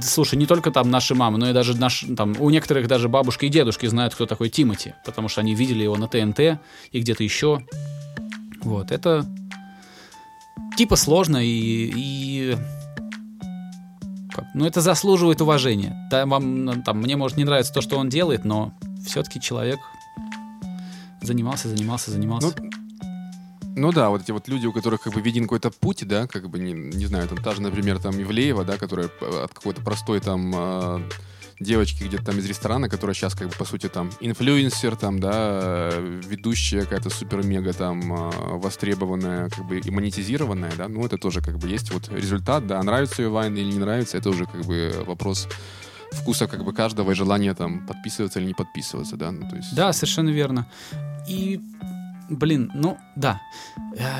Слушай, 0.00 0.36
не 0.36 0.46
только 0.46 0.70
там 0.70 0.90
наши 0.90 1.14
мамы, 1.14 1.38
но 1.38 1.50
и 1.50 1.52
даже 1.52 1.76
наш, 1.76 2.04
там, 2.16 2.34
у 2.38 2.50
некоторых 2.50 2.88
даже 2.88 3.08
бабушки 3.08 3.46
и 3.46 3.48
дедушки 3.48 3.86
знают, 3.86 4.14
кто 4.14 4.26
такой 4.26 4.48
Тимати, 4.48 4.94
потому 5.04 5.28
что 5.28 5.40
они 5.40 5.54
видели 5.54 5.82
его 5.84 5.96
на 5.96 6.08
ТНТ 6.08 6.60
и 6.90 7.00
где-то 7.00 7.22
еще. 7.22 7.64
Вот, 8.62 8.90
это 8.90 9.26
типа 10.76 10.96
сложно 10.96 11.38
и, 11.38 11.92
и 11.94 12.56
ну, 14.54 14.66
это 14.66 14.80
заслуживает 14.80 15.40
уважения. 15.40 15.96
Да, 16.10 16.26
вам, 16.26 16.64
ну, 16.64 16.82
там, 16.82 16.98
мне, 16.98 17.16
может, 17.16 17.36
не 17.36 17.44
нравится 17.44 17.72
то, 17.72 17.80
что 17.80 17.98
он 17.98 18.08
делает, 18.08 18.44
но 18.44 18.72
все-таки 19.04 19.40
человек 19.40 19.80
занимался, 21.20 21.68
занимался, 21.68 22.10
занимался. 22.10 22.52
Ну, 22.56 22.70
Ну 23.76 23.92
да, 23.92 24.08
вот 24.10 24.22
эти 24.22 24.30
вот 24.30 24.48
люди, 24.48 24.66
у 24.66 24.72
которых 24.72 25.02
как 25.02 25.14
бы 25.14 25.20
виден 25.20 25.44
какой-то 25.44 25.70
путь, 25.70 26.06
да, 26.06 26.26
как 26.26 26.48
бы, 26.48 26.58
не, 26.58 26.72
не 26.72 27.06
знаю, 27.06 27.28
там 27.28 27.38
та 27.38 27.54
же, 27.54 27.62
например, 27.62 27.98
там 27.98 28.20
Ивлеева, 28.20 28.64
да, 28.64 28.76
которая 28.76 29.08
п- 29.08 29.44
от 29.44 29.52
какой-то 29.52 29.82
простой 29.82 30.20
там 30.20 30.52
э, 30.54 31.00
девочки 31.58 32.04
где-то 32.04 32.24
там 32.26 32.38
из 32.38 32.46
ресторана, 32.46 32.88
которая 32.88 33.14
сейчас 33.14 33.34
как 33.34 33.48
бы 33.48 33.54
по 33.54 33.64
сути 33.64 33.88
там 33.88 34.10
инфлюенсер, 34.20 34.94
там, 34.96 35.18
да, 35.18 35.32
э, 35.92 36.20
ведущая 36.28 36.82
какая-то 36.82 37.10
супер-мега 37.10 37.72
там 37.72 38.12
э, 38.12 38.30
востребованная, 38.58 39.48
как 39.50 39.66
бы 39.66 39.80
и 39.80 39.90
монетизированная, 39.90 40.72
да, 40.76 40.88
ну 40.88 41.04
это 41.04 41.18
тоже 41.18 41.40
как 41.40 41.58
бы 41.58 41.68
есть 41.68 41.92
вот 41.92 42.08
результат, 42.12 42.66
да, 42.66 42.80
нравится 42.82 43.22
ее 43.22 43.28
Вайн 43.28 43.56
или 43.56 43.72
не 43.72 43.78
нравится, 43.78 44.18
это 44.18 44.30
уже 44.30 44.46
как 44.46 44.64
бы 44.66 45.02
вопрос 45.06 45.48
вкуса 46.12 46.46
как 46.46 46.64
бы 46.64 46.72
каждого 46.72 47.10
и 47.10 47.14
желания 47.14 47.54
там 47.54 47.84
подписываться 47.86 48.38
или 48.38 48.46
не 48.46 48.54
подписываться, 48.54 49.16
да, 49.16 49.32
ну 49.32 49.48
то 49.48 49.56
есть... 49.56 49.74
Да, 49.74 49.92
совершенно 49.92 50.30
верно. 50.30 50.66
И, 51.28 51.60
блин, 52.28 52.70
ну, 52.74 52.98
да. 53.16 53.40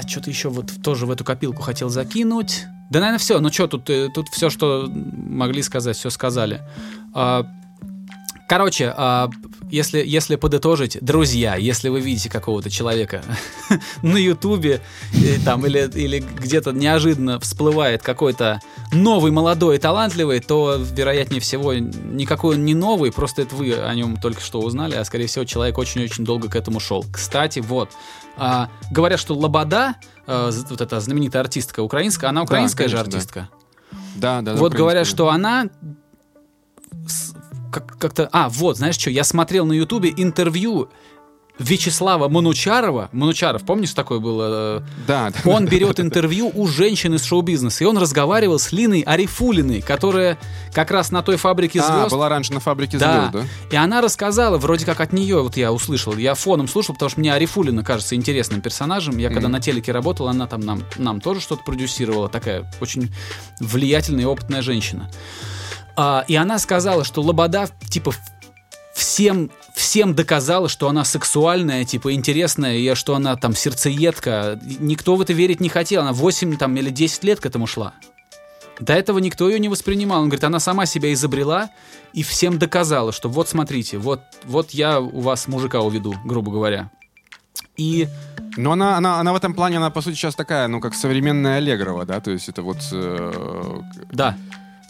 что-то 0.07 0.31
еще 0.31 0.49
вот 0.49 0.73
тоже 0.83 1.07
в 1.07 1.11
эту 1.11 1.25
копилку 1.25 1.63
хотел 1.63 1.89
закинуть. 1.89 2.67
Да, 2.91 3.01
наверное, 3.01 3.19
все. 3.19 3.41
Ну 3.41 3.51
что, 3.51 3.67
тут, 3.67 3.89
э, 3.91 4.09
тут 4.15 4.29
все, 4.29 4.51
что 4.51 4.89
могли 4.89 5.63
сказать, 5.63 5.97
все 5.97 6.11
сказали. 6.11 6.61
А, 7.15 7.47
Короче, 8.47 8.93
а, 8.97 9.31
если, 9.75 10.03
если 10.05 10.37
подытожить, 10.37 10.99
друзья, 11.01 11.57
если 11.57 11.89
вы 11.89 12.01
видите 12.01 12.31
какого-то 12.31 12.70
человека 12.70 13.22
на 14.03 14.16
Ютубе 14.16 14.81
э, 15.12 15.39
там, 15.45 15.66
или, 15.66 15.91
или 15.95 16.20
где-то 16.20 16.70
неожиданно 16.70 17.41
всплывает 17.41 18.03
какой-то 18.03 18.61
новый, 18.93 19.33
молодой, 19.33 19.79
талантливый, 19.79 20.41
то, 20.41 20.77
вероятнее 20.79 21.41
всего, 21.41 21.75
никакой 21.75 22.55
он 22.55 22.64
не 22.64 22.75
новый, 22.75 23.11
просто 23.11 23.43
это 23.43 23.57
вы 23.57 23.75
о 23.75 23.93
нем 23.95 24.16
только 24.16 24.41
что 24.41 24.61
узнали, 24.61 24.95
а, 24.95 25.05
скорее 25.05 25.27
всего, 25.27 25.45
человек 25.45 25.77
очень-очень 25.77 26.25
долго 26.25 26.49
к 26.49 26.55
этому 26.55 26.79
шел. 26.79 27.05
Кстати, 27.12 27.59
вот, 27.59 27.91
а, 28.37 28.70
говорят, 28.93 29.18
что 29.18 29.35
Лобода, 29.35 29.97
а, 30.27 30.51
вот 30.70 30.81
эта 30.81 31.01
знаменитая 31.01 31.43
артистка 31.43 31.81
украинская, 31.81 32.31
она 32.31 32.43
украинская 32.43 32.87
же 32.87 32.97
конечно, 32.97 33.11
да. 33.11 33.16
артистка. 33.16 33.49
Да, 34.14 34.41
да, 34.41 34.53
да, 34.53 34.59
Вот 34.59 34.72
говорят, 34.72 35.07
что 35.07 35.29
она 35.29 35.68
как- 37.75 37.99
как-то... 37.99 38.29
А, 38.33 38.49
вот, 38.49 38.77
знаешь 38.79 38.95
что, 38.97 39.11
я 39.11 39.25
смотрел 39.25 39.66
на 39.66 39.72
Ютубе 39.72 40.12
интервью 40.16 40.89
Вячеслава 41.57 42.29
Манучарова, 42.29 43.11
Манучаров, 43.12 43.62
помнишь, 43.62 43.93
такой 43.93 44.18
был? 44.18 44.41
э, 44.43 44.81
Да. 45.07 45.31
Он 45.45 45.66
берет 45.66 46.01
интервью 46.01 46.51
у 46.53 46.66
женщин 46.66 47.14
из 47.14 47.22
шоу-бизнеса, 47.22 47.85
и 47.85 47.87
он 47.87 47.97
разговаривал 47.97 48.59
с 48.59 48.72
Линой 48.72 49.03
Арифулиной, 49.03 49.81
которая 49.81 50.37
как 50.72 50.91
раз 50.91 51.12
на 51.12 51.22
той 51.22 51.37
фабрике 51.37 51.79
А, 51.81 51.85
звезд. 52.01 52.11
была 52.11 52.29
раньше 52.29 52.53
на 52.53 52.59
фабрике 52.59 52.99
Да. 52.99 53.31
звезд, 53.31 53.47
да? 53.70 53.77
И 53.77 53.77
она 53.77 54.01
рассказала, 54.01 54.59
вроде 54.59 54.85
как 54.85 54.99
от 55.01 55.12
нее, 55.12 55.43
вот 55.43 55.57
я 55.57 55.72
услышал, 55.72 56.16
я 56.16 56.35
фоном 56.35 56.66
слушал, 56.66 56.93
потому 56.95 57.11
что 57.11 57.20
мне 57.20 57.33
Арифулина 57.33 57.85
кажется 57.85 58.16
интересным 58.16 58.61
персонажем. 58.61 59.16
Я 59.18 59.29
когда 59.29 59.43
Мгм. 59.47 59.53
на 59.53 59.61
телеке 59.61 59.93
работал, 59.93 60.27
она 60.27 60.49
там 60.49 60.59
нам, 60.61 60.83
нам 60.97 61.20
тоже 61.20 61.41
что-то 61.41 61.62
продюсировала, 61.62 62.29
такая 62.29 62.68
очень 62.81 63.14
влиятельная 63.61 64.25
и 64.25 64.27
опытная 64.27 64.61
женщина. 64.61 65.09
А, 65.97 66.25
и 66.27 66.35
она 66.35 66.59
сказала, 66.59 67.05
что 67.05 67.23
Лобода, 67.23 67.69
типа, 67.89 68.13
всем, 68.95 69.51
всем 69.75 70.15
доказала, 70.15 70.69
что 70.69 70.89
она 70.89 71.05
сексуальная, 71.05 71.85
типа, 71.85 72.13
интересная, 72.15 72.77
и 72.77 72.95
что 72.95 73.15
она 73.15 73.37
там 73.37 73.55
сердцеедка. 73.55 74.59
Никто 74.81 75.17
в 75.17 75.21
это 75.21 75.33
верить 75.33 75.61
не 75.61 75.69
хотел. 75.69 76.03
Она 76.03 76.13
8 76.13 76.57
там, 76.57 76.77
или 76.77 76.91
10 76.91 77.25
лет 77.25 77.41
к 77.41 77.47
этому 77.47 77.67
шла. 77.67 77.95
До 78.81 78.93
этого 78.93 79.19
никто 79.19 79.49
ее 79.49 79.59
не 79.61 79.69
воспринимал. 79.69 80.23
Он 80.23 80.29
говорит, 80.29 80.45
она 80.45 80.59
сама 80.59 80.87
себя 80.87 81.13
изобрела 81.13 81.71
и 82.13 82.23
всем 82.23 82.59
доказала, 82.59 83.13
что 83.13 83.29
вот 83.29 83.49
смотрите, 83.49 83.99
вот, 83.99 84.21
вот 84.45 84.71
я 84.71 85.01
у 85.01 85.21
вас 85.21 85.47
мужика 85.47 85.81
уведу, 85.81 86.15
грубо 86.25 86.51
говоря. 86.51 86.91
И 87.77 88.09
Но 88.57 88.73
она, 88.73 88.97
она, 88.97 89.21
она 89.21 89.33
в 89.33 89.37
этом 89.37 89.55
плане, 89.55 89.77
она, 89.77 89.91
по 89.91 90.01
сути, 90.01 90.17
сейчас 90.17 90.35
такая, 90.35 90.67
ну, 90.69 90.81
как 90.81 90.95
современная 90.95 91.59
Аллегрова, 91.59 92.05
да? 92.05 92.21
То 92.21 92.33
есть 92.33 92.49
это 92.49 92.63
вот... 92.63 92.79
э, 92.93 93.81
да, 94.13 94.37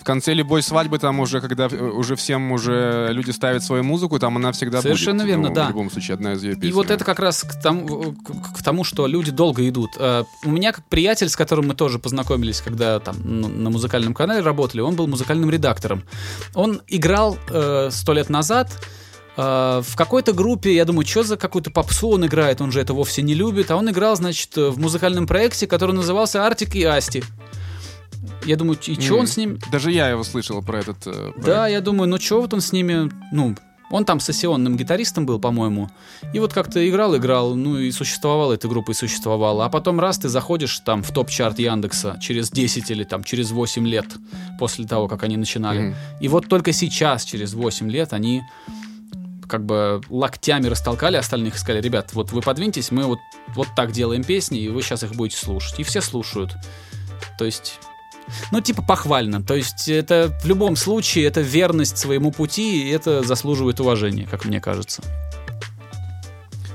в 0.05 0.07
конце 0.07 0.35
любой 0.35 0.63
свадьбы, 0.63 0.99
там 0.99 1.19
уже, 1.21 1.41
когда 1.41 1.65
э, 1.67 1.77
уже 1.83 2.15
всем 2.15 2.53
уже 2.53 3.09
люди 3.11 3.31
ставят 3.31 3.65
свою 3.65 3.83
музыку, 3.85 4.19
там 4.19 4.37
она 4.37 4.53
всегда 4.53 4.83
Совершенно 4.83 5.21
будет. 5.25 5.29
верно, 5.29 5.49
Ну, 5.49 5.55
да. 5.55 5.65
В 5.65 5.69
любом 5.71 5.91
случае, 5.91 6.15
одна 6.17 6.35
из 6.35 6.43
ее 6.45 6.57
песен. 6.57 6.69
И 6.69 6.73
вот 6.73 6.91
это 6.91 7.03
как 7.07 7.19
раз 7.21 7.43
к 7.43 7.59
тому, 7.63 8.13
к- 8.13 8.59
к 8.59 8.63
тому, 8.63 8.85
что 8.85 9.07
люди 9.07 9.31
долго 9.31 9.67
идут. 9.67 9.93
Э, 9.99 10.25
У 10.45 10.51
меня 10.51 10.73
как 10.73 10.85
приятель, 10.91 11.31
с 11.31 11.37
которым 11.37 11.69
мы 11.69 11.75
тоже 11.75 11.99
познакомились, 11.99 12.61
когда 12.61 13.01
там 13.01 13.17
ну, 13.25 13.49
на 13.49 13.71
музыкальном 13.71 14.13
канале 14.13 14.43
работали, 14.43 14.83
он 14.83 14.95
был 14.95 15.07
музыкальным 15.07 15.49
редактором. 15.51 16.05
Он 16.55 16.83
играл 16.87 17.39
э, 17.49 17.89
сто 17.91 18.13
лет 18.13 18.29
назад 18.29 18.71
в 19.37 19.97
какой-то 19.97 20.33
группе, 20.33 20.73
я 20.77 20.85
думаю, 20.85 21.05
что 21.05 21.25
за 21.25 21.37
какую-то 21.37 21.73
попсу 21.73 22.09
он 22.11 22.25
играет, 22.25 22.61
он 22.61 22.71
же 22.71 22.81
это 22.81 22.93
вовсе 22.95 23.21
не 23.23 23.35
любит, 23.35 23.69
а 23.73 23.77
он 23.77 23.91
играл, 23.91 24.15
значит, 24.15 24.55
в 24.57 24.79
музыкальном 24.79 25.27
проекте, 25.27 25.67
который 25.67 25.93
назывался 25.93 26.47
«Артик 26.47 26.77
и 26.77 26.85
Асти». 26.85 27.25
Я 28.45 28.57
думаю, 28.57 28.79
и 28.87 29.01
что 29.01 29.19
он 29.19 29.27
с 29.27 29.37
ним... 29.37 29.59
Даже 29.71 29.91
я 29.91 30.09
его 30.09 30.25
слышал 30.25 30.63
про 30.63 30.81
этот 30.81 31.07
э, 31.07 31.13
проект. 31.13 31.45
Да, 31.45 31.69
я 31.69 31.81
думаю, 31.81 32.09
ну 32.09 32.19
что 32.19 32.41
вот 32.41 32.53
он 32.55 32.61
с 32.61 32.73
ними, 32.73 33.11
ну, 33.33 33.55
он 33.91 34.05
там 34.05 34.21
сессионным 34.21 34.77
гитаристом 34.77 35.27
был, 35.27 35.39
по-моему. 35.39 35.91
И 36.33 36.39
вот 36.39 36.53
как-то 36.53 36.87
играл, 36.89 37.17
играл, 37.17 37.55
ну 37.55 37.79
и 37.79 37.91
существовала 37.93 38.55
эта 38.55 38.67
группа, 38.67 38.93
и 38.93 38.95
существовала. 38.95 39.67
А 39.67 39.69
потом 39.69 40.01
раз 40.01 40.19
ты 40.19 40.29
заходишь 40.29 40.79
там 40.81 41.03
в 41.03 41.13
топ-чарт 41.13 41.59
Яндекса 41.59 42.19
через 42.21 42.51
10 42.51 42.91
или 42.91 43.05
там 43.05 43.23
через 43.25 43.51
8 43.51 43.87
лет 43.87 44.07
после 44.59 44.87
того, 44.87 45.07
как 45.07 45.23
они 45.23 45.37
начинали. 45.37 45.81
Мгм. 45.81 45.95
И 46.21 46.29
вот 46.29 46.49
только 46.49 46.73
сейчас, 46.73 47.25
через 47.25 47.55
8 47.55 47.91
лет, 47.91 48.13
они 48.13 48.43
как 49.49 49.65
бы 49.65 50.01
локтями 50.09 50.67
растолкали 50.67 51.17
остальных 51.17 51.55
и 51.55 51.59
сказали, 51.59 51.83
ребят, 51.83 52.15
вот 52.15 52.33
вы 52.33 52.41
подвиньтесь, 52.41 52.91
мы 52.91 53.05
вот, 53.05 53.19
вот 53.55 53.69
так 53.77 53.93
делаем 53.93 54.25
песни, 54.25 54.59
и 54.61 54.69
вы 54.69 54.83
сейчас 54.83 55.03
их 55.03 55.15
будете 55.15 55.37
слушать. 55.37 55.79
И 55.79 55.85
все 55.85 56.01
слушают. 56.01 56.57
То 57.39 57.45
есть 57.45 57.79
ну, 58.51 58.61
типа 58.61 58.83
похвально. 58.83 59.43
То 59.43 59.55
есть 59.55 59.89
это 59.89 60.37
в 60.43 60.47
любом 60.47 60.77
случае 60.77 61.27
это 61.27 61.41
верность 61.41 61.99
своему 61.99 62.31
пути, 62.33 62.89
и 62.89 62.91
это 62.91 63.23
заслуживает 63.23 63.81
уважения, 63.81 64.27
как 64.31 64.45
мне 64.45 64.61
кажется. 64.61 65.03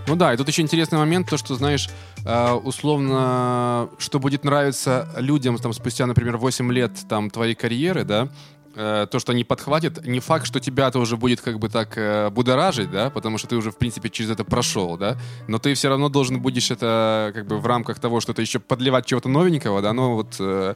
Ну 0.07 0.15
да, 0.15 0.33
и 0.33 0.37
тут 0.37 0.47
еще 0.47 0.63
интересный 0.63 0.97
момент, 0.97 1.29
то, 1.29 1.37
что, 1.37 1.53
знаешь, 1.53 1.87
э, 2.25 2.51
условно, 2.53 3.89
что 3.99 4.19
будет 4.19 4.43
нравиться 4.43 5.07
людям 5.17 5.55
там 5.57 5.71
спустя, 5.71 6.07
например, 6.07 6.37
8 6.37 6.73
лет 6.73 6.91
там 7.07 7.29
твоей 7.29 7.53
карьеры, 7.53 8.03
да, 8.05 8.27
э, 8.75 9.07
то, 9.09 9.19
что 9.19 9.31
они 9.31 9.43
подхватят, 9.43 10.05
не 10.05 10.19
факт, 10.19 10.45
что 10.45 10.59
тебя 10.59 10.87
это 10.87 10.99
уже 10.99 11.17
будет 11.17 11.41
как 11.41 11.59
бы 11.59 11.69
так 11.69 11.97
э, 11.97 12.29
будоражить, 12.29 12.91
да, 12.91 13.09
потому 13.09 13.37
что 13.37 13.47
ты 13.47 13.55
уже, 13.55 13.71
в 13.71 13.77
принципе, 13.77 14.09
через 14.09 14.29
это 14.29 14.43
прошел, 14.43 14.97
да, 14.97 15.17
но 15.47 15.59
ты 15.59 15.73
все 15.73 15.89
равно 15.89 16.09
должен 16.09 16.41
будешь 16.41 16.71
это 16.71 17.31
как 17.33 17.47
бы 17.47 17.59
в 17.59 17.65
рамках 17.65 17.99
того, 17.99 18.19
что-то 18.19 18.41
еще 18.41 18.59
подливать 18.59 19.05
чего-то 19.05 19.29
новенького, 19.29 19.81
да, 19.81 19.93
но 19.93 20.15
вот 20.15 20.35
э, 20.39 20.75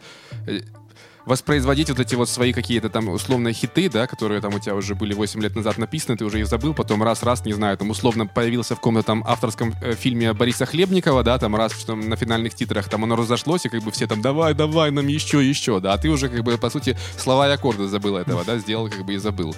воспроизводить 1.26 1.90
вот 1.90 2.00
эти 2.00 2.16
вот 2.16 2.30
свои 2.30 2.54
какие-то 2.54 2.90
там 2.90 3.10
условные 3.10 3.54
хиты, 3.54 3.90
да, 3.90 4.08
которые 4.08 4.42
там 4.42 4.54
у 4.54 4.60
тебя 4.60 4.76
уже 4.76 4.96
были 4.96 5.14
8 5.14 5.42
лет 5.42 5.56
назад 5.56 5.78
написаны, 5.78 6.18
ты 6.18 6.26
уже 6.26 6.40
их 6.40 6.48
забыл, 6.48 6.74
потом 6.74 7.04
раз-раз, 7.04 7.46
не 7.46 7.54
знаю, 7.54 7.78
там 7.78 7.90
условно 7.90 8.28
появился 8.28 8.76
в 8.76 8.80
каком-то 8.80 9.04
там 9.04 9.24
авторском 9.26 9.74
э, 9.82 9.94
фильме 9.94 10.34
Бориса 10.34 10.66
Хлебникова, 10.66 11.24
да, 11.24 11.38
там 11.38 11.56
раз 11.56 11.74
что 11.74 11.96
на 11.96 12.16
финальных 12.16 12.56
титрах 12.56 12.90
там 12.90 13.04
оно 13.04 13.16
разошлось, 13.16 13.66
и 13.66 13.70
как 13.70 13.82
бы 13.82 13.92
все 13.92 14.08
там 14.08 14.22
давай, 14.22 14.54
давай, 14.54 14.92
нам 14.92 15.08
еще, 15.08 15.48
еще, 15.48 15.80
да, 15.80 15.94
а 15.94 15.98
ты 15.98 16.10
уже 16.10 16.30
как 16.30 16.44
бы 16.44 16.58
по 16.58 16.70
сути 16.70 16.98
слова 17.18 17.50
и 17.50 17.52
аккорды 17.52 17.88
забыл 17.88 18.18
этого, 18.18 18.44
да, 18.44 18.58
сделал 18.58 18.90
как 18.90 19.06
бы 19.06 19.14
и 19.14 19.18
забыл. 19.18 19.56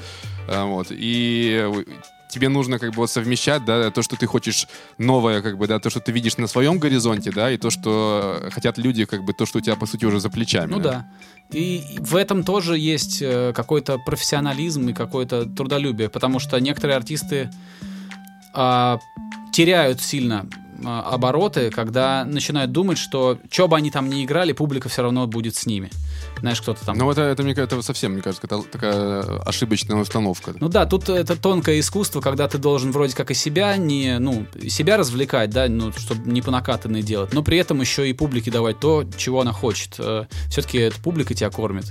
А, 0.48 0.66
Вот, 0.66 0.88
и 0.90 1.86
тебе 2.36 2.50
нужно 2.50 2.80
как 2.80 2.90
бы 2.90 2.98
вот 2.98 3.10
совмещать, 3.10 3.64
да, 3.64 3.90
то, 3.92 4.02
что 4.02 4.18
ты 4.18 4.26
хочешь 4.28 4.68
новое, 4.98 5.42
как 5.42 5.58
бы, 5.58 5.68
да, 5.68 5.80
то, 5.80 5.90
что 5.90 6.02
ты 6.02 6.12
видишь 6.12 6.38
на 6.38 6.48
своем 6.48 6.80
горизонте, 6.80 7.32
да, 7.32 7.50
и 7.50 7.58
то, 7.58 7.70
что 7.70 8.50
хотят 8.52 8.78
люди, 8.78 9.06
как 9.06 9.24
бы, 9.24 9.32
то, 9.34 9.46
что 9.46 9.60
у 9.60 9.62
тебя, 9.62 9.78
по 9.78 9.86
сути, 9.86 10.04
уже 10.06 10.20
за 10.20 10.30
плечами. 10.30 10.72
Ну 10.72 10.80
да. 10.80 11.08
И 11.52 11.82
в 12.00 12.16
этом 12.16 12.44
тоже 12.44 12.78
есть 12.78 13.22
э, 13.22 13.54
какой-то 13.56 14.00
профессионализм 14.00 14.90
и 14.90 14.94
какое-то 14.94 15.46
трудолюбие, 15.46 16.10
потому 16.10 16.40
что 16.40 16.60
некоторые 16.60 16.98
артисты 16.98 17.50
а, 18.54 19.00
теряют 19.54 20.02
сильно 20.02 20.46
а, 20.84 21.12
обороты, 21.14 21.70
когда 21.70 22.26
начинают 22.26 22.72
думать, 22.72 22.98
что 22.98 23.40
что 23.50 23.68
бы 23.70 23.78
они 23.78 23.92
там 23.92 24.10
ни 24.10 24.26
играли, 24.26 24.52
публика 24.52 24.90
все 24.90 25.04
равно 25.04 25.26
будет 25.28 25.56
с 25.56 25.66
ними. 25.66 25.90
Знаешь, 26.40 26.62
кто-то 26.62 26.86
там 26.86 26.98
Ну, 26.98 27.10
это, 27.10 27.22
это, 27.22 27.44
мне 27.44 27.56
кажется, 27.56 27.82
совсем, 27.82 28.14
мне 28.14 28.22
кажется, 28.22 28.46
это 28.46 28.62
такая 28.64 29.22
ошибочная 29.42 29.98
установка. 29.98 30.54
Ну 30.60 30.70
да, 30.70 30.86
тут 30.86 31.10
это 31.10 31.36
тонкое 31.36 31.80
искусство, 31.80 32.22
когда 32.22 32.48
ты 32.48 32.58
должен 32.58 32.92
вроде 32.92 33.16
как 33.16 33.32
и 33.32 33.34
себя 33.34 33.78
не, 33.78 34.20
ну, 34.20 34.46
себя 34.68 34.98
развлекать, 34.98 35.50
да, 35.50 35.68
ну, 35.68 35.92
чтобы 35.94 36.30
не 36.30 36.42
по 36.42 36.52
накатанной 36.52 37.02
делать, 37.02 37.34
но 37.34 37.44
при 37.44 37.58
этом 37.58 37.82
еще 37.82 38.10
и 38.10 38.14
публике 38.14 38.52
давать 38.52 38.80
то, 38.80 39.06
чего 39.18 39.42
она 39.42 39.54
хочет. 39.54 40.00
Все-таки 40.50 40.78
эта 40.78 41.00
публика 41.02 41.34
тебя 41.34 41.50
кормит. 41.50 41.86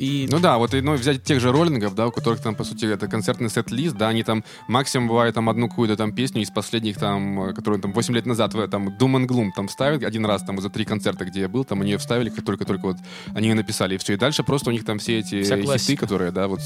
И 0.00 0.26
Ну 0.30 0.40
да, 0.40 0.56
вот 0.56 0.72
ну, 0.72 0.94
взять 0.94 1.22
тех 1.22 1.40
же 1.40 1.52
роллингов, 1.52 1.94
да, 1.94 2.06
у 2.06 2.10
которых 2.10 2.40
там, 2.40 2.54
по 2.54 2.64
сути, 2.64 2.86
это 2.86 3.06
концертный 3.06 3.50
сет-лист, 3.50 3.96
да, 3.96 4.08
они 4.08 4.22
там 4.22 4.44
максимум 4.66 5.08
бывает 5.08 5.34
там 5.34 5.50
одну 5.50 5.68
какую-то 5.68 5.94
там 5.94 6.14
песню 6.14 6.40
из 6.40 6.50
последних 6.50 6.96
там, 6.96 7.50
э, 7.50 7.52
которую 7.52 7.82
там 7.82 7.92
8 7.92 8.14
лет 8.14 8.24
назад 8.24 8.52
там 8.70 8.88
Doom 8.88 9.16
and 9.16 9.26
Gloom 9.26 9.50
там 9.54 9.68
ставят 9.68 10.02
один 10.02 10.24
раз 10.24 10.42
там 10.42 10.58
за 10.58 10.70
три 10.70 10.86
концерта, 10.86 11.26
где 11.26 11.40
я 11.40 11.48
был, 11.50 11.64
там 11.64 11.82
они 11.82 11.90
ее 11.90 11.98
вставили, 11.98 12.30
как 12.30 12.46
только-только 12.46 12.86
вот 12.86 12.96
они 13.34 13.48
ее 13.48 13.54
написали, 13.54 13.96
и 13.96 13.98
все, 13.98 14.14
и 14.14 14.16
дальше 14.16 14.42
просто 14.42 14.70
у 14.70 14.72
них 14.72 14.86
там 14.86 14.98
все 14.98 15.18
эти 15.18 15.42
Вся 15.42 15.56
хиты, 15.56 15.66
классика. 15.66 16.00
которые, 16.00 16.32
да, 16.32 16.48
вот... 16.48 16.60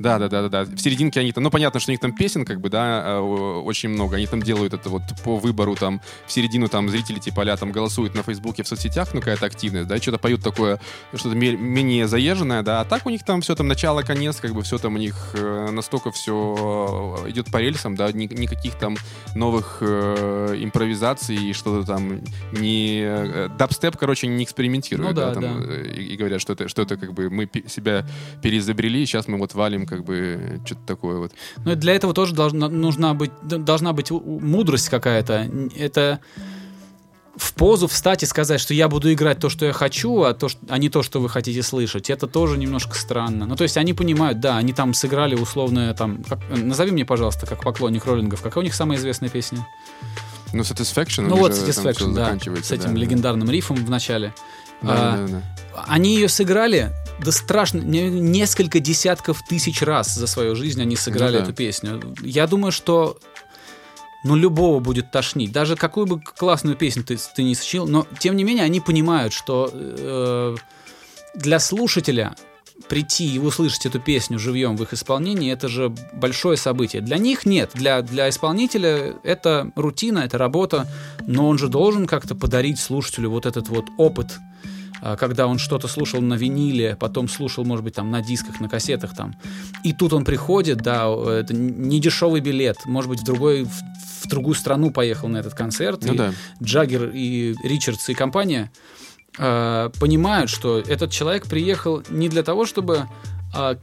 э, 0.00 0.02
Да, 0.02 0.18
да, 0.18 0.28
да, 0.28 0.48
да, 0.48 0.64
да. 0.64 0.64
В 0.64 0.78
серединке 0.80 1.20
они 1.20 1.32
там, 1.32 1.44
ну 1.44 1.50
понятно, 1.50 1.78
что 1.80 1.90
у 1.90 1.92
них 1.92 2.00
там 2.00 2.12
песен, 2.14 2.44
как 2.44 2.60
бы, 2.60 2.68
да, 2.70 3.02
э, 3.06 3.18
очень 3.20 3.90
много. 3.90 4.16
Они 4.16 4.26
там 4.26 4.42
делают 4.42 4.74
это 4.74 4.88
вот 4.88 5.02
по 5.24 5.36
выбору, 5.36 5.76
там, 5.76 6.00
в 6.26 6.32
середину 6.32 6.68
там 6.68 6.88
зрители 6.88 7.18
типа 7.18 7.42
а 7.42 7.56
там 7.56 7.72
голосуют 7.72 8.14
на 8.14 8.22
Фейсбуке, 8.22 8.62
в 8.62 8.68
соцсетях, 8.68 9.08
ну 9.14 9.20
какая-то 9.20 9.46
активность, 9.46 9.88
да, 9.88 9.96
что-то 9.98 10.18
поют 10.18 10.42
такое, 10.42 10.78
что-то 11.14 11.34
ме- 11.34 11.56
менее 11.56 12.06
заезженное, 12.06 12.62
да, 12.62 12.80
а 12.80 12.84
так 12.84 13.06
у 13.06 13.10
них 13.10 13.24
там 13.24 13.40
все 13.40 13.54
там 13.54 13.66
начало, 13.68 14.02
конец, 14.02 14.36
как 14.36 14.52
бы 14.52 14.62
все 14.62 14.78
там 14.78 14.94
у 14.94 14.98
них 14.98 15.16
э, 15.34 15.68
настолько 15.70 16.10
все 16.12 17.24
идет 17.28 17.50
по 17.50 17.58
рельсам, 17.58 17.96
да, 17.96 18.10
ни- 18.12 18.32
никаких 18.32 18.74
там 18.76 18.96
новых 19.34 19.78
э, 19.80 20.56
импровизаций 20.60 21.36
и 21.36 21.52
что-то 21.52 21.86
там 21.86 22.20
не... 22.52 23.00
э, 23.04 23.48
Дабстеп, 23.58 23.96
короче, 23.96 24.26
не 24.26 24.44
экспериментируют, 24.44 25.10
Ну 25.10 25.20
да, 25.20 25.34
там, 25.34 25.42
да. 25.42 25.50
э, 25.74 25.92
и, 25.96 26.14
и 26.14 26.16
говорят, 26.16 26.40
что 26.40 26.52
это, 26.52 26.68
что 26.68 26.82
это 26.82 26.96
как 26.96 27.12
бы 27.12 27.30
мы 27.30 27.48
себя 27.68 28.06
переизобрели, 28.42 29.04
сейчас 29.06 29.28
мы 29.28 29.38
вот 29.38 29.54
валим 29.54 29.86
как 29.90 30.04
бы 30.04 30.60
что-то 30.64 30.80
такое 30.86 31.18
вот. 31.18 31.32
Ну, 31.64 31.72
и 31.72 31.74
для 31.74 31.94
этого 31.94 32.14
тоже 32.14 32.34
должна, 32.34 32.68
нужна 32.68 33.12
быть, 33.12 33.32
должна 33.42 33.92
быть 33.92 34.10
мудрость 34.10 34.88
какая-то. 34.88 35.50
Это 35.76 36.20
в 37.36 37.54
позу 37.54 37.88
встать 37.88 38.22
и 38.22 38.26
сказать, 38.26 38.60
что 38.60 38.74
я 38.74 38.88
буду 38.88 39.12
играть 39.12 39.38
то, 39.38 39.48
что 39.48 39.66
я 39.66 39.72
хочу, 39.72 40.22
а, 40.22 40.34
то, 40.34 40.48
что, 40.48 40.60
а 40.68 40.78
не 40.78 40.88
то, 40.88 41.02
что 41.02 41.20
вы 41.20 41.28
хотите 41.28 41.62
слышать. 41.62 42.10
Это 42.10 42.26
тоже 42.26 42.58
немножко 42.58 42.94
странно. 42.94 43.46
Ну, 43.46 43.56
то 43.56 43.64
есть 43.64 43.76
они 43.76 43.94
понимают, 43.94 44.40
да, 44.40 44.56
они 44.56 44.72
там 44.72 44.94
сыграли 44.94 45.34
условное 45.34 45.94
там... 45.94 46.22
как- 46.22 46.40
назови 46.50 46.92
мне, 46.92 47.04
пожалуйста, 47.04 47.46
как 47.46 47.62
поклонник 47.62 48.04
роллингов, 48.04 48.42
какая 48.42 48.60
у 48.60 48.62
них 48.62 48.74
самая 48.74 48.98
известная 48.98 49.28
песня? 49.28 49.66
Ну, 50.52 50.62
Satisfaction, 50.62 51.28
ну 51.28 51.36
вот 51.36 51.52
Satisfaction, 51.52 52.12
да, 52.14 52.36
с 52.62 52.72
этим 52.72 52.94
да. 52.94 53.00
легендарным 53.00 53.50
рифом 53.50 53.76
в 53.76 53.88
начале. 53.88 54.34
Да, 54.82 55.14
А, 55.14 55.26
да, 55.26 55.26
да. 55.28 55.42
Они 55.86 56.14
ее 56.14 56.28
сыграли, 56.28 56.90
да 57.24 57.32
страшно, 57.32 57.78
не- 57.80 58.08
несколько 58.10 58.80
десятков 58.80 59.42
тысяч 59.48 59.82
раз 59.82 60.14
за 60.14 60.26
свою 60.26 60.56
жизнь 60.56 60.80
они 60.80 60.96
сыграли 60.96 61.32
Ну 61.34 61.38
да. 61.38 61.44
эту 61.44 61.52
песню. 61.54 62.14
Я 62.22 62.46
думаю, 62.46 62.72
что 62.72 63.18
ну, 64.24 64.34
любого 64.36 64.80
будет 64.80 65.10
тошнить. 65.10 65.52
Даже 65.52 65.76
какую 65.76 66.06
бы 66.06 66.20
классную 66.20 66.76
песню 66.76 67.02
ты, 67.04 67.16
ты 67.34 67.42
не 67.42 67.54
сочинил, 67.54 67.86
но 67.86 68.06
тем 68.18 68.36
не 68.36 68.44
менее 68.44 68.64
они 68.64 68.80
понимают, 68.80 69.32
что 69.32 69.70
э, 69.72 70.56
для 71.34 71.58
слушателя 71.58 72.34
прийти 72.90 73.32
и 73.32 73.38
услышать 73.38 73.86
эту 73.86 74.00
песню 74.00 74.38
живьем 74.38 74.76
в 74.76 74.82
их 74.82 74.92
исполнении, 74.92 75.52
это 75.52 75.68
же 75.68 75.94
большое 76.12 76.56
событие. 76.56 77.00
Для 77.00 77.18
них 77.18 77.46
нет, 77.46 77.70
для, 77.72 78.02
для 78.02 78.28
исполнителя 78.28 79.14
это 79.22 79.70
рутина, 79.76 80.18
это 80.18 80.38
работа, 80.38 80.88
но 81.24 81.48
он 81.48 81.56
же 81.56 81.68
должен 81.68 82.08
как-то 82.08 82.34
подарить 82.34 82.80
слушателю 82.80 83.30
вот 83.30 83.46
этот 83.46 83.68
вот 83.68 83.86
опыт, 83.96 84.40
а, 85.00 85.16
когда 85.16 85.46
он 85.46 85.58
что-то 85.58 85.86
слушал 85.86 86.20
на 86.20 86.34
виниле, 86.34 86.96
потом 86.98 87.28
слушал, 87.28 87.64
может 87.64 87.84
быть, 87.84 87.94
там 87.94 88.10
на 88.10 88.22
дисках, 88.22 88.58
на 88.58 88.68
кассетах 88.68 89.14
там. 89.14 89.36
И 89.84 89.92
тут 89.92 90.12
он 90.12 90.24
приходит, 90.24 90.78
да, 90.78 91.06
это 91.08 91.54
не 91.54 92.00
дешевый 92.00 92.40
билет, 92.40 92.86
может 92.86 93.08
быть, 93.08 93.20
в 93.20 93.24
другой, 93.24 93.64
в, 93.64 94.24
в 94.24 94.28
другую 94.28 94.56
страну 94.56 94.90
поехал 94.90 95.28
на 95.28 95.38
этот 95.38 95.54
концерт. 95.54 96.04
Ну 96.04 96.14
и 96.14 96.16
да. 96.16 96.32
Джаггер 96.60 97.12
и 97.14 97.54
Ричардс 97.62 98.08
и 98.08 98.14
компания 98.14 98.72
э, 99.40 99.90
понимают, 99.98 100.50
что 100.50 100.78
этот 100.78 101.10
человек 101.10 101.46
приехал 101.46 102.02
не 102.10 102.28
для 102.28 102.42
того, 102.42 102.66
чтобы 102.66 103.08
э, 103.54 103.76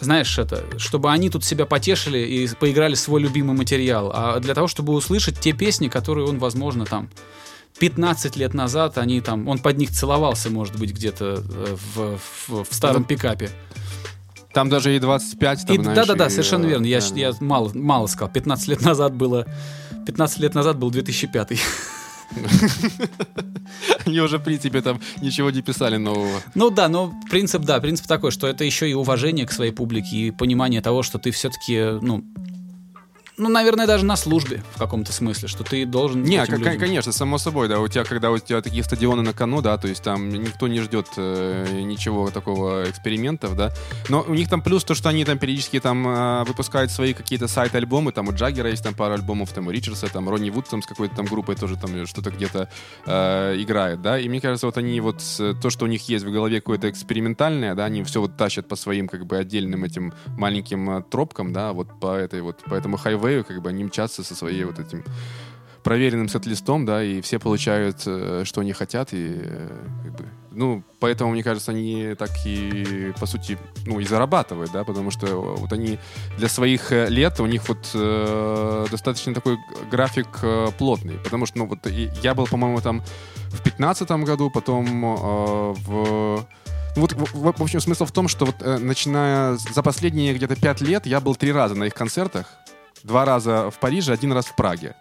знаешь, 0.00 0.38
это, 0.38 0.64
чтобы 0.78 1.10
они 1.10 1.30
тут 1.30 1.44
себя 1.44 1.64
потешили 1.64 2.18
и 2.18 2.48
поиграли 2.56 2.94
свой 2.94 3.20
любимый 3.20 3.56
материал, 3.56 4.10
а 4.12 4.40
для 4.40 4.54
того, 4.54 4.66
чтобы 4.66 4.92
услышать 4.92 5.38
те 5.38 5.52
песни, 5.52 5.88
которые 5.88 6.26
он, 6.26 6.38
возможно, 6.38 6.84
там 6.84 7.08
15 7.78 8.36
лет 8.36 8.54
назад 8.54 8.98
они 8.98 9.20
там, 9.20 9.48
он 9.48 9.58
под 9.58 9.78
них 9.78 9.90
целовался, 9.90 10.50
может 10.50 10.78
быть, 10.78 10.92
где-то 10.92 11.42
э, 11.42 11.76
в, 11.94 12.18
в, 12.48 12.64
в 12.64 12.74
старом 12.74 13.02
Ну, 13.02 13.08
пикапе. 13.08 13.50
Там 14.52 14.68
даже 14.68 14.94
и 14.94 14.98
25, 14.98 15.66
там, 15.66 15.76
И- 15.76 15.82
знаешь, 15.82 15.96
Да-да-да, 15.96 16.26
и, 16.26 16.30
совершенно 16.30 16.66
э, 16.66 16.68
верно. 16.68 16.84
Я, 16.84 17.00
да, 17.00 17.06
я 17.14 17.32
мало, 17.40 17.70
мало 17.74 18.06
сказал. 18.06 18.30
15 18.30 18.68
лет 18.68 18.82
назад 18.82 19.14
было... 19.14 19.46
15 20.06 20.38
лет 20.40 20.54
назад 20.54 20.78
был 20.78 20.90
2005. 20.90 21.52
Они 24.06 24.20
уже, 24.20 24.38
в 24.38 24.42
принципе, 24.42 24.80
там 24.80 25.00
ничего 25.20 25.50
не 25.50 25.62
писали 25.62 25.96
нового. 25.96 26.40
Ну 26.54 26.70
да, 26.70 26.88
но 26.88 27.12
принцип, 27.30 27.62
да, 27.62 27.80
принцип 27.80 28.06
такой, 28.06 28.30
что 28.30 28.46
это 28.46 28.64
еще 28.64 28.88
и 28.90 28.94
уважение 28.94 29.46
к 29.46 29.52
своей 29.52 29.72
публике, 29.72 30.16
и 30.16 30.30
понимание 30.30 30.80
того, 30.80 31.02
что 31.02 31.18
ты 31.18 31.30
все-таки, 31.30 31.98
ну, 32.00 32.24
ну, 33.42 33.48
наверное, 33.48 33.86
даже 33.86 34.04
на 34.04 34.16
службе 34.16 34.62
в 34.74 34.78
каком-то 34.78 35.12
смысле, 35.12 35.48
что 35.48 35.64
ты 35.64 35.84
должен 35.84 36.22
Не, 36.22 36.44
к- 36.46 36.50
людям- 36.50 36.78
конечно, 36.78 37.12
само 37.12 37.38
собой, 37.38 37.68
да, 37.68 37.80
у 37.80 37.88
тебя, 37.88 38.04
когда 38.04 38.30
у 38.30 38.38
тебя 38.38 38.62
такие 38.62 38.84
стадионы 38.84 39.22
на 39.22 39.32
кону, 39.32 39.60
да, 39.60 39.76
то 39.76 39.88
есть 39.88 40.02
там 40.02 40.28
никто 40.28 40.68
не 40.68 40.80
ждет 40.80 41.08
э, 41.16 41.80
ничего 41.82 42.30
такого 42.30 42.88
экспериментов, 42.88 43.56
да, 43.56 43.72
но 44.08 44.24
у 44.26 44.34
них 44.34 44.48
там 44.48 44.62
плюс 44.62 44.84
то, 44.84 44.94
что 44.94 45.08
они 45.08 45.24
там 45.24 45.38
периодически 45.38 45.80
там 45.80 46.06
э, 46.06 46.44
выпускают 46.44 46.90
свои 46.90 47.12
какие-то 47.14 47.48
сайт-альбомы, 47.48 48.12
там 48.12 48.28
у 48.28 48.32
Джаггера 48.32 48.70
есть 48.70 48.84
там 48.84 48.94
пару 48.94 49.14
альбомов, 49.14 49.52
там 49.52 49.66
у 49.66 49.70
Ричардса, 49.70 50.08
там 50.08 50.28
Ронни 50.28 50.50
Вуд 50.50 50.68
там 50.68 50.82
с 50.82 50.86
какой-то 50.86 51.16
там 51.16 51.26
группой 51.26 51.56
тоже 51.56 51.76
там 51.76 52.06
что-то 52.06 52.30
где-то 52.30 52.68
э, 53.06 53.56
играет, 53.58 54.00
да, 54.02 54.18
и 54.18 54.28
мне 54.28 54.40
кажется, 54.40 54.66
вот 54.66 54.78
они 54.78 55.00
вот 55.00 55.20
то, 55.60 55.70
что 55.70 55.84
у 55.84 55.88
них 55.88 56.08
есть 56.08 56.24
в 56.24 56.30
голове 56.30 56.60
какое-то 56.60 56.88
экспериментальное, 56.88 57.74
да, 57.74 57.86
они 57.86 58.02
все 58.04 58.20
вот 58.20 58.36
тащат 58.36 58.68
по 58.68 58.76
своим 58.76 59.08
как 59.08 59.26
бы 59.26 59.36
отдельным 59.36 59.84
этим 59.84 60.12
маленьким 60.38 60.90
э, 60.90 61.02
тропкам, 61.10 61.52
да, 61.52 61.72
вот 61.72 61.88
по 62.00 62.14
этой 62.14 62.40
вот, 62.42 62.58
по 62.64 62.74
этому 62.74 62.96
хайвею, 62.96 63.31
как 63.46 63.62
бы 63.62 63.70
они 63.70 63.84
мчатся 63.84 64.22
со 64.22 64.34
своей 64.34 64.64
вот 64.64 64.78
этим 64.78 65.04
проверенным 65.82 66.28
сет-листом, 66.28 66.86
да, 66.86 67.02
и 67.02 67.20
все 67.20 67.38
получают, 67.40 68.02
э, 68.06 68.42
что 68.44 68.60
они 68.60 68.72
хотят, 68.72 69.12
и 69.12 69.40
э, 69.42 69.68
как 70.04 70.12
бы, 70.12 70.24
ну, 70.52 70.84
поэтому, 71.00 71.32
мне 71.32 71.42
кажется, 71.42 71.72
они 71.72 72.14
так 72.16 72.30
и, 72.46 73.12
по 73.18 73.26
сути, 73.26 73.58
ну, 73.84 73.98
и 73.98 74.04
зарабатывают, 74.04 74.70
да, 74.70 74.84
потому 74.84 75.10
что 75.10 75.26
вот 75.58 75.72
они 75.72 75.98
для 76.38 76.48
своих 76.48 76.92
э, 76.92 77.08
лет, 77.08 77.40
у 77.40 77.46
них 77.46 77.68
вот 77.68 77.90
э, 77.94 78.86
достаточно 78.92 79.34
такой 79.34 79.58
график 79.90 80.28
э, 80.42 80.68
плотный, 80.78 81.18
потому 81.18 81.46
что, 81.46 81.58
ну, 81.58 81.66
вот 81.66 81.84
я 82.22 82.34
был, 82.34 82.46
по-моему, 82.46 82.80
там 82.80 83.02
в 83.50 83.60
пятнадцатом 83.62 84.24
году, 84.24 84.50
потом 84.50 84.86
э, 85.04 85.74
в... 85.84 86.46
Ну, 86.94 87.02
Вот, 87.02 87.12
в, 87.14 87.58
в- 87.58 87.62
общем, 87.62 87.80
смысл 87.80 88.04
в 88.04 88.12
том, 88.12 88.28
что 88.28 88.44
вот, 88.44 88.56
э, 88.60 88.78
начиная 88.78 89.56
за 89.56 89.82
последние 89.82 90.34
где-то 90.34 90.54
пять 90.56 90.80
лет 90.82 91.06
я 91.06 91.20
был 91.20 91.34
три 91.34 91.50
раза 91.50 91.74
на 91.74 91.84
их 91.84 91.94
концертах. 91.94 92.46
Два 93.04 93.24
раза 93.24 93.70
в 93.70 93.78
Париже, 93.78 94.12
один 94.12 94.32
раз 94.32 94.46
в 94.46 94.56
Праге. 94.56 94.94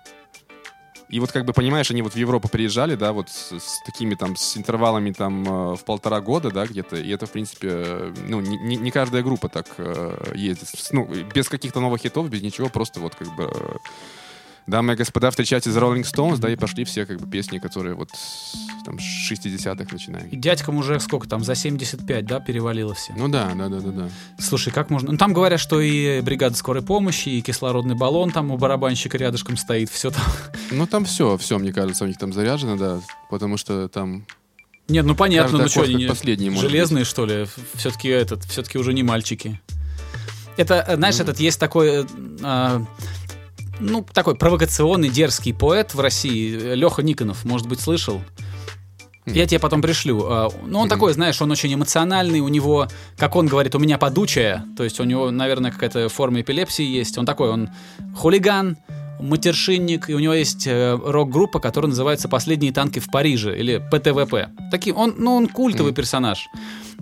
И 1.12 1.20
вот 1.20 1.34
как 1.34 1.44
бы, 1.44 1.52
понимаешь, 1.52 1.92
они 1.92 2.02
вот 2.02 2.14
в 2.14 2.16
Европу 2.16 2.48
приезжали, 2.48 2.96
да, 2.96 3.12
вот 3.12 3.30
с, 3.30 3.52
с 3.60 3.82
такими 3.86 4.16
там, 4.16 4.38
с 4.38 4.56
интервалами 4.56 5.12
там 5.12 5.44
э, 5.44 5.76
в 5.76 5.84
полтора 5.84 6.22
года, 6.22 6.52
да, 6.52 6.66
где-то. 6.66 6.96
И 6.96 7.10
это, 7.10 7.26
в 7.26 7.32
принципе, 7.32 7.68
э, 7.70 8.14
ну, 8.30 8.40
не, 8.40 8.78
не- 8.78 8.92
каждая 8.92 9.22
группа 9.22 9.50
так 9.50 9.68
э, 9.78 10.32
ездит. 10.36 10.70
Ну, 10.92 11.06
без 11.36 11.50
каких-то 11.50 11.82
новых 11.82 12.02
хитов, 12.02 12.30
без 12.30 12.42
ничего, 12.42 12.70
просто 12.70 13.02
вот 13.02 13.16
как 13.16 13.28
бы... 13.36 13.52
Дамы 14.68 14.94
и 14.94 14.96
господа, 14.96 15.30
встречайте 15.32 15.70
The 15.70 15.80
Rolling 15.82 16.04
Stones, 16.04 16.38
да, 16.38 16.50
и 16.52 16.56
пошли 16.56 16.84
все 16.86 17.06
как 17.06 17.20
бы 17.20 17.28
песни, 17.30 17.58
которые 17.58 17.96
вот 17.96 18.10
там 18.86 19.00
с 19.00 19.32
60-х 19.32 19.84
И 19.84 19.94
начинаем. 19.94 20.30
дядькам 20.42 20.78
уже 20.78 21.00
сколько 21.00 21.28
там, 21.28 21.44
за 21.44 21.56
75, 21.56 22.26
да, 22.26 22.40
перевалило 22.40 22.94
все. 22.94 23.14
Ну 23.18 23.28
да, 23.28 23.52
да, 23.56 23.68
да, 23.70 23.80
да, 23.80 23.92
да. 23.92 24.10
Слушай, 24.40 24.72
как 24.72 24.90
можно... 24.90 25.12
Ну, 25.12 25.18
там 25.18 25.34
говорят, 25.34 25.60
что 25.60 25.82
и 25.82 26.22
бригада 26.22 26.56
скорой 26.56 26.84
помощи, 26.84 27.30
и 27.30 27.42
кислородный 27.42 27.96
баллон 27.96 28.32
там 28.32 28.52
у 28.52 28.58
барабанщика 28.58 29.18
рядышком 29.18 29.58
стоит, 29.58 29.90
все 29.90 30.12
там. 30.12 30.24
Ну 30.72 30.88
там 30.88 31.06
все, 31.06 31.38
все, 31.38 31.58
мне 31.58 31.74
кажется, 31.74 32.06
у 32.06 32.08
них 32.08 32.18
там 32.18 32.32
заряжено, 32.32 32.78
да, 32.78 33.02
потому 33.30 33.58
что 33.58 33.88
там 33.90 34.26
Нет, 34.88 35.06
ну 35.06 35.16
понятно, 35.16 35.60
каждый 35.60 35.64
ну 35.64 35.70
что, 35.70 35.82
они 35.96 36.06
последний 36.06 36.50
может 36.50 36.64
быть. 36.64 36.72
железные, 36.72 37.04
что 37.04 37.26
ли? 37.26 37.46
Все-таки 37.76 38.08
этот, 38.08 38.44
все-таки 38.46 38.78
уже 38.78 38.94
не 38.94 39.04
мальчики. 39.04 39.60
Это, 40.58 40.84
э, 40.88 40.96
знаешь, 40.96 41.18
Ну. 41.18 41.24
этот 41.24 41.40
есть 41.40 41.60
такой, 41.60 41.88
э, 42.04 42.06
а, 42.44 42.86
ну, 43.82 44.06
такой 44.14 44.36
провокационный, 44.36 45.10
дерзкий 45.10 45.54
поэт 45.54 45.94
в 45.94 46.00
России, 46.00 46.74
Леха 46.76 47.04
Никонов, 47.04 47.44
может 47.46 47.68
быть, 47.68 47.80
слышал? 47.82 48.22
Я 49.28 49.46
тебе 49.46 49.60
потом 49.60 49.82
пришлю. 49.82 50.24
А, 50.26 50.50
Ну, 50.66 50.80
он 50.80 50.86
Мгм. 50.86 50.90
такой, 50.90 51.14
знаешь, 51.14 51.40
он 51.42 51.52
очень 51.52 51.74
эмоциональный, 51.74 52.40
у 52.40 52.48
него, 52.48 52.88
как 53.18 53.36
он 53.36 53.46
говорит, 53.48 53.76
у 53.76 53.80
меня 53.80 53.98
подучая, 53.98 54.66
то 54.76 54.84
есть 54.84 55.00
у 55.00 55.04
него, 55.04 55.30
наверное, 55.32 55.72
какая-то 55.72 56.10
форма 56.10 56.42
эпилепсии 56.42 56.84
есть. 56.86 57.18
Он 57.20 57.26
такой, 57.26 57.50
он 57.50 57.70
хулиган, 58.16 58.78
матершинник, 59.20 60.10
и 60.10 60.16
у 60.16 60.20
него 60.20 60.34
есть 60.34 60.66
э, 60.66 60.96
рок-группа, 61.06 61.60
которая 61.60 61.90
называется 61.90 62.28
«Последние 62.28 62.74
танки 62.74 62.98
в 63.00 63.12
Париже» 63.12 63.56
или 63.58 63.78
ПТВП. 63.92 64.50
Такие, 64.72 64.96
он, 64.96 65.14
ну, 65.20 65.36
он 65.36 65.48
культовый 65.48 65.92
Мгм. 65.92 65.96
персонаж. 65.96 66.50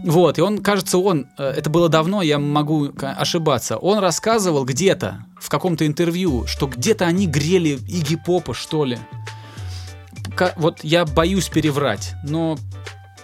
Вот, 0.03 0.37
и 0.37 0.41
он, 0.41 0.59
кажется, 0.59 0.97
он, 0.97 1.27
э, 1.37 1.43
это 1.57 1.69
было 1.69 1.89
давно, 1.89 2.21
я 2.21 2.39
могу 2.39 2.89
ошибаться, 3.01 3.77
он 3.77 3.99
рассказывал 3.99 4.63
где-то, 4.65 5.25
в 5.39 5.49
каком-то 5.49 5.85
интервью, 5.85 6.45
что 6.47 6.67
где-то 6.67 7.05
они 7.05 7.27
грели 7.27 7.79
Игги 7.87 8.15
Попа, 8.15 8.53
что 8.53 8.85
ли. 8.85 8.97
Ка- 10.35 10.53
Вот 10.57 10.79
я 10.83 11.05
боюсь 11.05 11.49
переврать, 11.49 12.13
но 12.23 12.55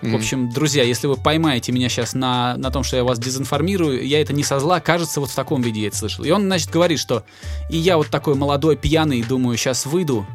в 0.01 0.07
Мгм. 0.07 0.15
общем, 0.15 0.49
друзья, 0.49 0.83
если 0.83 1.07
вы 1.07 1.15
поймаете 1.15 1.71
меня 1.71 1.87
сейчас 1.87 2.13
на, 2.13 2.57
на 2.57 2.69
том, 2.69 2.83
что 2.83 2.97
я 2.97 3.03
вас 3.03 3.17
дезинформирую, 3.17 4.05
я 4.05 4.21
это 4.21 4.33
не 4.33 4.43
со 4.43 4.59
зла, 4.59 4.79
кажется, 4.81 5.19
вот 5.21 5.29
в 5.29 5.35
таком 5.35 5.61
виде 5.61 5.81
я 5.81 5.87
это 5.87 5.97
слышал. 5.97 6.25
И 6.25 6.31
он, 6.31 6.43
значит, 6.43 6.69
говорит, 6.69 6.99
что 6.99 7.23
и 7.69 7.77
я 7.77 7.95
вот 7.97 8.07
такой 8.09 8.35
молодой, 8.35 8.75
пьяный, 8.75 9.23
думаю, 9.23 9.57
сейчас 9.57 9.85
выйду, 9.85 10.25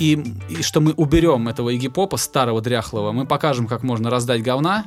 и, 0.00 0.12
и 0.48 0.62
что 0.62 0.80
мы 0.80 0.92
уберем 0.92 1.48
этого 1.48 1.70
Игги 1.70 1.88
Попа, 1.88 2.16
старого 2.16 2.60
дряхлого, 2.60 3.12
мы 3.12 3.26
покажем, 3.26 3.66
как 3.66 3.82
можно 3.82 4.08
раздать 4.10 4.42
говна, 4.42 4.84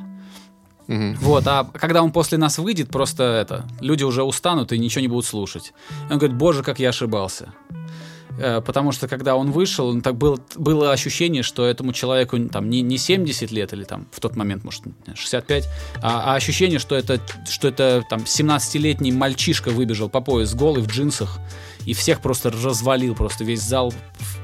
Мгм. 0.86 1.16
вот, 1.20 1.46
а 1.46 1.64
когда 1.64 2.02
он 2.02 2.12
после 2.12 2.38
нас 2.38 2.58
выйдет, 2.58 2.90
просто 2.90 3.22
это, 3.22 3.64
люди 3.80 4.04
уже 4.04 4.22
устанут 4.22 4.72
и 4.72 4.78
ничего 4.78 5.00
не 5.00 5.08
будут 5.08 5.26
слушать. 5.26 5.72
И 6.08 6.12
он 6.12 6.18
говорит, 6.18 6.36
боже, 6.36 6.62
как 6.62 6.78
я 6.78 6.90
ошибался. 6.90 7.52
Э, 8.38 8.60
Потому 8.60 8.92
что 8.92 9.08
когда 9.08 9.36
он 9.36 9.50
вышел, 9.50 9.88
он 9.88 10.00
так 10.00 10.16
был, 10.16 10.40
было 10.56 10.92
ощущение, 10.92 11.42
что 11.42 11.66
этому 11.66 11.92
человеку 11.92 12.38
там 12.48 12.70
не, 12.70 12.82
не 12.82 12.98
70 12.98 13.50
лет 13.50 13.72
или 13.72 13.84
там 13.84 14.06
в 14.10 14.20
тот 14.20 14.36
момент, 14.36 14.64
может, 14.64 14.82
65, 15.14 15.68
а, 16.02 16.32
а 16.32 16.34
ощущение, 16.34 16.78
что 16.78 16.94
это, 16.96 17.20
что 17.48 17.68
это 17.68 18.04
там 18.08 18.20
17-летний 18.20 19.12
мальчишка 19.12 19.70
выбежал 19.70 20.08
по 20.08 20.20
пояс 20.20 20.54
голый 20.54 20.82
в 20.82 20.86
джинсах 20.86 21.38
и 21.84 21.94
всех 21.94 22.20
просто 22.20 22.50
развалил, 22.50 23.14
просто 23.14 23.44
весь 23.44 23.62
зал 23.62 23.92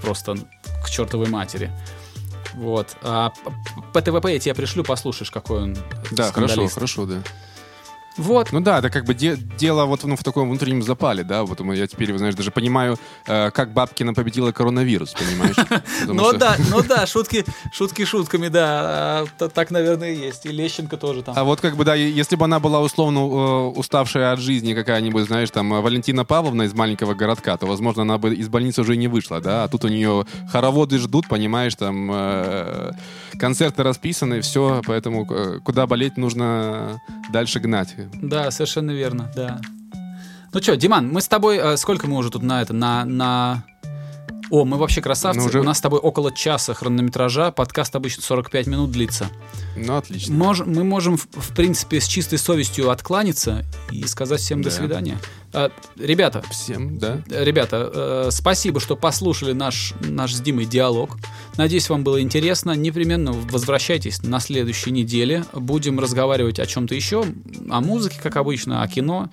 просто 0.03 0.36
к 0.84 0.91
чертовой 0.91 1.28
матери. 1.28 1.70
Вот. 2.59 2.97
А 3.03 3.31
п- 3.31 4.01
ПТВП 4.01 4.33
я 4.33 4.39
тебе 4.39 4.55
пришлю, 4.55 4.83
послушаешь, 4.85 5.31
какой 5.31 5.63
он 5.63 5.75
Да, 6.11 6.31
хорошо, 6.33 6.49
скандалист. 6.49 6.75
хорошо, 6.75 7.07
да. 7.07 7.23
Вот. 8.19 8.53
Ну 8.53 8.61
да, 8.61 8.79
это 8.81 8.91
как 8.91 9.05
бы 9.05 9.14
де- 9.14 9.37
дело 9.59 9.85
вот 9.87 10.05
ну, 10.05 10.16
в 10.16 10.23
таком 10.23 10.49
внутреннем 10.51 10.83
запале, 10.83 11.23
да, 11.25 11.45
вот 11.45 11.61
я 11.75 11.87
теперь, 11.87 12.16
знаешь, 12.19 12.35
даже 12.35 12.51
понимаю, 12.51 12.99
э, 13.27 13.51
как 13.51 13.73
Бабкина 13.73 14.12
победила 14.14 14.53
коронавирус, 14.53 15.14
понимаешь? 15.14 15.57
Ну 16.07 16.33
да, 16.33 16.57
ну 16.71 16.83
да, 16.83 17.07
шутки, 17.07 17.45
шутки 17.73 18.05
шутками, 18.05 18.49
да, 18.49 19.25
т- 19.39 19.49
так, 19.49 19.71
наверное, 19.71 20.12
есть. 20.12 20.47
И 20.47 20.49
Лещенко 20.51 20.97
тоже 20.97 21.23
там. 21.23 21.35
А 21.39 21.45
вот 21.45 21.61
как 21.61 21.77
бы, 21.77 21.85
да, 21.85 21.95
если 21.95 22.37
бы 22.37 22.45
она 22.45 22.59
была 22.61 22.81
условно 22.81 23.19
э, 23.21 23.79
уставшая 23.79 24.33
от 24.33 24.41
жизни 24.41 24.75
какая-нибудь, 24.75 25.27
знаешь, 25.27 25.51
там, 25.51 25.73
э, 25.75 25.81
Валентина 25.81 26.25
Павловна 26.25 26.62
из 26.62 26.75
маленького 26.75 27.14
городка, 27.14 27.57
то, 27.57 27.66
возможно, 27.66 28.03
она 28.03 28.19
бы 28.19 28.35
из 28.35 28.49
больницы 28.49 28.81
уже 28.83 28.97
не 28.97 29.09
вышла, 29.09 29.41
да, 29.41 29.64
а 29.64 29.69
тут 29.69 29.85
у 29.85 29.89
нее 29.89 30.27
хороводы 30.51 30.99
ждут, 30.99 31.29
понимаешь, 31.29 31.75
там, 31.75 32.11
э, 32.12 32.91
концерты 33.39 33.83
расписаны, 33.83 34.41
все, 34.41 34.83
поэтому 34.87 35.27
э, 35.31 35.61
куда 35.62 35.87
болеть 35.87 36.16
нужно 36.16 37.01
дальше 37.31 37.61
гнать. 37.61 37.95
Да, 38.23 38.51
совершенно 38.51 38.91
верно, 38.91 39.31
да. 39.35 39.61
Ну 40.53 40.63
что, 40.63 40.77
Диман, 40.77 41.09
мы 41.09 41.21
с 41.21 41.29
тобой, 41.29 41.59
э, 41.59 41.77
сколько 41.77 42.07
мы 42.07 42.17
уже 42.17 42.31
тут 42.31 42.43
на 42.43 42.63
это, 42.63 42.73
на, 42.73 43.05
на 43.05 43.65
О, 44.51 44.65
мы 44.65 44.79
вообще 44.79 45.03
красавцы. 45.03 45.41
Ну, 45.41 45.47
уже- 45.47 45.61
У 45.61 45.63
нас 45.63 45.79
с 45.79 45.81
тобой 45.83 45.99
около 46.01 46.33
часа 46.33 46.73
хронометража. 46.73 47.51
Подкаст 47.53 47.95
обычно 47.95 48.23
45 48.23 48.67
минут 48.67 48.91
длится. 48.91 49.29
Ну, 49.77 49.97
отлично. 49.97 50.35
Мож- 50.35 50.65
мы 50.65 50.85
можем, 50.85 51.19
в, 51.19 51.27
в 51.33 51.55
принципе, 51.55 52.01
с 52.01 52.07
чистой 52.07 52.39
совестью 52.39 52.91
откланяться 52.91 53.67
и 53.93 54.05
сказать 54.05 54.41
всем 54.41 54.63
до 54.63 54.71
Да. 54.71 54.77
свидания. 54.77 55.19
А, 55.53 55.71
ребята, 55.99 56.43
Всем, 56.51 56.99
да. 56.99 57.21
Э, 57.31 57.45
Ребята, 57.45 57.91
э, 57.93 58.29
спасибо, 58.31 58.81
что 58.81 58.97
послушали 58.97 59.53
наш, 59.53 59.93
наш 60.01 60.35
с 60.35 60.41
Димой 60.41 60.65
диалог. 60.65 61.17
Надеюсь, 61.57 61.89
вам 61.91 62.03
было 62.03 62.21
интересно. 62.21 62.73
Непременно 62.73 63.33
возвращайтесь 63.33 64.23
на 64.23 64.41
следующей 64.41 64.91
неделе. 64.93 65.45
Будем 65.53 66.01
разговаривать 66.01 66.59
о 66.59 66.67
чем-то 66.67 66.95
еще, 66.95 67.25
о 67.71 67.81
музыке, 67.81 68.19
как 68.23 68.37
обычно, 68.37 68.83
о 68.83 68.89
кино, 68.89 69.31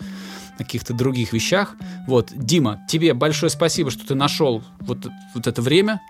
о 0.56 0.58
каких-то 0.58 0.94
других 0.94 1.34
вещах. 1.34 1.76
Вот, 2.08 2.32
Дима, 2.36 2.82
тебе 2.90 3.14
большое 3.14 3.50
спасибо, 3.50 3.92
что 3.92 4.06
ты 4.08 4.16
нашел 4.16 4.64
вот, 4.80 5.08
вот 5.34 5.48
это 5.48 5.62
время. 5.62 6.02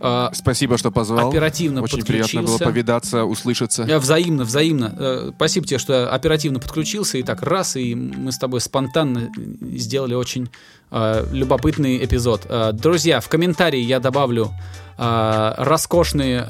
Э, 0.00 0.28
Спасибо, 0.32 0.78
что 0.78 0.90
позвал. 0.90 1.28
Оперативно 1.28 1.82
Очень 1.82 2.04
приятно 2.04 2.42
было 2.42 2.58
повидаться, 2.58 3.24
услышаться. 3.24 3.82
Э, 3.82 3.98
Взаимно, 3.98 4.44
взаимно. 4.44 4.94
Э, 4.96 5.30
Спасибо 5.34 5.66
тебе, 5.66 5.78
что 5.78 6.12
оперативно 6.12 6.60
подключился. 6.60 7.18
И 7.18 7.22
так 7.22 7.42
раз, 7.42 7.76
и 7.76 7.94
мы 7.94 8.32
с 8.32 8.38
тобой 8.38 8.60
спонтанно 8.60 9.30
сделали 9.60 10.14
очень 10.14 10.48
э, 10.90 11.26
любопытный 11.32 12.04
эпизод. 12.04 12.46
Друзья, 12.74 13.20
в 13.20 13.28
комментарии 13.28 13.80
я 13.80 14.00
добавлю 14.00 14.52
роскошные 14.96 16.44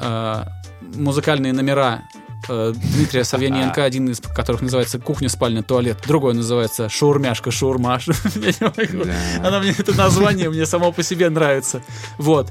музыкальные 0.94 1.52
номера 1.52 2.02
Дмитрия 2.46 3.24
Савьяненко, 3.24 3.82
один 3.84 4.08
из 4.10 4.20
которых 4.20 4.62
называется 4.62 4.98
«Кухня, 4.98 5.28
спальня, 5.28 5.62
туалет», 5.62 5.98
другой 6.06 6.34
называется 6.34 6.88
«Шаурмяшка, 6.88 7.50
шаурма». 7.50 7.98
Я 8.06 8.12
не 8.12 8.94
могу. 8.94 9.04
Да. 9.04 9.48
Она 9.48 9.60
мне, 9.60 9.74
это 9.76 9.94
название 9.94 10.48
мне 10.48 10.64
само 10.66 10.92
по 10.92 11.02
себе 11.02 11.28
нравится. 11.30 11.82
Вот. 12.18 12.50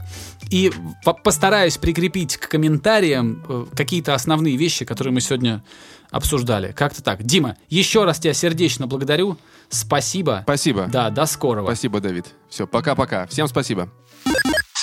И 0.50 0.72
по- 1.04 1.14
постараюсь 1.14 1.78
прикрепить 1.78 2.38
к 2.38 2.48
комментариям 2.50 3.44
э, 3.48 3.66
какие-то 3.76 4.14
основные 4.14 4.56
вещи, 4.56 4.86
которые 4.86 5.14
мы 5.14 5.22
сегодня 5.22 5.64
обсуждали. 6.12 6.72
Как-то 6.72 7.04
так. 7.04 7.24
Дима, 7.24 7.58
еще 7.70 8.06
раз 8.06 8.20
тебя 8.20 8.34
сердечно 8.34 8.88
благодарю. 8.88 9.38
Спасибо. 9.70 10.42
Спасибо. 10.44 10.88
Да, 10.92 11.10
до 11.10 11.26
скорого. 11.26 11.68
Спасибо, 11.68 12.00
Давид. 12.00 12.28
Все, 12.50 12.68
пока-пока. 12.68 13.26
Всем 13.28 13.48
спасибо. 13.48 13.90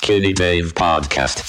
Skinny 0.03 0.35
Dave 0.35 0.75
Podcast. 0.75 1.45